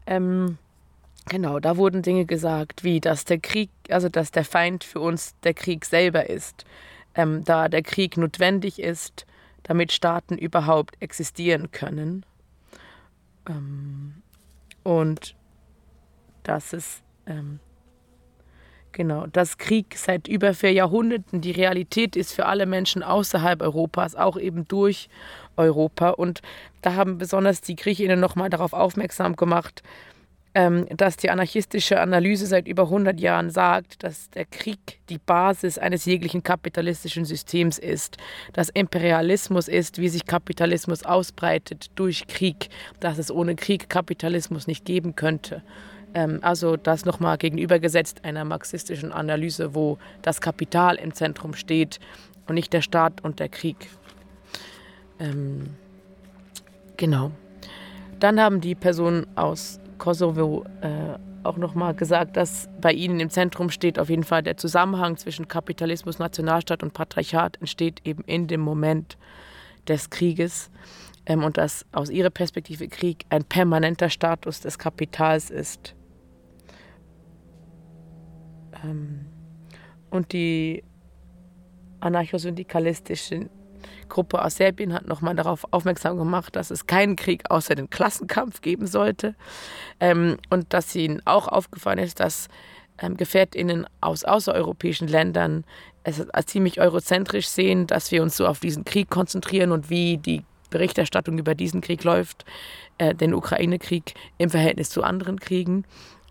ähm, 0.06 0.58
genau, 1.28 1.58
da 1.60 1.76
wurden 1.76 2.02
Dinge 2.02 2.26
gesagt, 2.26 2.84
wie 2.84 3.00
dass 3.00 3.24
der 3.24 3.38
Krieg, 3.38 3.70
also 3.88 4.08
dass 4.08 4.30
der 4.30 4.44
Feind 4.44 4.84
für 4.84 5.00
uns 5.00 5.34
der 5.42 5.54
Krieg 5.54 5.84
selber 5.84 6.28
ist, 6.28 6.64
ähm, 7.14 7.44
da 7.44 7.68
der 7.68 7.82
Krieg 7.82 8.16
notwendig 8.16 8.78
ist, 8.78 9.26
damit 9.62 9.92
Staaten 9.92 10.36
überhaupt 10.36 10.96
existieren 11.00 11.70
können. 11.70 12.24
Ähm, 13.48 14.22
und 14.82 15.34
dass 16.42 16.72
es 16.72 17.02
ähm, 17.26 17.60
Genau, 18.94 19.26
dass 19.26 19.58
Krieg 19.58 19.96
seit 19.98 20.28
über 20.28 20.54
vier 20.54 20.72
Jahrhunderten 20.72 21.40
die 21.40 21.50
Realität 21.50 22.14
ist 22.14 22.32
für 22.32 22.46
alle 22.46 22.64
Menschen 22.64 23.02
außerhalb 23.02 23.60
Europas, 23.60 24.14
auch 24.14 24.36
eben 24.36 24.68
durch 24.68 25.08
Europa. 25.56 26.10
Und 26.10 26.42
da 26.82 26.94
haben 26.94 27.18
besonders 27.18 27.60
die 27.60 27.76
Griechinnen 27.76 28.20
nochmal 28.20 28.50
darauf 28.50 28.72
aufmerksam 28.72 29.36
gemacht, 29.36 29.82
ähm, 30.54 30.86
dass 30.96 31.16
die 31.16 31.30
anarchistische 31.30 32.00
Analyse 32.00 32.46
seit 32.46 32.68
über 32.68 32.84
100 32.84 33.18
Jahren 33.18 33.50
sagt, 33.50 34.04
dass 34.04 34.30
der 34.30 34.44
Krieg 34.44 35.00
die 35.08 35.18
Basis 35.18 35.78
eines 35.78 36.04
jeglichen 36.04 36.44
kapitalistischen 36.44 37.24
Systems 37.24 37.78
ist, 37.78 38.18
dass 38.52 38.68
Imperialismus 38.68 39.66
ist, 39.66 39.98
wie 39.98 40.08
sich 40.08 40.26
Kapitalismus 40.26 41.04
ausbreitet 41.04 41.90
durch 41.96 42.28
Krieg, 42.28 42.68
dass 43.00 43.18
es 43.18 43.32
ohne 43.32 43.56
Krieg 43.56 43.90
Kapitalismus 43.90 44.68
nicht 44.68 44.84
geben 44.84 45.16
könnte. 45.16 45.62
Ähm, 46.14 46.38
also 46.42 46.76
das 46.76 47.04
nochmal 47.04 47.36
gegenübergesetzt 47.36 48.24
einer 48.24 48.44
marxistischen 48.44 49.10
Analyse, 49.10 49.74
wo 49.74 49.98
das 50.22 50.40
Kapital 50.40 50.96
im 50.96 51.12
Zentrum 51.12 51.54
steht 51.54 51.98
und 52.46 52.54
nicht 52.54 52.72
der 52.72 52.82
Staat 52.82 53.24
und 53.24 53.40
der 53.40 53.48
Krieg. 53.48 53.88
Ähm, 55.24 55.70
genau. 56.96 57.30
Dann 58.20 58.40
haben 58.40 58.60
die 58.60 58.74
Personen 58.74 59.26
aus 59.36 59.80
Kosovo 59.98 60.64
äh, 60.80 61.18
auch 61.44 61.56
nochmal 61.56 61.94
gesagt, 61.94 62.36
dass 62.36 62.68
bei 62.80 62.92
ihnen 62.92 63.20
im 63.20 63.30
Zentrum 63.30 63.70
steht 63.70 63.98
auf 63.98 64.08
jeden 64.08 64.24
Fall 64.24 64.42
der 64.42 64.56
Zusammenhang 64.56 65.16
zwischen 65.16 65.46
Kapitalismus, 65.48 66.18
Nationalstaat 66.18 66.82
und 66.82 66.94
Patriarchat 66.94 67.58
entsteht 67.60 68.00
eben 68.04 68.22
in 68.24 68.46
dem 68.46 68.60
Moment 68.60 69.18
des 69.86 70.10
Krieges 70.10 70.70
ähm, 71.26 71.44
und 71.44 71.58
dass 71.58 71.84
aus 71.92 72.08
ihrer 72.10 72.30
Perspektive 72.30 72.88
Krieg 72.88 73.26
ein 73.28 73.44
permanenter 73.44 74.08
Status 74.08 74.60
des 74.60 74.78
Kapitals 74.78 75.50
ist. 75.50 75.94
Ähm, 78.82 79.26
und 80.10 80.32
die 80.32 80.82
anarchosyndikalistische 82.00 83.48
Gruppe 84.08 84.44
aus 84.44 84.56
Serbien 84.56 84.92
hat 84.92 85.06
nochmal 85.06 85.34
darauf 85.34 85.64
aufmerksam 85.70 86.16
gemacht, 86.16 86.56
dass 86.56 86.70
es 86.70 86.86
keinen 86.86 87.16
Krieg 87.16 87.50
außer 87.50 87.74
den 87.74 87.90
Klassenkampf 87.90 88.60
geben 88.60 88.86
sollte. 88.86 89.34
Ähm, 90.00 90.38
und 90.50 90.72
dass 90.72 90.94
ihnen 90.94 91.22
auch 91.24 91.48
aufgefallen 91.48 91.98
ist, 91.98 92.20
dass 92.20 92.48
ähm, 92.98 93.16
GefährtInnen 93.16 93.86
aus 94.00 94.24
außereuropäischen 94.24 95.08
Ländern 95.08 95.64
es 96.04 96.28
als 96.30 96.46
ziemlich 96.46 96.80
eurozentrisch 96.80 97.48
sehen, 97.48 97.86
dass 97.86 98.10
wir 98.12 98.22
uns 98.22 98.36
so 98.36 98.46
auf 98.46 98.60
diesen 98.60 98.84
Krieg 98.84 99.10
konzentrieren 99.10 99.72
und 99.72 99.90
wie 99.90 100.18
die 100.18 100.44
Berichterstattung 100.70 101.38
über 101.38 101.54
diesen 101.54 101.80
Krieg 101.80 102.04
läuft, 102.04 102.44
äh, 102.98 103.14
den 103.14 103.34
Ukraine-Krieg 103.34 104.14
im 104.38 104.50
Verhältnis 104.50 104.90
zu 104.90 105.02
anderen 105.02 105.40
Kriegen. 105.40 105.84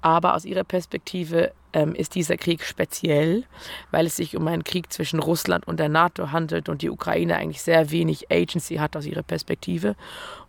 Aber 0.04 0.36
aus 0.36 0.44
ihrer 0.44 0.66
Perspektive 0.66 1.54
ähm, 1.72 1.96
ist 1.96 2.16
dieser 2.16 2.36
Krieg 2.36 2.64
speziell, 2.66 3.46
weil 3.90 4.06
es 4.06 4.18
sich 4.18 4.36
um 4.36 4.46
einen 4.50 4.66
Krieg 4.66 4.92
zwischen 4.92 5.20
Russland 5.20 5.66
und 5.66 5.80
der 5.80 5.88
NATO 5.88 6.34
handelt 6.34 6.68
und 6.68 6.82
die 6.82 6.90
Ukraine 6.90 7.38
eigentlich 7.38 7.62
sehr 7.62 7.90
wenig 7.90 8.30
Agency 8.30 8.76
hat 8.76 8.98
aus 8.98 9.06
ihrer 9.06 9.24
Perspektive. 9.24 9.96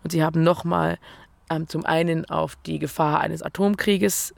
Und 0.03 0.11
sie 0.11 0.25
haben 0.25 0.43
nochmal 0.43 0.99
ähm, 1.51 1.69
zum 1.69 1.87
einen 1.87 2.29
auf 2.29 2.57
die 2.67 2.81
Gefahr 2.81 3.21
eines 3.21 3.43
Atomkrieges 3.43 4.35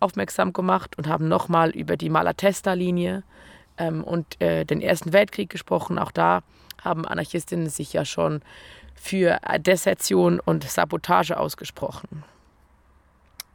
aufmerksam 0.00 0.52
gemacht 0.52 0.98
und 0.98 1.06
haben 1.06 1.28
nochmal 1.28 1.70
über 1.70 1.96
die 1.96 2.10
Malatesta-Linie 2.10 3.22
ähm, 3.78 4.04
und 4.04 4.38
äh, 4.42 4.66
den 4.66 4.82
Ersten 4.82 5.14
Weltkrieg 5.14 5.48
gesprochen. 5.48 5.98
Auch 5.98 6.12
da 6.12 6.42
haben 6.84 7.06
Anarchistinnen 7.06 7.70
sich 7.70 7.94
ja 7.94 8.04
schon 8.04 8.42
für 8.94 9.38
Desertion 9.56 10.40
und 10.40 10.64
Sabotage 10.64 11.40
ausgesprochen. 11.40 12.22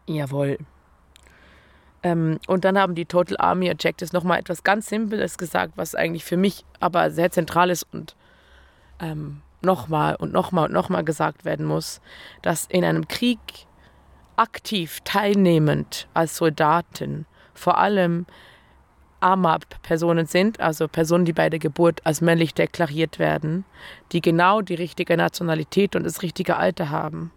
Jawohl. 0.07 0.57
Ähm, 2.07 2.39
und 2.47 2.63
dann 2.63 2.77
haben 2.77 2.95
die 2.95 3.05
Total 3.05 3.35
Army 3.37 3.69
Objectives 3.69 4.13
nochmal 4.13 4.39
etwas 4.39 4.63
ganz 4.63 4.87
Simples 4.87 5.37
gesagt, 5.37 5.73
was 5.75 5.93
eigentlich 5.93 6.23
für 6.23 6.37
mich 6.37 6.63
aber 6.79 7.11
sehr 7.11 7.31
zentral 7.31 7.69
ist 7.69 7.85
und 7.91 8.15
ähm, 8.99 9.41
nochmal 9.61 10.15
und 10.15 10.31
nochmal 10.31 10.67
und 10.67 10.73
nochmal 10.73 11.03
gesagt 11.03 11.43
werden 11.43 11.65
muss, 11.65 11.99
dass 12.41 12.65
in 12.67 12.85
einem 12.85 13.09
Krieg 13.09 13.39
aktiv 14.37 15.01
teilnehmend 15.03 16.07
als 16.13 16.37
Soldaten 16.37 17.25
vor 17.53 17.77
allem 17.77 18.25
AMAP-Personen 19.19 20.27
sind, 20.27 20.61
also 20.61 20.87
Personen, 20.87 21.25
die 21.25 21.33
bei 21.33 21.49
der 21.49 21.59
Geburt 21.59 22.05
als 22.05 22.21
männlich 22.21 22.53
deklariert 22.53 23.19
werden, 23.19 23.65
die 24.13 24.21
genau 24.21 24.61
die 24.61 24.75
richtige 24.75 25.17
Nationalität 25.17 25.95
und 25.95 26.05
das 26.05 26.21
richtige 26.21 26.55
Alter 26.55 26.89
haben. 26.89 27.31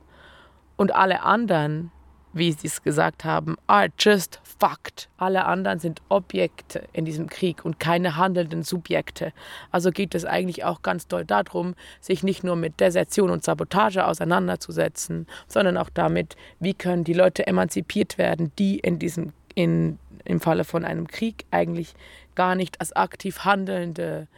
Und 0.76 0.94
alle 0.94 1.22
anderen 1.22 1.90
wie 2.32 2.52
sie 2.52 2.68
es 2.68 2.82
gesagt 2.82 3.24
haben, 3.24 3.56
are 3.66 3.88
just 3.98 4.40
fucked. 4.44 5.08
Alle 5.16 5.46
anderen 5.46 5.78
sind 5.78 6.00
Objekte 6.08 6.86
in 6.92 7.04
diesem 7.04 7.28
Krieg 7.28 7.64
und 7.64 7.80
keine 7.80 8.16
handelnden 8.16 8.62
Subjekte. 8.62 9.32
Also 9.70 9.90
geht 9.90 10.14
es 10.14 10.24
eigentlich 10.24 10.64
auch 10.64 10.82
ganz 10.82 11.08
doll 11.08 11.24
darum, 11.24 11.74
sich 12.00 12.22
nicht 12.22 12.44
nur 12.44 12.56
mit 12.56 12.78
Desertion 12.78 13.30
und 13.30 13.42
Sabotage 13.42 14.06
auseinanderzusetzen, 14.06 15.26
sondern 15.48 15.76
auch 15.76 15.90
damit, 15.90 16.36
wie 16.60 16.74
können 16.74 17.04
die 17.04 17.14
Leute 17.14 17.46
emanzipiert 17.46 18.18
werden, 18.18 18.52
die 18.58 18.78
in 18.78 18.98
diesem, 18.98 19.32
in, 19.54 19.98
im 20.24 20.40
Falle 20.40 20.64
von 20.64 20.84
einem 20.84 21.08
Krieg 21.08 21.46
eigentlich 21.50 21.94
gar 22.36 22.54
nicht 22.54 22.80
als 22.80 22.94
aktiv 22.94 23.44
handelnde 23.44 24.28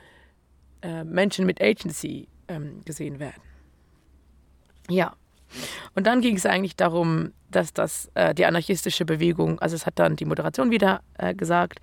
äh, 0.81 1.05
Menschen 1.05 1.45
mit 1.47 1.61
Agency 1.61 2.29
ähm, 2.49 2.81
gesehen 2.85 3.19
werden. 3.19 3.43
Ja, 4.89 5.15
Und 5.95 6.07
dann 6.07 6.21
ging 6.21 6.37
es 6.37 6.47
eigentlich 6.47 6.77
darum, 6.77 7.33
dass 7.51 7.73
das 7.73 8.11
äh, 8.15 8.35
die 8.35 8.47
anarchistische 8.47 9.05
Bewegung, 9.05 9.59
also 9.61 9.77
es 9.77 9.87
hat 9.87 9.99
dann 9.99 10.17
die 10.17 10.25
Moderation 10.25 10.71
wieder 10.71 11.03
äh, 11.19 11.35
gesagt, 11.35 11.81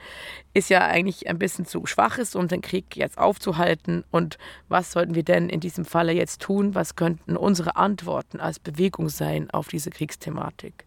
ist 0.54 0.70
ja 0.70 0.86
eigentlich 0.86 1.30
ein 1.30 1.40
bisschen 1.40 1.66
zu 1.66 1.86
schwach 1.86 2.18
ist, 2.18 2.36
um 2.36 2.48
den 2.48 2.62
Krieg 2.62 2.96
jetzt 2.96 3.18
aufzuhalten. 3.18 4.04
Und 4.12 4.38
was 4.68 4.92
sollten 4.92 5.16
wir 5.16 5.24
denn 5.24 5.50
in 5.50 5.60
diesem 5.60 5.86
Falle 5.86 6.12
jetzt 6.12 6.42
tun? 6.42 6.76
Was 6.76 6.96
könnten 6.96 7.38
unsere 7.38 7.76
Antworten 7.76 8.40
als 8.40 8.60
Bewegung 8.60 9.10
sein 9.10 9.50
auf 9.52 9.68
diese 9.68 9.90
Kriegsthematik? 9.92 10.86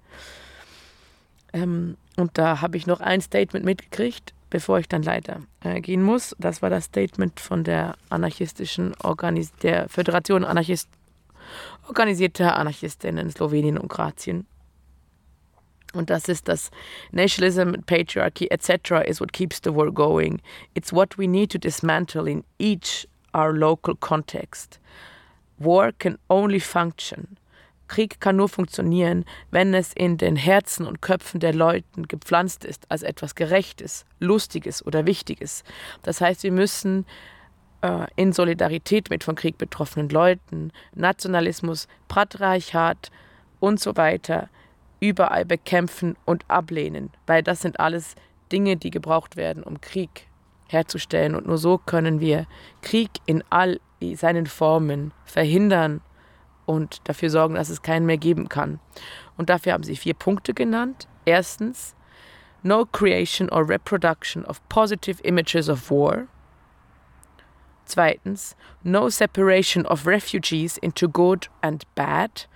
Ähm, 1.52 1.96
und 2.16 2.36
da 2.38 2.60
habe 2.60 2.76
ich 2.76 2.86
noch 2.86 3.00
ein 3.00 3.20
Statement 3.20 3.64
mitgekriegt, 3.64 4.34
bevor 4.50 4.78
ich 4.78 4.88
dann 4.88 5.02
leider 5.02 5.40
äh, 5.62 5.80
gehen 5.80 6.02
muss. 6.02 6.34
Das 6.38 6.60
war 6.62 6.70
das 6.70 6.84
Statement 6.84 7.40
von 7.40 7.64
der 7.64 7.96
anarchistischen 8.10 8.94
Organis 9.02 9.52
der 9.62 9.88
Föderation 9.88 10.44
Anarchist 10.44 10.88
organisierter 11.86 12.56
Anarchistinnen 12.56 13.26
in 13.26 13.30
Slowenien 13.30 13.78
und 13.78 13.88
Kroatien. 13.88 14.46
Und 15.92 16.08
das 16.08 16.28
ist 16.28 16.48
das 16.48 16.70
Nationalism, 17.10 17.72
Patriarchy, 17.86 18.46
etc. 18.50 19.06
is 19.06 19.20
what 19.20 19.32
keeps 19.32 19.60
the 19.62 19.74
war 19.74 19.90
going. 19.90 20.40
It's 20.74 20.92
what 20.92 21.18
we 21.18 21.26
need 21.26 21.50
to 21.52 21.58
dismantle 21.58 22.30
in 22.30 22.44
each 22.58 23.06
our 23.34 23.52
local 23.52 23.94
context. 23.94 24.80
War 25.58 25.92
can 25.92 26.18
only 26.28 26.60
function. 26.60 27.36
Krieg 27.88 28.20
kann 28.20 28.36
nur 28.36 28.48
funktionieren, 28.48 29.26
wenn 29.50 29.74
es 29.74 29.92
in 29.92 30.16
den 30.16 30.36
Herzen 30.36 30.86
und 30.86 31.02
Köpfen 31.02 31.40
der 31.40 31.52
Leuten 31.52 32.08
gepflanzt 32.08 32.64
ist 32.64 32.90
als 32.90 33.02
etwas 33.02 33.34
Gerechtes, 33.34 34.06
Lustiges 34.18 34.84
oder 34.84 35.04
Wichtiges. 35.04 35.62
Das 36.02 36.22
heißt, 36.22 36.42
wir 36.42 36.52
müssen 36.52 37.04
in 38.16 38.32
Solidarität 38.32 39.10
mit 39.10 39.24
von 39.24 39.34
Krieg 39.34 39.58
betroffenen 39.58 40.08
Leuten, 40.08 40.72
Nationalismus, 40.94 41.88
Patriarchat 42.08 43.10
und 43.58 43.80
so 43.80 43.96
weiter 43.96 44.48
überall 45.00 45.44
bekämpfen 45.44 46.16
und 46.24 46.44
ablehnen, 46.48 47.10
weil 47.26 47.42
das 47.42 47.60
sind 47.60 47.80
alles 47.80 48.14
Dinge, 48.52 48.76
die 48.76 48.90
gebraucht 48.90 49.36
werden, 49.36 49.64
um 49.64 49.80
Krieg 49.80 50.28
herzustellen. 50.68 51.34
Und 51.34 51.46
nur 51.46 51.58
so 51.58 51.78
können 51.78 52.20
wir 52.20 52.46
Krieg 52.82 53.10
in 53.26 53.42
all 53.50 53.80
seinen 54.14 54.46
Formen 54.46 55.12
verhindern 55.24 56.00
und 56.66 57.00
dafür 57.04 57.30
sorgen, 57.30 57.54
dass 57.54 57.68
es 57.68 57.82
keinen 57.82 58.06
mehr 58.06 58.18
geben 58.18 58.48
kann. 58.48 58.78
Und 59.36 59.50
dafür 59.50 59.72
haben 59.72 59.82
sie 59.82 59.96
vier 59.96 60.14
Punkte 60.14 60.54
genannt. 60.54 61.08
Erstens, 61.24 61.94
no 62.62 62.86
creation 62.86 63.48
or 63.50 63.68
reproduction 63.68 64.44
of 64.44 64.60
positive 64.68 65.20
images 65.22 65.68
of 65.68 65.90
war. 65.90 66.28
Zweitens, 67.84 68.56
no 68.82 69.08
separation 69.08 69.86
of 69.86 70.06
refugees 70.06 70.78
into 70.78 71.08
good 71.08 71.48
and 71.60 71.84
bad 71.94 72.46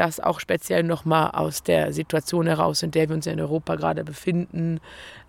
das 0.00 0.18
auch 0.18 0.40
speziell 0.40 0.82
nochmal 0.82 1.30
aus 1.32 1.62
der 1.62 1.92
Situation 1.92 2.46
heraus, 2.46 2.82
in 2.82 2.90
der 2.90 3.10
wir 3.10 3.16
uns 3.16 3.26
in 3.26 3.38
Europa 3.38 3.76
gerade 3.76 4.02
befinden, 4.02 4.80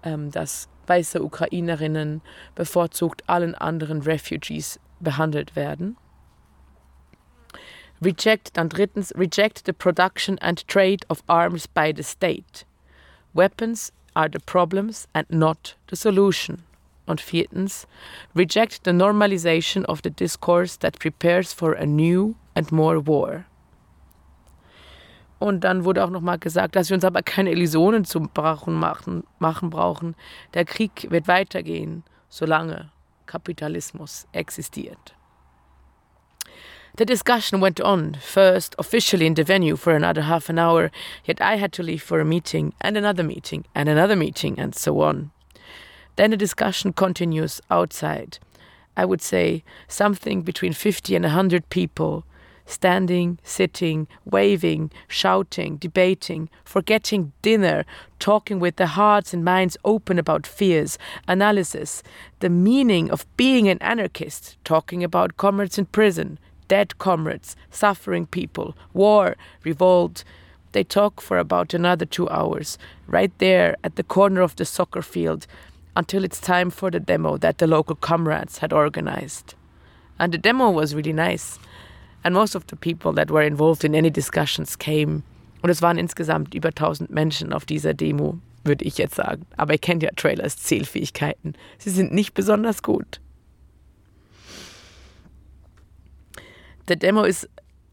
ähm, 0.01 0.31
dass 0.31 0.69
weiße 0.87 1.21
Ukrainerinnen 1.21 2.21
bevorzugt 2.55 3.23
allen 3.27 3.53
anderen 3.53 4.01
Refugees 4.01 4.79
behandelt 5.01 5.57
werden. 5.57 5.97
Reject, 8.01 8.55
dann 8.55 8.69
drittens, 8.69 9.13
reject 9.15 9.63
the 9.65 9.73
production 9.73 10.39
and 10.39 10.65
trade 10.69 11.05
of 11.09 11.21
arms 11.27 11.67
by 11.67 11.93
the 11.93 12.01
state. 12.01 12.65
Weapons 13.33 13.91
are 14.13 14.29
the 14.31 14.39
problems 14.39 15.05
and 15.11 15.29
not 15.29 15.77
the 15.89 15.97
solution. 15.97 16.63
Und 17.05 17.19
viertens, 17.19 17.87
reject 18.35 18.81
the 18.85 18.93
normalization 18.93 19.85
of 19.85 20.01
the 20.03 20.11
discourse 20.11 20.77
that 20.79 20.99
prepares 20.99 21.51
for 21.51 21.73
a 21.73 21.85
new 21.85 22.35
and 22.55 22.71
more 22.71 23.05
war. 23.05 23.45
Und 25.39 25.63
dann 25.63 25.83
wurde 25.85 26.03
auch 26.05 26.11
nochmal 26.11 26.37
gesagt, 26.37 26.75
dass 26.75 26.89
wir 26.89 26.95
uns 26.95 27.03
aber 27.03 27.23
keine 27.23 27.51
Illusionen 27.51 28.05
zu 28.05 28.19
machen, 28.19 29.23
machen 29.39 29.69
brauchen. 29.71 30.15
Der 30.53 30.65
Krieg 30.65 31.07
wird 31.09 31.27
weitergehen, 31.27 32.03
solange 32.29 32.91
Kapitalismus 33.25 34.27
existiert. 34.33 35.15
The 36.97 37.05
discussion 37.05 37.61
went 37.61 37.81
on, 37.81 38.15
first 38.19 38.77
officially 38.77 39.25
in 39.25 39.35
the 39.35 39.47
venue 39.47 39.77
for 39.77 39.93
another 39.93 40.23
half 40.23 40.49
an 40.49 40.59
hour, 40.59 40.91
yet 41.25 41.41
I 41.41 41.55
had 41.55 41.71
to 41.73 41.83
leave 41.83 42.03
for 42.03 42.19
a 42.19 42.25
meeting, 42.25 42.73
and 42.79 42.97
another 42.97 43.23
meeting, 43.23 43.63
and 43.73 43.89
another 43.89 44.17
meeting, 44.17 44.59
and 44.59 44.75
so 44.75 45.01
on. 45.01 45.31
Then 46.21 46.29
the 46.29 46.37
discussion 46.37 46.93
continues 46.93 47.61
outside. 47.71 48.37
I 48.95 49.05
would 49.05 49.23
say 49.23 49.63
something 49.87 50.43
between 50.43 50.71
50 50.71 51.15
and 51.15 51.25
100 51.25 51.67
people 51.71 52.25
standing, 52.67 53.39
sitting, 53.43 54.07
waving, 54.23 54.91
shouting, 55.07 55.77
debating, 55.77 56.47
forgetting 56.63 57.31
dinner, 57.41 57.85
talking 58.19 58.59
with 58.59 58.75
their 58.75 58.85
hearts 58.85 59.33
and 59.33 59.43
minds 59.43 59.77
open 59.83 60.19
about 60.19 60.45
fears, 60.45 60.99
analysis, 61.27 62.03
the 62.39 62.51
meaning 62.51 63.09
of 63.09 63.25
being 63.35 63.67
an 63.67 63.79
anarchist, 63.81 64.57
talking 64.63 65.03
about 65.03 65.37
comrades 65.37 65.79
in 65.79 65.87
prison, 65.87 66.37
dead 66.67 66.99
comrades, 66.99 67.55
suffering 67.71 68.27
people, 68.27 68.77
war, 68.93 69.35
revolt. 69.63 70.23
They 70.73 70.83
talk 70.83 71.19
for 71.19 71.39
about 71.39 71.73
another 71.73 72.05
two 72.05 72.29
hours, 72.29 72.77
right 73.07 73.35
there 73.39 73.75
at 73.83 73.95
the 73.95 74.03
corner 74.03 74.41
of 74.41 74.55
the 74.55 74.65
soccer 74.65 75.01
field, 75.01 75.47
until 75.95 76.23
it's 76.23 76.39
time 76.39 76.69
for 76.69 76.89
the 76.89 76.99
demo 76.99 77.37
that 77.37 77.57
the 77.57 77.67
local 77.67 77.95
comrades 77.95 78.59
had 78.59 78.73
organized. 78.73 79.55
And 80.19 80.33
the 80.33 80.37
demo 80.37 80.69
was 80.69 80.95
really 80.95 81.13
nice. 81.13 81.59
And 82.23 82.33
most 82.33 82.55
of 82.55 82.67
the 82.67 82.75
people 82.75 83.13
that 83.13 83.31
were 83.31 83.41
involved 83.41 83.83
in 83.83 83.95
any 83.95 84.09
discussions 84.09 84.77
came. 84.77 85.23
Und 85.63 85.69
es 85.69 85.81
waren 85.81 85.97
insgesamt 85.97 86.53
über 86.55 86.69
1000 86.69 87.09
Menschen 87.09 87.53
auf 87.53 87.65
dieser 87.65 87.93
Demo, 87.93 88.39
würde 88.63 88.85
ich 88.85 88.97
jetzt 88.97 89.15
sagen. 89.15 89.45
Aber 89.57 89.73
ihr 89.73 89.79
kennt 89.79 90.03
ja 90.03 90.09
Trailers 90.15 90.57
Zählfähigkeiten. 90.57 91.53
Sie 91.77 91.89
sind 91.89 92.13
nicht 92.13 92.33
besonders 92.33 92.83
gut. 92.83 93.19
The 96.87 96.95
demo 96.95 97.23
is 97.23 97.47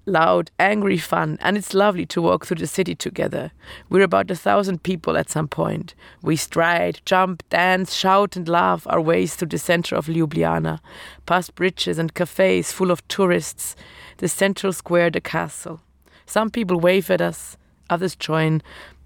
loud, 0.09 0.51
angry 0.59 0.99
fun, 0.99 1.39
and 1.41 1.57
it's 1.57 1.75
lovely 1.75 2.07
to 2.07 2.23
walk 2.23 2.47
through 2.47 2.57
the 2.57 2.67
city 2.67 2.95
together. 2.95 3.53
We're 3.89 4.03
about 4.03 4.31
a 4.31 4.35
thousand 4.35 4.83
people 4.83 5.17
at 5.17 5.31
some 5.31 5.47
point. 5.47 5.95
We 6.23 6.37
stride, 6.37 7.01
jump, 7.05 7.49
dance, 7.51 7.95
shout, 7.95 8.35
and 8.35 8.49
laugh 8.49 8.87
our 8.89 9.01
ways 9.01 9.37
through 9.37 9.49
the 9.49 9.59
center 9.59 9.95
of 9.95 10.07
Ljubljana, 10.07 10.81
past 11.27 11.55
bridges 11.55 11.99
and 11.99 12.15
cafes 12.15 12.73
full 12.73 12.91
of 12.91 13.07
tourists, 13.09 13.77
the 14.17 14.29
central 14.29 14.73
square, 14.73 15.11
the 15.11 15.21
castle. 15.21 15.81
Some 16.27 16.51
people 16.51 16.81
wave 16.81 17.11
at 17.11 17.21
us, 17.21 17.57
others 17.89 18.17
join, 18.17 18.63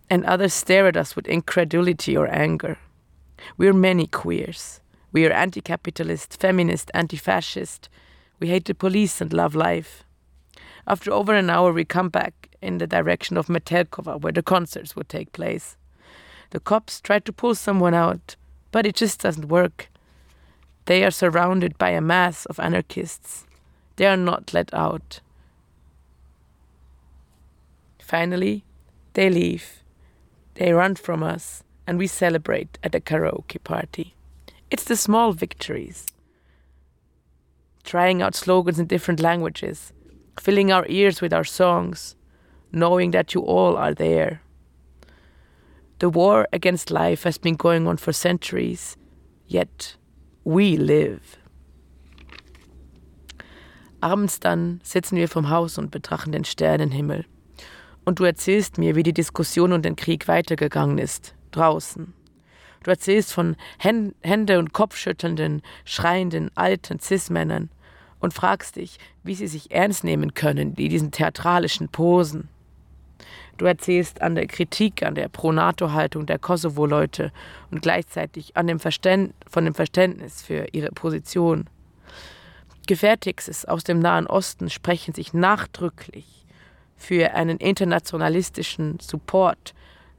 and 0.09 0.25
others 0.25 0.55
stare 0.55 0.87
at 0.87 0.97
us 0.97 1.15
with 1.15 1.27
incredulity 1.27 2.17
or 2.17 2.29
anger. 2.29 2.79
We're 3.57 3.73
many 3.73 4.07
queers. 4.07 4.81
We 5.13 5.27
are 5.27 5.33
anti 5.33 5.61
capitalist, 5.61 6.41
feminist, 6.41 6.91
anti 6.95 7.17
fascist. 7.17 7.89
We 8.41 8.49
hate 8.49 8.65
the 8.65 8.75
police 8.75 9.21
and 9.21 9.33
love 9.33 9.55
life. 9.55 10.02
After 10.87 11.13
over 11.13 11.35
an 11.35 11.51
hour, 11.51 11.73
we 11.73 11.85
come 11.85 12.09
back 12.09 12.49
in 12.61 12.79
the 12.79 12.87
direction 12.87 13.37
of 13.37 13.47
Metelkova, 13.47 14.21
where 14.21 14.33
the 14.33 14.43
concerts 14.43 14.97
would 14.97 15.09
take 15.09 15.33
place. 15.33 15.77
The 16.51 16.61
cops 16.61 17.01
try 17.01 17.19
to 17.21 17.33
pull 17.33 17.55
someone 17.55 17.95
out, 17.95 18.37
but 18.71 18.87
it 18.87 18.95
just 18.95 19.21
doesn't 19.21 19.49
work. 19.49 19.89
They 20.87 21.05
are 21.05 21.11
surrounded 21.11 21.79
by 21.79 21.91
a 21.91 22.01
mass 22.01 22.47
of 22.47 22.59
anarchists. 22.59 23.47
They 23.97 24.07
are 24.07 24.17
not 24.17 24.53
let 24.53 24.73
out. 24.75 25.21
Finally, 28.01 28.65
they 29.15 29.31
leave. 29.31 29.83
They 30.55 30.73
run 30.73 30.97
from 30.97 31.23
us, 31.23 31.63
and 31.87 31.99
we 31.99 32.07
celebrate 32.07 32.79
at 32.83 32.95
a 32.95 33.01
karaoke 33.01 33.63
party. 33.63 34.15
It's 34.71 34.85
the 34.85 34.97
small 34.97 35.33
victories. 35.33 36.07
Trying 37.85 38.23
out 38.23 38.35
slogans 38.35 38.79
in 38.79 38.87
different 38.87 39.21
languages, 39.21 39.93
filling 40.41 40.73
our 40.73 40.87
ears 40.89 41.21
with 41.21 41.33
our 41.33 41.45
songs, 41.45 42.17
knowing 42.73 43.13
that 43.13 43.35
you 43.35 43.43
all 43.43 43.77
are 43.77 43.95
there. 43.95 44.41
The 45.99 46.09
war 46.09 46.49
against 46.53 46.91
life 46.91 47.23
has 47.25 47.39
been 47.39 47.57
going 47.57 47.87
on 47.87 47.97
for 47.97 48.13
centuries, 48.13 48.97
yet 49.47 49.97
we 50.45 50.77
live. 50.77 51.39
Abends 54.01 54.41
dann 54.41 54.81
sitzen 54.83 55.17
wir 55.17 55.29
vom 55.29 55.49
Haus 55.49 55.79
und 55.79 55.93
betrachten 55.93 56.33
den 56.33 56.45
Sternenhimmel. 56.45 57.25
Und 58.05 58.19
du 58.19 58.25
erzählst 58.25 58.79
mir, 58.79 58.97
wie 58.97 59.05
die 59.05 59.13
Diskussion 59.13 59.73
und 59.73 59.85
den 59.85 59.95
Krieg 59.95 60.27
weitergegangen 60.27 60.99
ist, 60.99 61.37
draußen. 61.53 62.13
Du 62.83 62.91
erzählst 62.91 63.33
von 63.33 63.55
Hände- 63.79 64.59
und 64.59 64.73
Kopfschüttelnden, 64.73 65.63
schreienden, 65.85 66.51
alten 66.57 66.99
Cis-Männern, 66.99 67.71
und 68.23 68.33
fragst 68.33 68.77
dich, 68.77 68.99
wie 69.25 69.35
sie 69.35 69.49
sich 69.49 69.73
ernst 69.73 70.05
nehmen 70.05 70.33
können, 70.33 70.75
die 70.75 70.89
diesen 70.89 71.11
theatralischen 71.11 71.89
Posen. 71.89 72.49
Du 73.59 73.67
erzählst 73.67 74.23
an 74.23 74.35
der 74.35 74.47
Kritik, 74.47 75.03
an 75.03 75.15
der 75.15 75.29
Pro-NATO-Haltung 75.29 76.25
der 76.25 76.39
Kosovo-Leute 76.39 77.33
und 77.71 77.83
gleichzeitig 77.83 78.57
an 78.57 78.67
dem 78.67 78.81
Verständ 78.81 79.35
von 79.51 79.65
dem 79.65 79.75
Verständnis 79.75 80.41
für 80.41 80.69
ihre 80.73 80.91
Position. 80.91 81.69
Gefährtixes 82.87 83.65
aus 83.65 83.85
dem 83.85 83.99
Nahen 83.99 84.27
Osten 84.27 84.71
sprechen 84.71 85.15
sich 85.15 85.35
nachdrücklich 85.35 86.47
für 86.97 87.35
einen 87.35 87.59
internationalistischen 87.59 88.99
Support, 89.01 89.75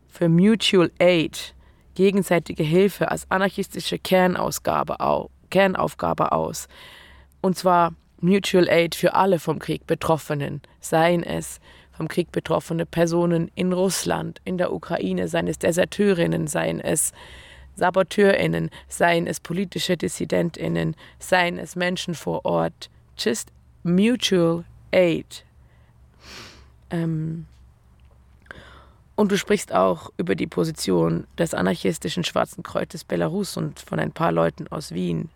für 0.07 0.29
Mutual 0.29 0.91
Aid, 0.99 1.55
gegenseitige 1.95 2.63
Hilfe 2.63 3.09
als 3.09 3.29
anarchistische 3.31 3.97
Kernausgabe 3.97 4.99
au 4.99 5.29
Kernaufgabe 5.49 6.31
aus. 6.31 6.67
Und 7.43 7.57
zwar 7.57 7.93
Mutual 8.21 8.69
Aid 8.69 8.95
für 8.95 9.15
alle 9.15 9.37
vom 9.37 9.59
Krieg 9.59 9.85
Betroffenen, 9.85 10.61
seien 10.79 11.23
es 11.23 11.59
vom 11.91 12.07
Krieg 12.07 12.31
betroffene 12.31 12.85
Personen 12.85 13.51
in 13.53 13.73
Russland, 13.73 14.39
in 14.45 14.57
der 14.57 14.71
Ukraine, 14.71 15.27
seien 15.27 15.47
es 15.47 15.59
Deserteurinnen, 15.59 16.47
seien 16.47 16.79
es 16.79 17.11
SaboteurInnen, 17.75 18.69
seien 18.87 19.27
es 19.27 19.41
politische 19.41 19.97
DissidentInnen, 19.97 20.95
seien 21.19 21.59
es 21.59 21.75
Menschen 21.75 22.15
vor 22.15 22.45
Ort. 22.45 22.89
Just 23.17 23.51
mutual 23.83 24.63
aid. 24.93 25.43
Ähm 26.91 27.45
und 29.17 29.33
du 29.33 29.37
sprichst 29.37 29.73
auch 29.73 30.13
über 30.15 30.35
die 30.35 30.47
Position 30.47 31.27
des 31.37 31.53
anarchistischen 31.53 32.23
Schwarzen 32.23 32.63
Kreuzes 32.63 33.03
Belarus 33.03 33.57
und 33.57 33.81
von 33.81 33.99
ein 33.99 34.13
paar 34.13 34.31
Leuten 34.31 34.69
aus 34.69 34.93
Wien. 34.93 35.29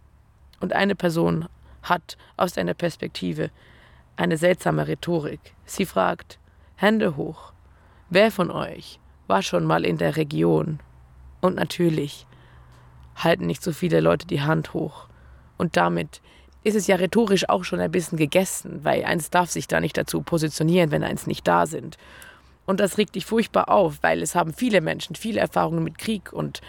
Und 0.61 0.71
eine 0.71 0.95
Person 0.95 1.49
hat 1.89 2.17
aus 2.37 2.53
deiner 2.53 2.73
Perspektive 2.73 3.49
eine 4.15 4.37
seltsame 4.37 4.87
Rhetorik. 4.87 5.55
Sie 5.65 5.85
fragt, 5.85 6.39
Hände 6.75 7.15
hoch, 7.15 7.53
wer 8.09 8.31
von 8.31 8.51
euch 8.51 8.99
war 9.27 9.41
schon 9.41 9.65
mal 9.65 9.85
in 9.85 9.97
der 9.97 10.15
Region? 10.15 10.79
Und 11.41 11.55
natürlich 11.55 12.25
halten 13.15 13.45
nicht 13.45 13.63
so 13.63 13.71
viele 13.71 13.99
Leute 13.99 14.27
die 14.27 14.41
Hand 14.41 14.73
hoch. 14.73 15.07
Und 15.57 15.77
damit 15.77 16.21
ist 16.63 16.75
es 16.75 16.87
ja 16.87 16.97
rhetorisch 16.97 17.47
auch 17.49 17.63
schon 17.63 17.79
ein 17.79 17.91
bisschen 17.91 18.17
gegessen, 18.17 18.83
weil 18.83 19.05
eins 19.05 19.29
darf 19.29 19.49
sich 19.49 19.67
da 19.67 19.79
nicht 19.79 19.97
dazu 19.97 20.21
positionieren, 20.21 20.91
wenn 20.91 21.03
eins 21.03 21.27
nicht 21.27 21.47
da 21.47 21.65
sind. 21.65 21.97
Und 22.65 22.79
das 22.79 22.97
regt 22.97 23.15
dich 23.15 23.25
furchtbar 23.25 23.69
auf, 23.69 23.99
weil 24.01 24.21
es 24.21 24.35
haben 24.35 24.53
viele 24.53 24.81
Menschen 24.81 25.15
viele 25.15 25.39
Erfahrungen 25.39 25.83
mit 25.83 25.97
Krieg 25.97 26.33
und 26.33 26.61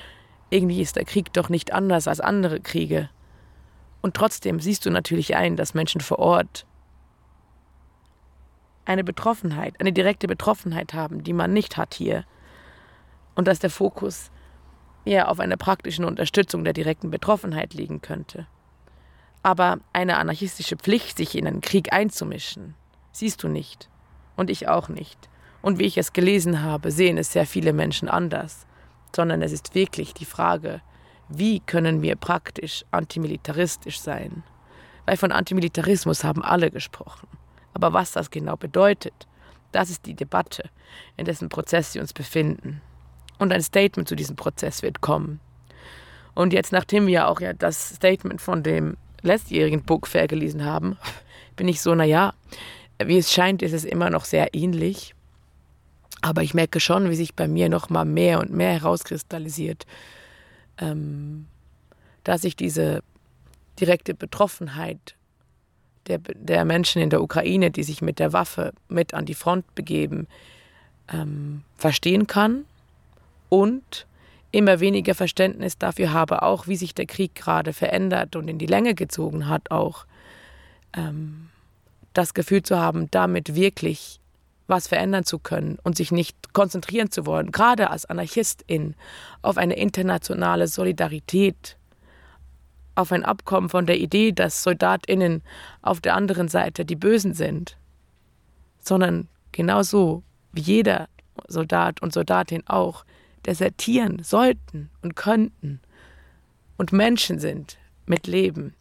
irgendwie 0.50 0.80
ist 0.80 0.96
der 0.96 1.04
Krieg 1.04 1.32
doch 1.32 1.48
nicht 1.48 1.72
anders 1.72 2.06
als 2.06 2.20
andere 2.20 2.60
Kriege. 2.60 3.10
Und 4.00 4.14
trotzdem 4.14 4.60
siehst 4.60 4.86
du 4.86 4.90
natürlich 4.90 5.36
ein, 5.36 5.56
dass 5.56 5.74
Menschen 5.74 6.00
vor 6.00 6.18
Ort 6.18 6.66
eine 8.84 9.04
Betroffenheit, 9.04 9.74
eine 9.80 9.92
direkte 9.92 10.26
Betroffenheit 10.26 10.94
haben, 10.94 11.22
die 11.22 11.32
man 11.32 11.52
nicht 11.52 11.76
hat 11.76 11.94
hier. 11.94 12.24
Und 13.34 13.46
dass 13.46 13.58
der 13.58 13.70
Fokus 13.70 14.30
eher 15.04 15.30
auf 15.30 15.40
einer 15.40 15.56
praktischen 15.56 16.04
Unterstützung 16.04 16.64
der 16.64 16.72
direkten 16.72 17.10
Betroffenheit 17.10 17.74
liegen 17.74 18.00
könnte. 18.00 18.46
Aber 19.42 19.78
eine 19.92 20.16
anarchistische 20.16 20.76
Pflicht, 20.76 21.16
sich 21.16 21.36
in 21.36 21.46
einen 21.46 21.60
Krieg 21.60 21.92
einzumischen, 21.92 22.74
siehst 23.12 23.42
du 23.42 23.48
nicht. 23.48 23.88
Und 24.36 24.50
ich 24.50 24.68
auch 24.68 24.88
nicht. 24.88 25.28
Und 25.62 25.78
wie 25.78 25.84
ich 25.84 25.98
es 25.98 26.12
gelesen 26.12 26.62
habe, 26.62 26.90
sehen 26.90 27.18
es 27.18 27.32
sehr 27.32 27.46
viele 27.46 27.72
Menschen 27.72 28.08
anders. 28.08 28.66
Sondern 29.14 29.42
es 29.42 29.52
ist 29.52 29.74
wirklich 29.74 30.14
die 30.14 30.24
Frage, 30.24 30.80
wie 31.28 31.60
können 31.60 32.02
wir 32.02 32.16
praktisch 32.16 32.84
antimilitaristisch 32.90 34.00
sein? 34.00 34.42
Weil 35.06 35.16
von 35.16 35.32
Antimilitarismus 35.32 36.24
haben 36.24 36.42
alle 36.42 36.70
gesprochen. 36.70 37.28
Aber 37.74 37.92
was 37.92 38.12
das 38.12 38.30
genau 38.30 38.56
bedeutet, 38.56 39.26
das 39.72 39.90
ist 39.90 40.06
die 40.06 40.14
Debatte, 40.14 40.70
in 41.16 41.24
dessen 41.24 41.48
Prozess 41.48 41.92
sie 41.92 42.00
uns 42.00 42.12
befinden. 42.12 42.80
Und 43.38 43.52
ein 43.52 43.62
Statement 43.62 44.08
zu 44.08 44.16
diesem 44.16 44.36
Prozess 44.36 44.82
wird 44.82 45.00
kommen. 45.00 45.40
Und 46.34 46.52
jetzt, 46.52 46.72
nachdem 46.72 47.06
wir 47.06 47.28
auch 47.28 47.40
ja 47.40 47.52
das 47.52 47.96
Statement 47.96 48.40
von 48.40 48.62
dem 48.62 48.96
letztjährigen 49.22 49.82
Book 49.82 50.06
Fair 50.06 50.28
gelesen 50.28 50.64
haben, 50.64 50.96
bin 51.56 51.68
ich 51.68 51.80
so, 51.80 51.94
naja, 51.94 52.34
wie 53.02 53.18
es 53.18 53.32
scheint, 53.32 53.62
ist 53.62 53.72
es 53.72 53.84
immer 53.84 54.10
noch 54.10 54.24
sehr 54.24 54.54
ähnlich. 54.54 55.14
Aber 56.20 56.42
ich 56.42 56.54
merke 56.54 56.80
schon, 56.80 57.10
wie 57.10 57.14
sich 57.14 57.34
bei 57.34 57.46
mir 57.46 57.68
noch 57.68 57.90
mal 57.90 58.04
mehr 58.04 58.40
und 58.40 58.52
mehr 58.52 58.72
herauskristallisiert, 58.72 59.86
ähm, 60.78 61.46
dass 62.24 62.44
ich 62.44 62.56
diese 62.56 63.02
direkte 63.80 64.14
Betroffenheit 64.14 65.14
der, 66.06 66.18
der 66.18 66.64
Menschen 66.64 67.02
in 67.02 67.10
der 67.10 67.22
Ukraine, 67.22 67.70
die 67.70 67.82
sich 67.82 68.02
mit 68.02 68.18
der 68.18 68.32
Waffe 68.32 68.72
mit 68.88 69.14
an 69.14 69.26
die 69.26 69.34
Front 69.34 69.74
begeben, 69.74 70.26
ähm, 71.12 71.62
verstehen 71.76 72.26
kann 72.26 72.64
und 73.48 74.06
immer 74.50 74.80
weniger 74.80 75.14
Verständnis 75.14 75.78
dafür 75.78 76.12
habe, 76.12 76.42
auch 76.42 76.66
wie 76.66 76.76
sich 76.76 76.94
der 76.94 77.06
Krieg 77.06 77.34
gerade 77.34 77.72
verändert 77.72 78.34
und 78.36 78.48
in 78.48 78.58
die 78.58 78.66
Länge 78.66 78.94
gezogen 78.94 79.48
hat, 79.48 79.70
auch 79.70 80.06
ähm, 80.96 81.50
das 82.14 82.34
Gefühl 82.34 82.62
zu 82.62 82.78
haben, 82.78 83.10
damit 83.10 83.54
wirklich 83.54 84.17
was 84.68 84.86
verändern 84.86 85.24
zu 85.24 85.38
können 85.38 85.78
und 85.82 85.96
sich 85.96 86.12
nicht 86.12 86.52
konzentrieren 86.52 87.10
zu 87.10 87.26
wollen, 87.26 87.50
gerade 87.50 87.90
als 87.90 88.04
Anarchistin, 88.04 88.94
auf 89.42 89.56
eine 89.56 89.76
internationale 89.76 90.68
Solidarität, 90.68 91.76
auf 92.94 93.10
ein 93.10 93.24
Abkommen 93.24 93.70
von 93.70 93.86
der 93.86 93.98
Idee, 93.98 94.32
dass 94.32 94.62
Soldatinnen 94.62 95.42
auf 95.82 96.00
der 96.00 96.14
anderen 96.14 96.48
Seite 96.48 96.84
die 96.84 96.96
Bösen 96.96 97.32
sind, 97.32 97.76
sondern 98.78 99.28
genauso 99.52 100.22
wie 100.52 100.60
jeder 100.60 101.08
Soldat 101.46 102.02
und 102.02 102.12
Soldatin 102.12 102.66
auch 102.66 103.04
desertieren 103.46 104.22
sollten 104.22 104.90
und 105.00 105.16
könnten 105.16 105.80
und 106.76 106.92
Menschen 106.92 107.38
sind 107.38 107.78
mit 108.06 108.26
Leben. 108.26 108.74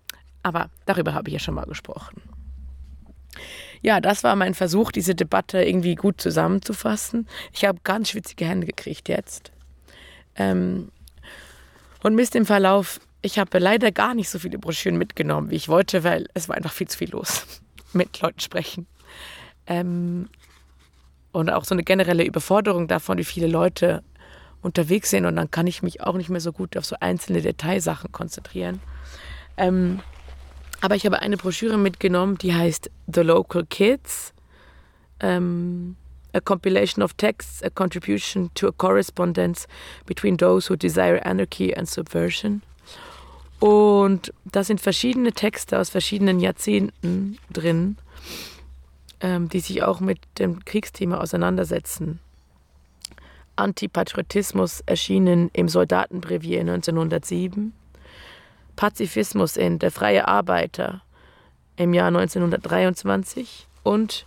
Aber 0.43 0.69
darüber 0.85 1.13
habe 1.13 1.29
ich 1.29 1.33
ja 1.33 1.39
schon 1.39 1.55
mal 1.55 1.65
gesprochen. 1.65 2.21
Ja, 3.81 4.01
das 4.01 4.23
war 4.23 4.35
mein 4.35 4.53
Versuch, 4.53 4.91
diese 4.91 5.15
Debatte 5.15 5.63
irgendwie 5.63 5.95
gut 5.95 6.19
zusammenzufassen. 6.21 7.27
Ich 7.53 7.65
habe 7.65 7.79
ganz 7.83 8.09
schwitzige 8.09 8.45
Hände 8.45 8.67
gekriegt 8.67 9.09
jetzt. 9.09 9.51
Ähm, 10.35 10.91
und 12.03 12.15
misst 12.15 12.35
im 12.35 12.45
Verlauf, 12.45 12.99
ich 13.21 13.39
habe 13.39 13.59
leider 13.59 13.91
gar 13.91 14.13
nicht 14.13 14.29
so 14.29 14.39
viele 14.39 14.59
Broschüren 14.59 14.97
mitgenommen, 14.97 15.49
wie 15.49 15.55
ich 15.55 15.67
wollte, 15.67 16.03
weil 16.03 16.27
es 16.33 16.47
war 16.47 16.55
einfach 16.55 16.71
viel 16.71 16.87
zu 16.87 16.97
viel 16.97 17.09
los 17.11 17.61
mit 17.93 18.21
Leuten 18.21 18.39
sprechen. 18.39 18.87
Ähm, 19.65 20.29
und 21.31 21.49
auch 21.49 21.65
so 21.65 21.75
eine 21.75 21.83
generelle 21.83 22.23
Überforderung 22.23 22.87
davon, 22.87 23.17
wie 23.17 23.23
viele 23.23 23.47
Leute 23.47 24.03
unterwegs 24.61 25.09
sind 25.11 25.25
und 25.25 25.35
dann 25.35 25.51
kann 25.51 25.67
ich 25.67 25.83
mich 25.83 26.01
auch 26.01 26.15
nicht 26.15 26.29
mehr 26.29 26.41
so 26.41 26.51
gut 26.51 26.77
auf 26.77 26.85
so 26.85 26.95
einzelne 26.99 27.41
Detailsachen 27.41 28.11
konzentrieren. 28.11 28.79
Ähm, 29.55 30.01
aber 30.81 30.95
ich 30.95 31.05
habe 31.05 31.21
eine 31.21 31.37
Broschüre 31.37 31.77
mitgenommen, 31.77 32.37
die 32.37 32.53
heißt 32.53 32.89
The 33.07 33.21
Local 33.21 33.65
Kids. 33.65 34.33
Ähm, 35.19 35.95
a 36.33 36.39
compilation 36.39 37.03
of 37.03 37.13
texts, 37.17 37.63
a 37.63 37.69
contribution 37.69 38.51
to 38.53 38.67
a 38.67 38.71
correspondence 38.71 39.67
between 40.05 40.37
those 40.37 40.69
who 40.69 40.75
desire 40.75 41.19
anarchy 41.25 41.73
and 41.73 41.89
subversion. 41.89 42.61
Und 43.59 44.31
da 44.45 44.63
sind 44.63 44.79
verschiedene 44.79 45.33
Texte 45.33 45.79
aus 45.79 45.89
verschiedenen 45.89 46.39
Jahrzehnten 46.39 47.39
drin, 47.51 47.97
ähm, 49.19 49.49
die 49.49 49.59
sich 49.59 49.81
auch 49.81 49.99
mit 49.99 50.19
dem 50.37 50.63
Kriegsthema 50.63 51.17
auseinandersetzen. 51.17 52.19
Antipatriotismus 53.55 54.81
erschienen 54.85 55.49
im 55.53 55.67
Soldatenbrevier 55.67 56.59
1907, 56.61 57.73
Pazifismus 58.77 59.57
in 59.57 59.79
Der 59.79 59.91
freie 59.91 60.27
Arbeiter 60.27 61.01
im 61.75 61.93
Jahr 61.93 62.07
1923 62.07 63.67
und 63.83 64.25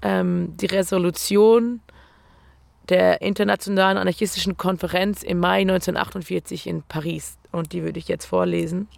ähm, 0.00 0.56
die 0.56 0.66
Resolution 0.66 1.80
der 2.88 3.20
Internationalen 3.20 3.98
Anarchistischen 3.98 4.56
Konferenz 4.56 5.22
im 5.22 5.38
Mai 5.38 5.60
1948 5.60 6.66
in 6.66 6.82
Paris. 6.82 7.36
Und 7.52 7.72
die 7.72 7.82
würde 7.82 7.98
ich 7.98 8.08
jetzt 8.08 8.24
vorlesen. 8.24 8.88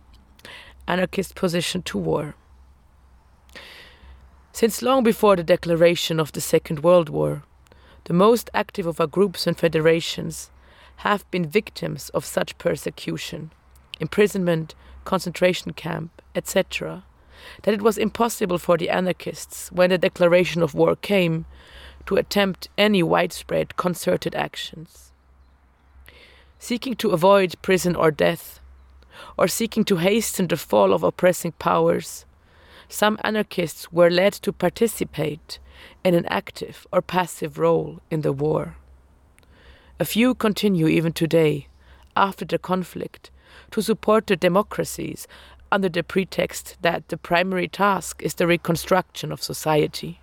Anarchist 0.87 1.35
Position 1.35 1.83
to 1.85 2.05
War. 2.05 2.35
Since 4.53 4.85
long 4.85 5.03
before 5.03 5.37
the 5.37 5.45
declaration 5.45 6.21
of 6.21 6.31
the 6.35 6.41
Second 6.41 6.83
World 6.83 7.11
War, 7.11 7.43
the 8.07 8.13
most 8.13 8.51
active 8.55 8.87
of 8.87 9.01
our 9.01 9.09
groups 9.09 9.47
and 9.47 9.59
federations, 9.59 10.51
have 10.99 11.25
been 11.31 11.51
victims 11.51 12.11
of 12.11 12.25
such 12.25 12.59
persecution, 12.59 13.51
imprisonment, 14.03 14.75
concentration 15.05 15.73
camp, 15.73 16.21
etc., 16.35 17.05
that 17.63 17.75
it 17.75 17.83
was 17.83 17.99
impossible 17.99 18.59
for 18.59 18.77
the 18.77 18.91
anarchists, 18.91 19.73
when 19.73 19.91
the 19.91 19.99
declaration 19.99 20.63
of 20.63 20.75
war 20.75 20.95
came, 20.95 21.47
to 22.07 22.17
attempt 22.17 22.69
any 22.77 23.03
widespread 23.03 23.77
concerted 23.77 24.35
actions. 24.35 25.13
Seeking 26.59 26.95
to 26.97 27.11
avoid 27.11 27.61
prison 27.63 27.97
or 27.97 28.11
death, 28.11 28.61
or 29.37 29.49
seeking 29.49 29.85
to 29.85 29.97
hasten 29.97 30.47
the 30.49 30.57
fall 30.57 30.93
of 30.93 31.03
oppressing 31.03 31.53
powers, 31.53 32.25
some 32.89 33.19
anarchists 33.25 33.91
were 33.91 34.11
led 34.11 34.33
to 34.35 34.53
participate 34.53 35.59
in 36.05 36.15
an 36.15 36.27
active 36.27 36.87
or 36.93 37.03
passive 37.03 37.59
role 37.59 38.01
in 38.11 38.21
the 38.21 38.33
war. 38.33 38.77
A 39.99 40.05
few 40.05 40.35
continue 40.35 40.89
even 40.89 41.13
today, 41.13 41.69
after 42.17 42.45
the 42.45 42.59
conflict, 42.59 43.31
to 43.71 43.83
support 43.83 44.27
the 44.27 44.37
democracies 44.37 45.27
under 45.71 45.89
the 45.89 46.03
pretext 46.03 46.77
that 46.83 47.09
the 47.09 47.17
primary 47.17 47.67
task 47.67 48.23
is 48.23 48.35
the 48.35 48.47
reconstruction 48.47 49.33
of 49.33 49.43
society. 49.43 50.21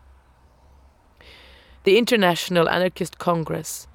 The 1.84 1.98
International 1.98 2.70
Anarchist 2.70 3.18
Congress, 3.18 3.88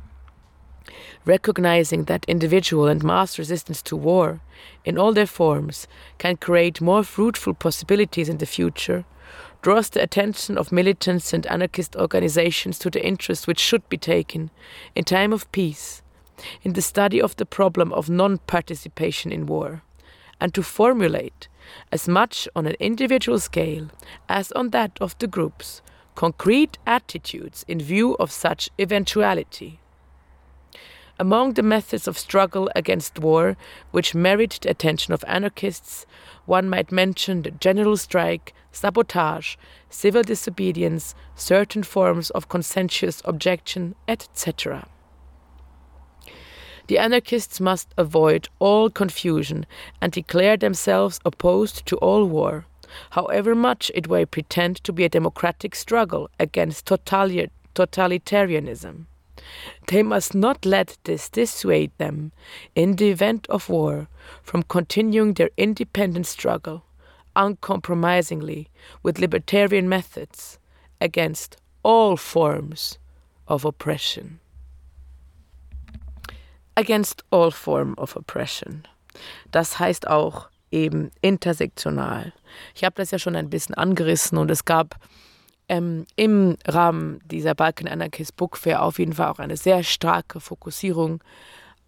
recognizing 1.24 2.05
that 2.05 2.24
individual 2.26 2.89
and 2.89 3.05
mass 3.05 3.39
resistance 3.39 3.82
to 3.82 3.97
war, 3.97 4.41
in 4.85 4.99
all 4.99 5.12
their 5.12 5.26
forms, 5.26 5.87
can 6.18 6.37
create 6.37 6.80
more 6.80 7.05
fruitful 7.05 7.55
possibilities 7.55 8.28
in 8.28 8.39
the 8.39 8.47
future, 8.47 9.05
draws 9.62 9.89
the 9.91 10.03
attention 10.03 10.59
of 10.59 10.72
militants 10.72 11.32
and 11.32 11.47
anarchist 11.47 11.97
organizations 11.97 12.78
to 12.78 12.91
the 12.91 13.05
interest 13.05 13.47
which 13.47 13.61
should 13.61 13.89
be 13.89 13.97
taken, 13.97 14.51
in 14.95 15.05
time 15.05 15.32
of 15.32 15.51
peace, 15.53 16.03
in 16.62 16.72
the 16.72 16.82
study 16.82 17.20
of 17.20 17.37
the 17.37 17.47
problem 17.47 17.93
of 17.93 18.11
non 18.11 18.39
participation 18.39 19.32
in 19.32 19.47
war, 19.47 19.82
and 20.41 20.53
to 20.55 20.62
formulate, 20.62 21.49
as 21.91 22.09
much 22.09 22.49
on 22.55 22.66
an 22.66 22.76
individual 22.78 23.39
scale 23.39 23.89
as 24.28 24.53
on 24.53 24.70
that 24.70 24.99
of 25.01 25.16
the 25.18 25.26
groups, 25.26 25.82
concrete 26.14 26.78
attitudes 26.87 27.64
in 27.66 27.80
view 27.80 28.14
of 28.14 28.30
such 28.30 28.70
eventuality. 28.78 29.80
Among 31.18 31.53
the 31.53 31.62
methods 31.62 32.09
of 32.09 32.18
struggle 32.18 32.68
against 32.74 33.20
war 33.20 33.57
which 33.93 34.16
merit 34.16 34.59
the 34.62 34.70
attention 34.70 35.14
of 35.14 35.24
anarchists, 35.28 36.07
one 36.45 36.68
might 36.68 36.91
mention 36.91 37.43
the 37.43 37.53
general 37.53 37.97
strike, 37.97 38.53
sabotage, 38.72 39.57
civil 39.89 40.22
disobedience, 40.22 41.14
certain 41.37 41.85
forms 41.85 42.30
of 42.30 42.49
conscientious 42.49 43.22
objection, 43.24 43.95
etc. 44.09 44.89
The 46.87 46.99
anarchists 46.99 47.61
must 47.61 47.89
avoid 47.97 48.49
all 48.59 48.91
confusion 48.91 49.64
and 50.01 50.12
declare 50.12 50.57
themselves 50.57 51.20
opposed 51.24 51.87
to 51.87 51.97
all 51.97 52.26
war, 52.26 52.66
however 53.11 53.55
much 53.55 53.91
it 53.95 54.11
may 54.11 54.26
pretend 54.26 54.82
to 54.85 54.93
be 54.93 55.05
a 55.05 55.09
democratic 55.09 55.74
struggle 55.74 56.28
against 56.39 56.87
totalitarianism. 56.87 59.07
They 59.89 60.03
must 60.03 60.35
not 60.35 60.66
let 60.66 60.99
this 61.05 61.28
dissuade 61.28 61.93
them, 61.99 62.32
in 62.74 62.97
the 62.97 63.11
event 63.11 63.47
of 63.49 63.68
war, 63.68 64.09
from 64.43 64.62
continuing 64.62 65.35
their 65.35 65.51
independent 65.57 66.26
struggle, 66.26 66.85
uncompromisingly, 67.35 68.68
with 69.03 69.18
libertarian 69.18 69.89
methods, 69.89 70.59
against 71.01 71.57
all 71.82 72.16
forms 72.16 72.99
of 73.49 73.64
oppression. 73.64 74.41
Against 76.75 77.25
all 77.31 77.51
form 77.51 77.95
of 77.95 78.16
oppression. 78.16 78.83
Das 79.51 79.79
heißt 79.79 80.09
auch 80.09 80.49
eben 80.70 81.11
intersektional. 81.20 82.33
Ich 82.75 82.85
habe 82.85 82.97
das 82.97 83.11
ja 83.11 83.18
schon 83.18 83.37
ein 83.37 83.51
bisschen 83.51 83.75
angerissen 83.75 84.39
und 84.39 84.51
es 84.51 84.64
gab 84.64 84.97
ähm, 85.68 86.07
im 86.16 86.57
Rahmen 86.66 87.20
dieser 87.25 87.55
Balkan 87.55 87.89
Anarchist 87.89 88.37
Book 88.37 88.57
Fair 88.57 88.83
auf 88.83 88.99
jeden 88.99 89.14
Fall 89.14 89.29
auch 89.29 89.39
eine 89.39 89.57
sehr 89.57 89.83
starke 89.83 90.41
Fokussierung 90.41 91.22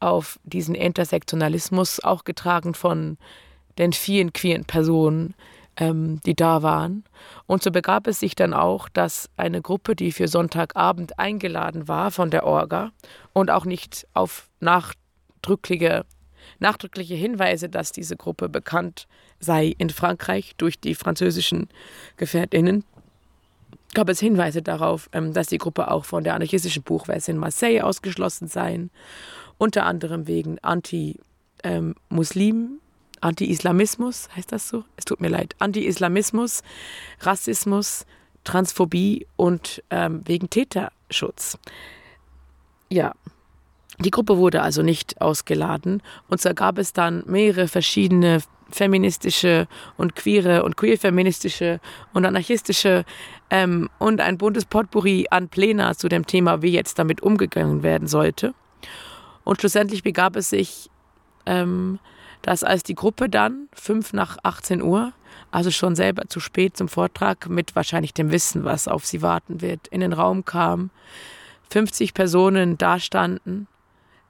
auf 0.01 0.39
diesen 0.45 0.75
Intersektionalismus, 0.75 2.01
auch 2.01 2.25
getragen 2.25 2.75
von 2.75 3.19
den 3.79 3.93
vielen 3.93 4.33
queeren 4.33 4.65
Personen, 4.65 5.35
ähm, 5.77 6.21
die 6.25 6.35
da 6.35 6.63
waren. 6.63 7.05
Und 7.47 7.63
so 7.63 7.71
begab 7.71 8.07
es 8.07 8.21
sich 8.21 8.35
dann 8.35 8.55
auch, 8.55 8.89
dass 8.89 9.29
eine 9.37 9.61
Gruppe, 9.63 9.95
die 9.97 10.13
für 10.13 10.29
Sonntagabend 10.29 11.19
eingeladen 11.19 11.89
war 11.89 12.11
von 12.11 12.31
der 12.31 12.45
Orga 12.45 12.93
und 13.33 13.51
auch 13.51 13.65
nicht 13.65 14.07
auf 14.15 14.49
nachdrückliche, 14.61 16.05
nachdrückliche 16.59 17.15
Hinweise, 17.15 17.69
dass 17.69 17.93
diese 17.93 18.17
Gruppe 18.17 18.49
bekannt 18.49 19.07
sei 19.39 19.75
in 19.79 19.91
Frankreich 19.91 20.55
durch 20.57 20.81
die 20.81 20.95
französischen 20.95 21.69
Gefährtinnen, 22.17 22.85
gab 23.95 24.09
es 24.09 24.21
Hinweise 24.21 24.63
darauf, 24.63 25.09
ähm, 25.13 25.33
dass 25.33 25.47
die 25.47 25.59
Gruppe 25.59 25.91
auch 25.91 26.05
von 26.05 26.25
der 26.25 26.35
anarchistischen 26.35 26.83
Buchmesse 26.83 27.31
in 27.31 27.39
Marseille 27.39 27.83
ausgeschlossen 27.83 28.49
sei, 28.49 28.89
unter 29.59 29.87
anderem 29.87 30.27
wegen 30.27 30.59
Anti-Muslim, 30.61 32.57
ähm, 32.57 32.81
Anti-Islamismus, 33.21 34.29
heißt 34.37 34.53
das 34.53 34.69
so? 34.69 34.85
Es 34.97 35.05
tut 35.05 35.21
mir 35.21 35.29
leid. 35.29 35.55
Anti-Islamismus, 35.59 36.63
Rassismus, 37.21 38.07
Transphobie 38.45 39.27
und 39.37 39.83
ähm, 39.91 40.23
wegen 40.25 40.51
Täterschutz. 40.51 41.59
Ja, 42.89 43.15
die 43.99 44.11
Gruppe 44.11 44.39
wurde 44.39 44.63
also 44.63 44.83
nicht 44.83 45.21
ausgeladen 45.21 46.03
und 46.29 46.41
so 46.41 46.53
gab 46.55 46.79
es 46.79 46.93
dann 46.93 47.25
mehrere 47.27 47.67
verschiedene 47.67 48.43
feministische 48.71 49.69
und 49.97 50.17
queere 50.17 50.65
und 50.65 50.77
queer-feministische 50.77 51.81
und 52.13 52.25
anarchistische 52.25 53.05
ähm, 53.51 53.89
und 53.99 54.21
ein 54.21 54.39
buntes 54.39 54.65
Potpourri 54.65 55.27
an 55.31 55.49
Pläne 55.49 55.95
zu 55.97 56.09
dem 56.09 56.27
Thema, 56.27 56.63
wie 56.63 56.73
jetzt 56.73 56.99
damit 56.99 57.23
umgegangen 57.23 57.83
werden 57.83 58.09
sollte. 58.09 58.55
Und 59.45 59.61
schlussendlich 59.61 60.03
begab 60.03 60.37
es 60.37 60.51
sich, 60.51 60.91
ähm, 61.47 62.01
dass 62.47 62.63
als 62.63 62.85
die 62.85 62.95
Gruppe 62.95 63.29
dann, 63.29 63.69
fünf 63.73 64.13
nach 64.13 64.39
18 64.45 64.81
Uhr, 64.81 65.13
also 65.51 65.73
schon 65.73 65.97
selber 65.97 66.29
zu 66.29 66.39
spät 66.39 66.77
zum 66.77 66.87
Vortrag, 66.87 67.49
mit 67.49 67.75
wahrscheinlich 67.75 68.15
dem 68.15 68.31
Wissen, 68.31 68.65
was 68.65 68.87
auf 68.87 69.05
sie 69.05 69.21
warten 69.21 69.61
wird, 69.63 69.89
in 69.89 70.01
den 70.01 70.13
Raum 70.13 70.45
kam, 70.45 70.91
50 71.71 72.15
Personen 72.15 72.79
dastanden. 72.79 73.67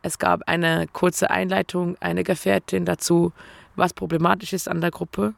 Es 0.01 0.19
gab 0.19 0.49
eine 0.49 0.87
kurze 0.95 1.29
Einleitung, 1.29 1.99
eine 2.01 2.25
Gefährtin 2.25 2.87
dazu, 2.87 3.35
was 3.75 3.93
problematisch 3.93 4.55
ist 4.55 4.67
an 4.67 4.81
der 4.81 4.93
Gruppe 4.93 5.35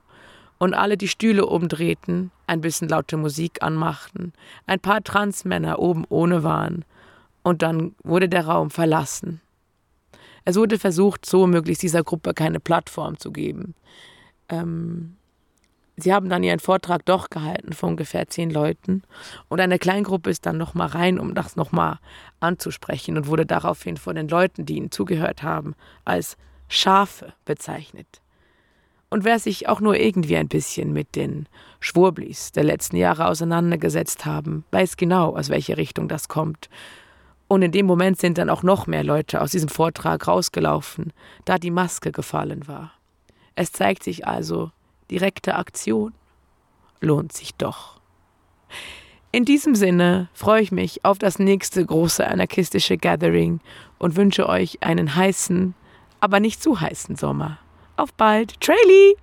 und 0.59 0.73
alle 0.73 0.97
die 0.97 1.09
Stühle 1.09 1.47
umdrehten, 1.47 2.31
ein 2.47 2.61
bisschen 2.61 2.89
laute 2.89 3.17
Musik 3.17 3.61
anmachten, 3.61 4.33
ein 4.69 4.79
paar 4.79 5.03
Transmänner 5.03 5.81
oben 5.81 6.05
ohne 6.11 6.45
waren 6.45 6.85
und 7.43 7.63
dann 7.63 7.97
wurde 8.05 8.29
der 8.29 8.47
Raum 8.47 8.71
verlassen. 8.71 9.41
Es 10.45 10.57
wurde 10.57 10.79
versucht, 10.79 11.27
so 11.27 11.47
möglichst 11.47 11.83
dieser 11.83 12.05
Gruppe 12.05 12.35
keine 12.35 12.61
Plattform 12.61 13.19
zu 13.19 13.33
geben. 13.33 13.75
Ähm, 14.49 15.17
sie 15.97 16.13
haben 16.13 16.29
dann 16.29 16.43
ihren 16.43 16.61
Vortrag 16.61 17.05
doch 17.05 17.31
gehalten 17.31 17.73
von 17.73 17.91
ungefähr 17.91 18.29
zehn 18.29 18.51
Leuten 18.51 19.03
und 19.49 19.61
eine 19.61 19.79
Kleingruppe 19.79 20.31
ist 20.31 20.47
dann 20.47 20.57
nochmal 20.57 20.89
rein, 20.89 21.19
um 21.19 21.35
das 21.35 21.57
nochmal 21.57 21.99
anzusprechen 22.41 23.17
und 23.17 23.27
wurde 23.27 23.47
daraufhin 23.47 23.97
von 23.97 24.17
den 24.17 24.29
Leuten, 24.29 24.65
die 24.65 24.77
ihnen 24.77 24.91
zugehört 24.91 25.43
haben, 25.43 25.75
als 26.05 26.37
Schafe 26.69 27.33
bezeichnet. 27.45 28.21
Und 29.11 29.25
wer 29.25 29.39
sich 29.39 29.69
auch 29.69 29.81
nur 29.81 29.97
irgendwie 29.97 30.37
ein 30.37 30.49
bisschen 30.49 30.93
mit 30.93 31.17
den 31.17 31.47
Schwurblis 31.81 32.53
der 32.53 32.65
letzten 32.65 32.97
Jahre 32.97 33.27
auseinandergesetzt 33.27 34.27
haben, 34.27 34.65
weiß 34.71 34.97
genau, 34.97 35.35
aus 35.35 35.49
welcher 35.49 35.79
Richtung 35.79 36.09
das 36.09 36.29
kommt. 36.29 36.69
Und 37.49 37.63
in 37.63 37.73
dem 37.73 37.87
Moment 37.87 38.21
sind 38.21 38.39
dann 38.39 38.51
auch 38.51 38.63
noch 38.63 38.87
mehr 38.87 39.03
Leute 39.03 39.41
aus 39.41 39.53
diesem 39.53 39.71
Vortrag 39.71 40.29
rausgelaufen, 40.29 41.13
da 41.47 41.59
die 41.59 41.71
Maske 41.71 42.13
gefallen 42.13 42.69
war. 42.69 42.93
Es 43.55 43.73
zeigt 43.73 44.05
sich 44.05 44.27
also, 44.27 44.71
direkte 45.11 45.57
Aktion 45.57 46.13
lohnt 47.01 47.33
sich 47.33 47.55
doch. 47.55 48.01
In 49.31 49.45
diesem 49.45 49.75
Sinne 49.75 50.29
freue 50.33 50.63
ich 50.63 50.73
mich 50.73 51.05
auf 51.05 51.19
das 51.19 51.39
nächste 51.39 51.85
große 51.85 52.27
anarchistische 52.27 52.97
Gathering 52.97 53.61
und 53.99 54.17
wünsche 54.17 54.49
euch 54.49 54.83
einen 54.83 55.15
heißen, 55.15 55.75
aber 56.21 56.41
nicht 56.41 56.63
zu 56.63 56.81
heißen 56.81 57.17
Sommer. 57.17 57.59
Auf 57.97 58.13
bald. 58.15 58.59
Traily! 58.61 59.19